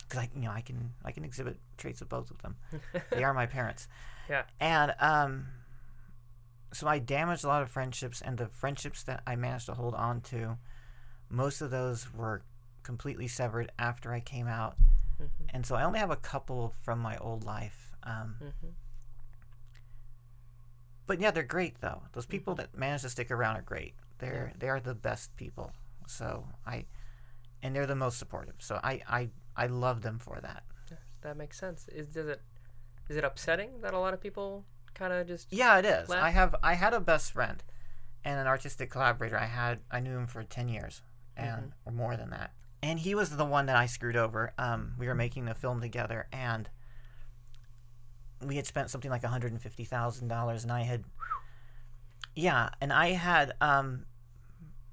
because 0.04 0.20
I 0.24 0.30
you 0.36 0.41
know 0.41 0.52
I 0.52 0.62
can 0.62 0.93
I 1.06 1.12
can 1.12 1.24
exhibit 1.24 1.58
traits 1.78 2.02
of 2.02 2.10
both 2.10 2.32
of 2.32 2.41
them. 2.41 2.56
they 3.12 3.24
are 3.24 3.34
my 3.34 3.45
parents. 3.45 3.88
Yeah. 4.30 4.43
And 4.60 4.93
um, 5.00 5.48
so 6.74 6.88
I 6.88 6.99
damaged 6.99 7.43
a 7.43 7.47
lot 7.47 7.61
of 7.63 7.70
friendships, 7.72 8.22
and 8.22 8.38
the 8.38 8.47
friendships 8.47 9.03
that 9.03 9.24
I 9.26 9.36
managed 9.36 9.68
to 9.68 9.74
hold 9.74 9.95
on 9.95 10.22
to, 10.22 10.57
most 11.30 11.61
of 11.61 11.72
those 11.72 12.13
were 12.13 12.43
completely 12.84 13.28
severed 13.28 13.72
after 13.80 14.13
I 14.13 14.20
came 14.20 14.47
out, 14.47 14.78
Mhm. 15.20 15.30
and 15.49 15.65
so 15.65 15.76
I 15.76 15.84
only 15.84 15.99
have 15.99 16.11
a 16.11 16.15
couple 16.15 16.70
from 16.82 16.99
my 16.99 17.18
old 17.18 17.43
life. 17.43 17.95
Um, 18.03 18.38
Mhm. 18.39 18.74
but 21.05 21.20
yeah, 21.20 21.32
they're 21.32 21.43
great 21.43 21.80
though. 21.82 22.03
Those 22.13 22.26
people 22.26 22.55
that 22.55 22.76
manage 22.78 23.01
to 23.03 23.09
stick 23.09 23.32
around 23.32 23.55
are 23.57 23.61
great. 23.61 23.95
They're 24.20 24.53
they 24.57 24.70
are 24.70 24.80
the 24.80 24.95
best 24.95 25.36
people. 25.36 25.74
So 26.07 26.47
I, 26.65 26.86
and 27.61 27.76
they're 27.76 27.86
the 27.86 27.95
most 27.95 28.18
supportive. 28.20 28.55
So 28.59 28.80
I 28.84 29.01
I 29.07 29.30
I 29.55 29.68
love 29.68 30.01
them 30.01 30.20
for 30.20 30.39
that. 30.41 30.63
That 31.22 31.36
makes 31.38 31.57
sense. 31.57 31.88
Is 31.89 32.07
does 32.07 32.28
it? 32.28 32.41
Is 33.09 33.18
it 33.18 33.24
upsetting 33.24 33.82
that 33.82 33.93
a 33.93 33.99
lot 33.99 34.13
of 34.13 34.22
people 34.22 34.65
kind 34.98 35.14
of 35.14 35.28
just? 35.28 35.48
Yeah, 35.52 35.78
it 35.80 35.86
is. 35.86 36.10
Laugh. 36.10 36.24
I 36.24 36.30
have 36.32 36.56
I 36.64 36.74
had 36.74 36.93
a 36.93 37.00
best 37.00 37.32
friend 37.32 37.64
and 38.24 38.39
an 38.39 38.48
artistic 38.48 38.89
collaborator. 38.89 39.38
I 39.38 39.45
had 39.45 39.80
I 39.91 40.00
knew 40.00 40.18
him 40.18 40.28
for 40.28 40.43
ten 40.43 40.68
years 40.70 41.02
and 41.36 41.74
or 41.86 41.91
more 41.91 42.18
than 42.18 42.30
that. 42.32 42.52
And 42.82 43.00
he 43.00 43.16
was 43.16 43.30
the 43.36 43.45
one 43.45 43.66
that 43.68 43.76
I 43.76 43.86
screwed 43.86 44.16
over. 44.16 44.54
Um, 44.58 44.93
we 44.98 45.08
were 45.08 45.16
making 45.16 45.48
a 45.48 45.56
film 45.56 45.82
together 45.82 46.28
and 46.32 46.70
we 48.45 48.56
had 48.56 48.68
spent 48.68 48.89
something 48.89 49.10
like 49.10 49.24
hundred 49.24 49.52
and 49.52 49.62
fifty 49.62 49.84
thousand 49.84 50.28
dollars 50.28 50.64
and 50.64 50.72
I 50.72 50.82
had 50.84 51.04
Yeah, 52.36 52.70
and 52.82 52.91
I 52.93 53.10
had 53.12 53.54
um 53.62 54.06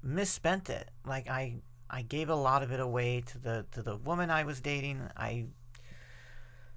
misspent 0.01 0.69
it. 0.69 0.89
Like 1.05 1.27
I 1.29 1.61
I 1.89 2.01
gave 2.01 2.29
a 2.29 2.35
lot 2.35 2.63
of 2.63 2.71
it 2.71 2.79
away 2.79 3.21
to 3.27 3.37
the 3.37 3.65
to 3.71 3.81
the 3.81 3.97
woman 3.97 4.29
I 4.31 4.43
was 4.43 4.61
dating. 4.61 5.01
I 5.15 5.47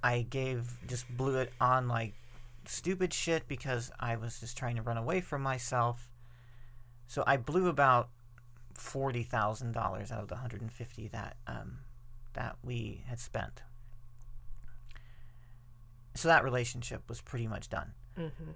I 0.03 0.23
gave 0.23 0.79
just 0.87 1.09
blew 1.17 1.37
it 1.39 1.53
on 1.61 1.89
like 1.89 2.15
stupid 2.69 3.13
shit 3.13 3.49
because 3.49 3.91
I 3.99 4.17
was 4.17 4.41
just 4.41 4.57
trying 4.57 4.77
to 4.77 4.83
run 4.83 4.97
away 4.97 5.21
from 5.21 5.43
myself. 5.43 6.11
So 7.07 7.25
I 7.27 7.37
blew 7.37 7.69
about 7.69 8.11
forty 8.75 9.23
thousand 9.23 9.73
dollars 9.73 10.13
out 10.13 10.23
of 10.23 10.29
the 10.29 10.37
hundred 10.37 10.61
and 10.61 10.73
fifty 10.73 11.09
that 11.09 11.37
um, 11.47 11.79
that 12.35 12.57
we 12.63 13.05
had 13.09 13.19
spent. 13.19 13.63
So 16.15 16.29
that 16.29 16.45
relationship 16.45 17.09
was 17.09 17.21
pretty 17.21 17.47
much 17.47 17.69
done. 17.69 17.93
Mhm. 18.17 18.55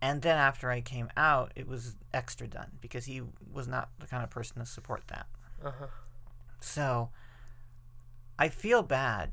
And 0.00 0.22
then 0.22 0.36
after 0.36 0.70
I 0.70 0.80
came 0.80 1.08
out, 1.16 1.52
it 1.54 1.66
was 1.66 1.96
extra 2.12 2.46
done 2.46 2.72
because 2.80 3.04
he 3.06 3.22
was 3.52 3.68
not 3.68 3.90
the 3.98 4.06
kind 4.06 4.22
of 4.22 4.30
person 4.30 4.58
to 4.58 4.66
support 4.66 5.02
that. 5.08 5.26
Uh 5.64 5.72
huh. 5.78 5.86
So 6.60 7.10
I 8.38 8.48
feel 8.48 8.82
bad 8.82 9.32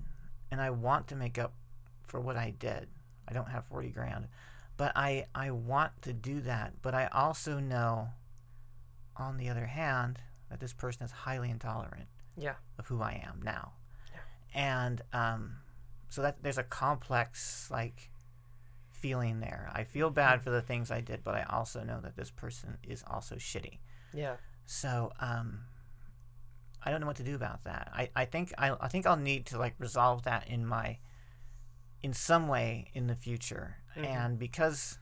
and 0.50 0.62
I 0.62 0.70
want 0.70 1.08
to 1.08 1.16
make 1.16 1.38
up 1.40 1.54
for 2.04 2.20
what 2.20 2.38
I 2.38 2.52
did. 2.52 2.88
I 3.32 3.34
don't 3.34 3.50
have 3.50 3.66
40 3.66 3.90
grand, 3.90 4.28
but 4.78 4.92
I 4.96 5.26
I 5.34 5.52
want 5.52 5.94
to 6.02 6.12
do 6.14 6.42
that, 6.42 6.74
but 6.82 6.94
I 6.94 7.08
also 7.08 7.60
know 7.60 8.10
on 9.16 9.38
the 9.38 9.48
other 9.50 9.66
hand 9.68 10.20
that 10.50 10.60
this 10.60 10.74
person 10.74 11.06
is 11.06 11.12
highly 11.12 11.50
intolerant 11.50 12.08
Yeah. 12.38 12.56
of 12.78 12.88
who 12.88 13.02
I 13.02 13.24
am 13.26 13.42
now. 13.42 13.72
Yeah. 14.12 14.20
And 14.54 15.02
um 15.14 15.58
so 16.10 16.22
that 16.24 16.44
there's 16.44 16.58
a 16.58 16.64
complex 16.64 17.70
like 17.72 18.10
feeling 18.92 19.40
there. 19.40 19.72
I 19.74 19.86
feel 19.86 20.10
bad 20.10 20.42
for 20.44 20.50
the 20.52 20.62
things 20.62 20.92
I 20.92 21.00
did, 21.02 21.24
but 21.24 21.34
I 21.36 21.44
also 21.44 21.84
know 21.84 22.02
that 22.02 22.16
this 22.18 22.30
person 22.30 22.78
is 22.84 23.04
also 23.08 23.36
shitty. 23.38 23.80
Yeah. 24.14 24.36
So 24.66 25.12
um, 25.22 25.62
I 26.84 26.92
don't 26.92 27.00
know 27.02 27.08
what 27.08 27.16
to 27.16 27.24
do 27.24 27.34
about 27.36 27.64
that. 27.64 27.90
I, 27.94 28.10
I 28.16 28.26
think 28.26 28.54
I, 28.58 28.76
I 28.80 28.90
think 28.90 29.08
I'll 29.08 29.16
need 29.16 29.46
to 29.48 29.58
like 29.58 29.76
resolve 29.80 30.24
that 30.24 30.48
in 30.50 30.66
my 30.66 30.98
in 32.04 32.14
some 32.14 32.48
way 32.48 32.90
in 32.94 33.08
the 33.08 33.16
future. 33.16 33.78
Mhm. 33.96 34.06
And 34.06 34.40
because 34.40 34.98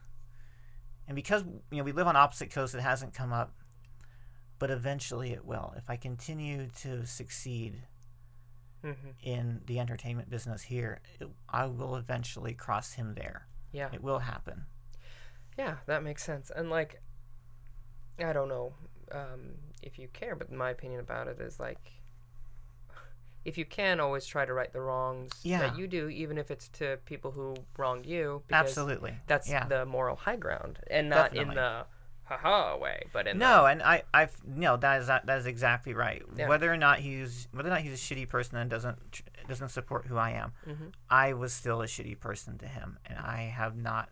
and 1.06 1.16
because 1.16 1.42
you 1.70 1.78
know 1.78 1.82
we 1.84 1.92
live 1.92 2.06
on 2.06 2.16
opposite 2.16 2.50
coasts, 2.50 2.74
it 2.74 2.80
hasn't 2.80 3.14
come 3.14 3.32
up, 3.32 3.54
but 4.58 4.70
eventually 4.70 5.32
it 5.32 5.44
will. 5.44 5.74
If 5.76 5.90
I 5.90 5.96
continue 5.96 6.68
to 6.80 7.04
succeed 7.06 7.82
Mhm. 8.82 9.14
in 9.22 9.62
the 9.66 9.78
entertainment 9.80 10.30
business 10.30 10.62
here, 10.62 11.00
it, 11.18 11.28
I 11.48 11.66
will 11.66 11.96
eventually 11.96 12.54
cross 12.54 12.92
him 12.94 13.14
there. 13.14 13.46
Yeah. 13.72 13.90
It 13.92 14.02
will 14.02 14.20
happen. 14.20 14.66
Yeah, 15.58 15.78
that 15.86 16.02
makes 16.02 16.22
sense. 16.24 16.50
And 16.50 16.70
like, 16.70 17.02
I 18.18 18.32
don't 18.32 18.48
know 18.48 18.74
um, 19.12 19.58
if 19.82 19.98
you 19.98 20.08
care, 20.08 20.36
but 20.36 20.52
my 20.52 20.70
opinion 20.70 21.00
about 21.00 21.26
it 21.26 21.40
is 21.40 21.58
like, 21.58 21.92
if 23.50 23.58
you 23.58 23.64
can, 23.66 24.00
always 24.00 24.24
try 24.24 24.44
to 24.46 24.52
right 24.54 24.72
the 24.72 24.80
wrongs 24.80 25.32
Yeah. 25.42 25.58
that 25.58 25.76
you 25.76 25.86
do, 25.86 26.08
even 26.08 26.38
if 26.38 26.50
it's 26.50 26.68
to 26.68 26.98
people 27.04 27.32
who 27.32 27.54
wronged 27.76 28.06
you. 28.06 28.42
Because 28.46 28.68
Absolutely. 28.68 29.14
That's 29.26 29.48
Yeah. 29.48 29.66
the 29.66 29.84
moral 29.84 30.16
high 30.16 30.36
ground, 30.36 30.78
and 30.88 31.08
not 31.10 31.34
in 31.36 31.48
the 31.48 31.84
haha 32.24 32.76
way, 32.78 33.02
but 33.12 33.26
in 33.26 33.38
No, 33.38 33.66
and 33.66 33.82
I, 33.82 34.04
I, 34.14 34.28
no, 34.46 34.76
that 34.76 35.00
is 35.00 35.06
that 35.08 35.28
is 35.28 35.46
exactly 35.46 35.94
right. 35.94 36.22
Yeah. 36.36 36.48
Whether 36.48 36.72
or 36.72 36.76
not 36.76 37.00
he's 37.00 37.48
whether 37.52 37.68
or 37.68 37.72
not 37.72 37.80
he's 37.82 37.92
a 37.92 37.96
shitty 38.14 38.28
person 38.28 38.56
and 38.56 38.70
doesn't 38.70 39.22
doesn't 39.48 39.70
support 39.70 40.06
who 40.06 40.16
I 40.16 40.30
am, 40.30 40.52
Mhm. 40.64 40.92
I 41.10 41.32
was 41.32 41.52
still 41.52 41.82
a 41.82 41.86
shitty 41.86 42.20
person 42.20 42.56
to 42.58 42.68
him, 42.68 42.98
and 43.04 43.18
I 43.18 43.42
have 43.60 43.76
not 43.76 44.10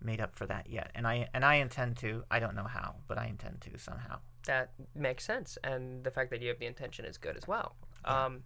made 0.00 0.20
up 0.20 0.32
for 0.32 0.46
that 0.46 0.68
yet. 0.70 0.92
And 0.94 1.08
I 1.08 1.28
and 1.34 1.44
I 1.44 1.54
intend 1.56 1.96
to. 1.98 2.24
I 2.30 2.38
don't 2.38 2.54
know 2.54 2.68
how, 2.68 2.96
but 3.08 3.18
I 3.18 3.26
intend 3.26 3.60
to 3.62 3.76
somehow. 3.78 4.20
that 4.46 4.72
makes 4.94 5.22
sense, 5.24 5.58
and 5.62 6.02
the 6.02 6.10
fact 6.10 6.30
that 6.30 6.40
you 6.40 6.48
have 6.48 6.58
the 6.58 6.64
intention 6.66 7.04
is 7.04 7.18
good 7.18 7.36
as 7.36 7.46
well. 7.46 7.76
Um, 8.04 8.44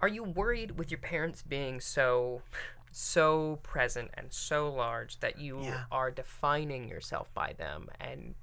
are 0.00 0.08
you 0.08 0.22
worried 0.22 0.78
with 0.78 0.90
your 0.90 1.00
parents 1.00 1.42
being 1.42 1.80
so? 1.80 2.42
so 2.90 3.56
present 3.62 4.10
and 4.14 4.32
so 4.32 4.72
large 4.72 5.20
that 5.20 5.38
you 5.38 5.60
Yeah. 5.62 5.84
are 5.92 6.10
defining 6.10 6.88
yourself 6.88 7.32
by 7.34 7.52
them 7.52 7.86
and 8.00 8.34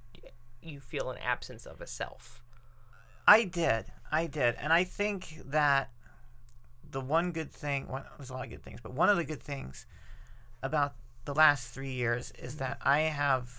you 0.61 0.79
feel 0.79 1.09
an 1.09 1.17
absence 1.17 1.65
of 1.65 1.81
a 1.81 1.87
self. 1.87 2.43
I 3.27 3.45
did, 3.45 3.91
I 4.11 4.27
did, 4.27 4.55
and 4.55 4.71
I 4.71 4.83
think 4.83 5.41
that 5.45 5.89
the 6.89 7.01
one 7.01 7.31
good 7.31 7.51
thing, 7.51 7.87
one, 7.87 8.05
there's 8.17 8.29
a 8.29 8.33
lot 8.33 8.45
of 8.45 8.51
good 8.51 8.63
things, 8.63 8.81
but 8.81 8.93
one 8.93 9.09
of 9.09 9.17
the 9.17 9.25
good 9.25 9.41
things 9.41 9.87
about 10.61 10.93
the 11.25 11.33
last 11.33 11.73
three 11.73 11.93
years 11.93 12.31
is 12.37 12.57
that 12.57 12.77
I 12.83 12.99
have 13.01 13.49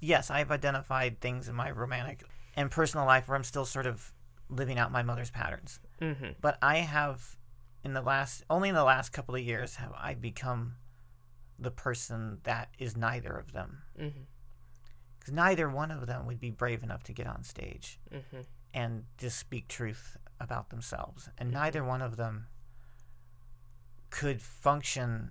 yes, 0.00 0.30
I've 0.30 0.50
identified 0.50 1.20
things 1.20 1.48
in 1.48 1.54
my 1.54 1.70
romantic 1.70 2.24
and 2.56 2.70
personal 2.70 3.04
life 3.06 3.28
where 3.28 3.36
I'm 3.36 3.44
still 3.44 3.66
sort 3.66 3.86
of 3.86 4.10
living 4.48 4.78
out 4.78 4.92
my 4.92 5.02
mother's 5.02 5.30
patterns. 5.30 5.80
Mm-hmm. 6.00 6.30
But 6.40 6.58
I 6.62 6.76
have, 6.78 7.36
in 7.82 7.94
the 7.94 8.02
last, 8.02 8.44
only 8.48 8.68
in 8.68 8.74
the 8.74 8.84
last 8.84 9.10
couple 9.10 9.34
of 9.34 9.40
years, 9.42 9.76
have 9.76 9.92
I 9.96 10.14
become 10.14 10.74
the 11.58 11.70
person 11.70 12.38
that 12.44 12.68
is 12.78 12.96
neither 12.96 13.32
of 13.34 13.52
them. 13.52 13.82
Mm-hmm. 13.98 14.20
Because 15.18 15.32
neither 15.34 15.68
one 15.70 15.90
of 15.90 16.06
them 16.06 16.26
would 16.26 16.38
be 16.38 16.50
brave 16.50 16.82
enough 16.82 17.02
to 17.04 17.12
get 17.12 17.26
on 17.26 17.42
stage 17.42 17.98
Mm-hmm. 18.12 18.40
and 18.74 19.04
just 19.18 19.38
speak 19.38 19.66
truth 19.68 20.16
about 20.38 20.68
themselves. 20.70 21.30
And 21.38 21.48
Mhm. 21.50 21.54
neither 21.54 21.82
one 21.84 22.02
of 22.02 22.16
them 22.16 22.48
could 24.10 24.40
function 24.42 25.30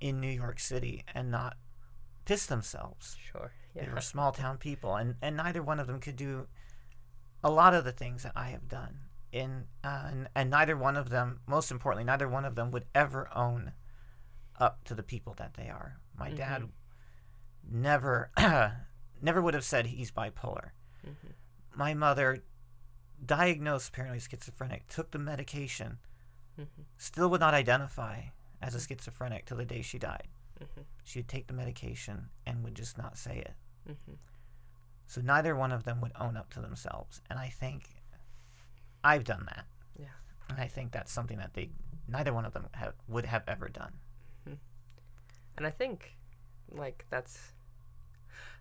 in 0.00 0.20
New 0.20 0.30
York 0.30 0.58
City 0.60 1.04
and 1.14 1.30
not 1.30 1.56
piss 2.24 2.46
themselves. 2.46 3.16
Sure. 3.18 3.50
They 3.74 3.88
were 3.88 4.00
small 4.00 4.32
town 4.32 4.56
people, 4.58 4.94
and, 4.96 5.16
and 5.20 5.36
neither 5.36 5.62
one 5.62 5.80
of 5.80 5.86
them 5.86 6.00
could 6.00 6.16
do 6.16 6.48
a 7.44 7.50
lot 7.50 7.74
of 7.74 7.84
the 7.84 7.92
things 7.92 8.22
that 8.22 8.32
I 8.36 8.48
have 8.50 8.68
done. 8.68 8.98
In 9.32 9.64
uh, 9.84 10.04
and, 10.10 10.28
and 10.34 10.50
neither 10.50 10.76
one 10.76 10.96
of 10.96 11.10
them, 11.10 11.40
most 11.46 11.70
importantly, 11.70 12.04
neither 12.04 12.28
one 12.28 12.44
of 12.44 12.54
them 12.54 12.70
would 12.70 12.86
ever 12.94 13.28
own 13.34 13.72
up 14.58 14.84
to 14.84 14.94
the 14.94 15.02
people 15.02 15.34
that 15.38 15.54
they 15.54 15.68
are. 15.68 15.98
My 16.18 16.30
dad 16.30 16.62
Mhm. 16.62 16.68
never, 17.70 18.30
never 19.22 19.42
would 19.42 19.54
have 19.54 19.64
said 19.64 19.86
he's 19.86 20.10
bipolar. 20.10 20.70
Mm-hmm. 21.06 21.32
My 21.74 21.92
mother, 21.92 22.42
diagnosed 23.24 23.92
paranoid 23.92 24.22
schizophrenic, 24.22 24.86
took 24.88 25.10
the 25.10 25.18
medication, 25.18 25.98
Mm-hmm. 26.58 26.82
still 26.96 27.28
would 27.28 27.40
not 27.40 27.52
identify 27.52 28.22
as 28.62 28.74
a 28.74 28.80
schizophrenic 28.80 29.44
till 29.44 29.58
the 29.58 29.66
day 29.66 29.82
she 29.82 29.98
died. 29.98 30.28
Mm-hmm. 30.58 30.80
She 31.04 31.18
would 31.18 31.28
take 31.28 31.48
the 31.48 31.52
medication 31.52 32.30
and 32.46 32.64
would 32.64 32.74
just 32.74 32.96
not 32.96 33.18
say 33.18 33.36
it. 33.40 33.54
Mm-hmm. 35.08 35.20
So 35.20 35.26
neither 35.26 35.54
one 35.56 35.72
of 35.72 35.84
them 35.84 36.00
would 36.00 36.12
own 36.20 36.36
up 36.36 36.50
to 36.54 36.60
themselves, 36.60 37.20
and 37.30 37.38
I 37.38 37.48
think 37.48 37.88
I've 39.04 39.24
done 39.24 39.44
that. 39.46 39.66
Yeah. 39.98 40.06
And 40.48 40.60
I 40.60 40.66
think 40.66 40.92
that's 40.92 41.12
something 41.12 41.38
that 41.38 41.54
they 41.54 41.70
neither 42.08 42.32
one 42.32 42.44
of 42.44 42.52
them 42.52 42.66
have, 42.74 42.94
would 43.08 43.26
have 43.26 43.42
ever 43.48 43.68
done. 43.68 43.92
And 45.56 45.66
I 45.66 45.70
think, 45.70 46.16
like 46.70 47.06
that's 47.10 47.52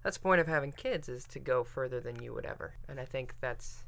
that's 0.04 0.18
the 0.18 0.24
point 0.24 0.40
of 0.40 0.48
having 0.48 0.72
kids 0.72 1.10
is 1.10 1.26
to 1.26 1.40
go 1.40 1.64
further 1.64 2.00
than 2.00 2.22
you 2.22 2.34
would 2.34 2.46
ever. 2.46 2.76
And 2.88 3.00
I 3.00 3.06
think 3.06 3.36
that's 3.42 3.84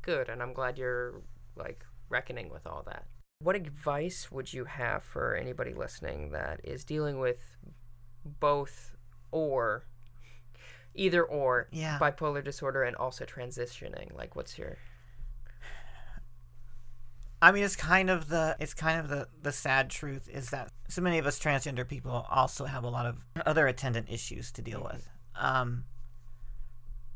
good. 0.00 0.28
And 0.28 0.42
I'm 0.42 0.52
glad 0.52 0.78
you're 0.78 1.22
like 1.56 1.84
reckoning 2.08 2.50
with 2.50 2.66
all 2.66 2.82
that. 2.86 3.06
What 3.40 3.56
advice 3.56 4.30
would 4.30 4.52
you 4.52 4.64
have 4.64 5.02
for 5.02 5.34
anybody 5.34 5.74
listening 5.74 6.30
that 6.30 6.60
is 6.64 6.84
dealing 6.84 7.18
with 7.18 7.56
both 8.24 8.96
or 9.30 9.84
either 10.94 11.22
or 11.24 11.68
Yeah. 11.72 11.98
bipolar 11.98 12.42
disorder 12.44 12.82
and 12.82 12.96
also 12.96 13.24
transitioning? 13.24 14.14
Like, 14.16 14.36
what's 14.36 14.58
your 14.58 14.76
I 17.40 17.50
mean, 17.50 17.64
it's 17.64 17.74
kind 17.74 18.08
of 18.08 18.28
the 18.28 18.56
it's 18.60 18.72
kind 18.74 19.00
of 19.00 19.08
the 19.08 19.26
the 19.42 19.50
sad 19.52 19.90
truth 19.90 20.28
is 20.32 20.50
that 20.50 20.70
so 20.88 21.02
many 21.02 21.18
of 21.18 21.26
us 21.26 21.40
transgender 21.40 21.86
people 21.86 22.24
also 22.30 22.66
have 22.66 22.84
a 22.84 22.88
lot 22.88 23.04
of 23.06 23.24
other 23.44 23.66
attendant 23.66 24.08
issues 24.08 24.52
to 24.52 24.62
deal 24.62 24.80
with. 24.82 25.08
Um, 25.34 25.84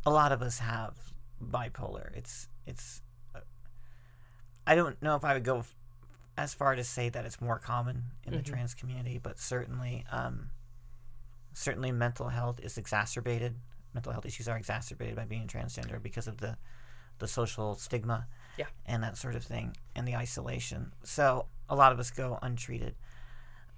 a 0.05 0.11
lot 0.11 0.33
of 0.33 0.43
us 0.43 0.59
have 0.59 0.97
bipolar. 1.43 2.13
It's 2.17 2.49
it's. 2.67 3.03
uh, 3.37 3.41
I 4.67 4.75
don't 4.75 5.01
know 5.01 5.15
if 5.15 5.25
I 5.25 5.35
would 5.35 5.45
go 5.45 5.65
as 6.37 6.55
far 6.55 6.75
to 6.75 6.83
say 6.83 7.09
that 7.09 7.25
it's 7.25 7.41
more 7.41 7.59
common 7.61 8.03
in 8.25 8.33
the 8.33 8.41
Mhm. 8.41 8.47
trans 8.47 8.75
community, 8.75 9.19
but 9.19 9.39
certainly, 9.39 10.05
um, 10.11 10.51
certainly 11.57 11.91
mental 11.91 12.29
health 12.29 12.61
is 12.63 12.77
exacerbated. 12.77 13.57
Mental 13.95 14.13
health 14.13 14.27
issues 14.27 14.47
are 14.47 14.59
exacerbated 14.59 15.17
by 15.17 15.25
being 15.25 15.47
transgender 15.47 16.01
because 16.03 16.29
of 16.29 16.37
the 16.37 16.57
the 17.19 17.27
social 17.27 17.75
stigma 17.77 18.27
Yeah. 18.59 18.67
and 18.85 19.03
that 19.03 19.17
sort 19.17 19.37
of 19.37 19.43
thing 19.43 19.75
and 19.95 20.07
the 20.07 20.15
isolation. 20.17 20.93
So 21.03 21.47
a 21.67 21.75
lot 21.75 21.93
of 21.93 21.99
us 21.99 22.11
go 22.11 22.39
untreated. 22.43 22.95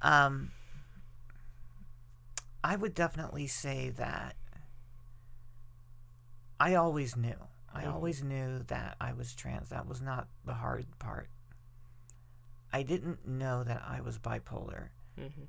Um, 0.02 0.50
I 2.64 2.74
would 2.74 2.94
definitely 2.94 3.46
say 3.46 3.90
that 3.90 4.34
I 6.58 6.74
always 6.74 7.14
knew. 7.14 7.38
I 7.72 7.84
Mhm. 7.84 7.92
always 7.94 8.24
knew 8.24 8.64
that 8.64 8.96
I 9.00 9.12
was 9.12 9.32
trans. 9.36 9.68
That 9.68 9.86
was 9.86 10.02
not 10.02 10.26
the 10.44 10.54
hard 10.54 10.86
part. 10.98 11.28
I 12.72 12.82
didn't 12.82 13.24
know 13.24 13.62
that 13.62 13.82
I 13.86 14.00
was 14.00 14.18
bipolar, 14.18 14.88
mm-hmm. 15.16 15.44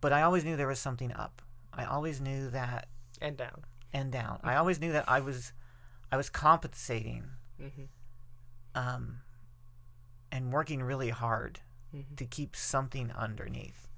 but 0.00 0.12
I 0.12 0.22
always 0.22 0.44
knew 0.44 0.56
there 0.56 0.66
was 0.66 0.80
something 0.80 1.12
up. 1.12 1.40
I 1.78 1.84
always 1.84 2.20
knew 2.20 2.50
that 2.50 2.88
and 3.20 3.36
down? 3.36 3.62
and 3.92 4.12
down. 4.12 4.40
I 4.42 4.56
always 4.56 4.80
knew 4.80 4.92
that 4.92 5.08
I 5.08 5.20
was 5.20 5.52
I 6.12 6.16
was 6.16 6.28
compensating 6.30 7.24
Mm-hmm. 7.60 7.84
um, 8.74 9.18
and 10.30 10.52
working 10.52 10.82
really 10.82 11.10
hard 11.10 11.60
Mm-hmm. 11.94 12.16
to 12.16 12.24
keep 12.26 12.54
something 12.54 13.10
underneath. 13.16 13.88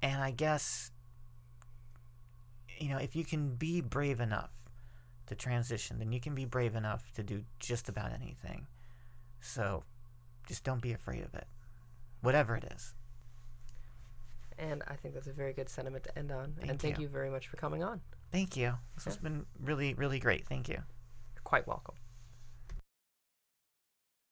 And 0.00 0.22
I 0.22 0.30
guess, 0.30 0.92
you 2.78 2.88
know, 2.88 2.98
if 2.98 3.16
you 3.16 3.24
can 3.24 3.56
be 3.56 3.80
brave 3.80 4.20
enough 4.20 4.50
to 5.26 5.34
transition, 5.34 5.98
then 5.98 6.12
you 6.12 6.20
can 6.20 6.34
be 6.36 6.44
brave 6.44 6.76
enough 6.76 7.10
to 7.14 7.24
do 7.24 7.42
just 7.58 7.88
about 7.88 8.12
anything. 8.12 8.66
So 9.40 9.82
just 10.46 10.62
don't 10.62 10.80
be 10.80 10.92
afraid 10.92 11.24
of 11.24 11.34
it, 11.34 11.46
whatever 12.20 12.54
it 12.54 12.64
is. 12.72 12.94
And 14.58 14.82
I 14.88 14.94
think 14.94 15.14
that's 15.14 15.26
a 15.26 15.32
very 15.32 15.52
good 15.52 15.68
sentiment 15.68 16.04
to 16.04 16.18
end 16.18 16.32
on. 16.32 16.54
Thank 16.58 16.70
and 16.70 16.80
thank 16.80 16.98
you. 16.98 17.02
you 17.02 17.08
very 17.08 17.30
much 17.30 17.48
for 17.48 17.56
coming 17.56 17.82
on. 17.82 18.00
Thank 18.32 18.56
you. 18.56 18.74
This 18.94 19.04
has 19.04 19.16
been 19.16 19.46
really, 19.62 19.94
really 19.94 20.18
great. 20.18 20.46
Thank 20.46 20.68
you. 20.68 20.76
You're 21.34 21.42
quite 21.44 21.66
welcome. 21.66 21.94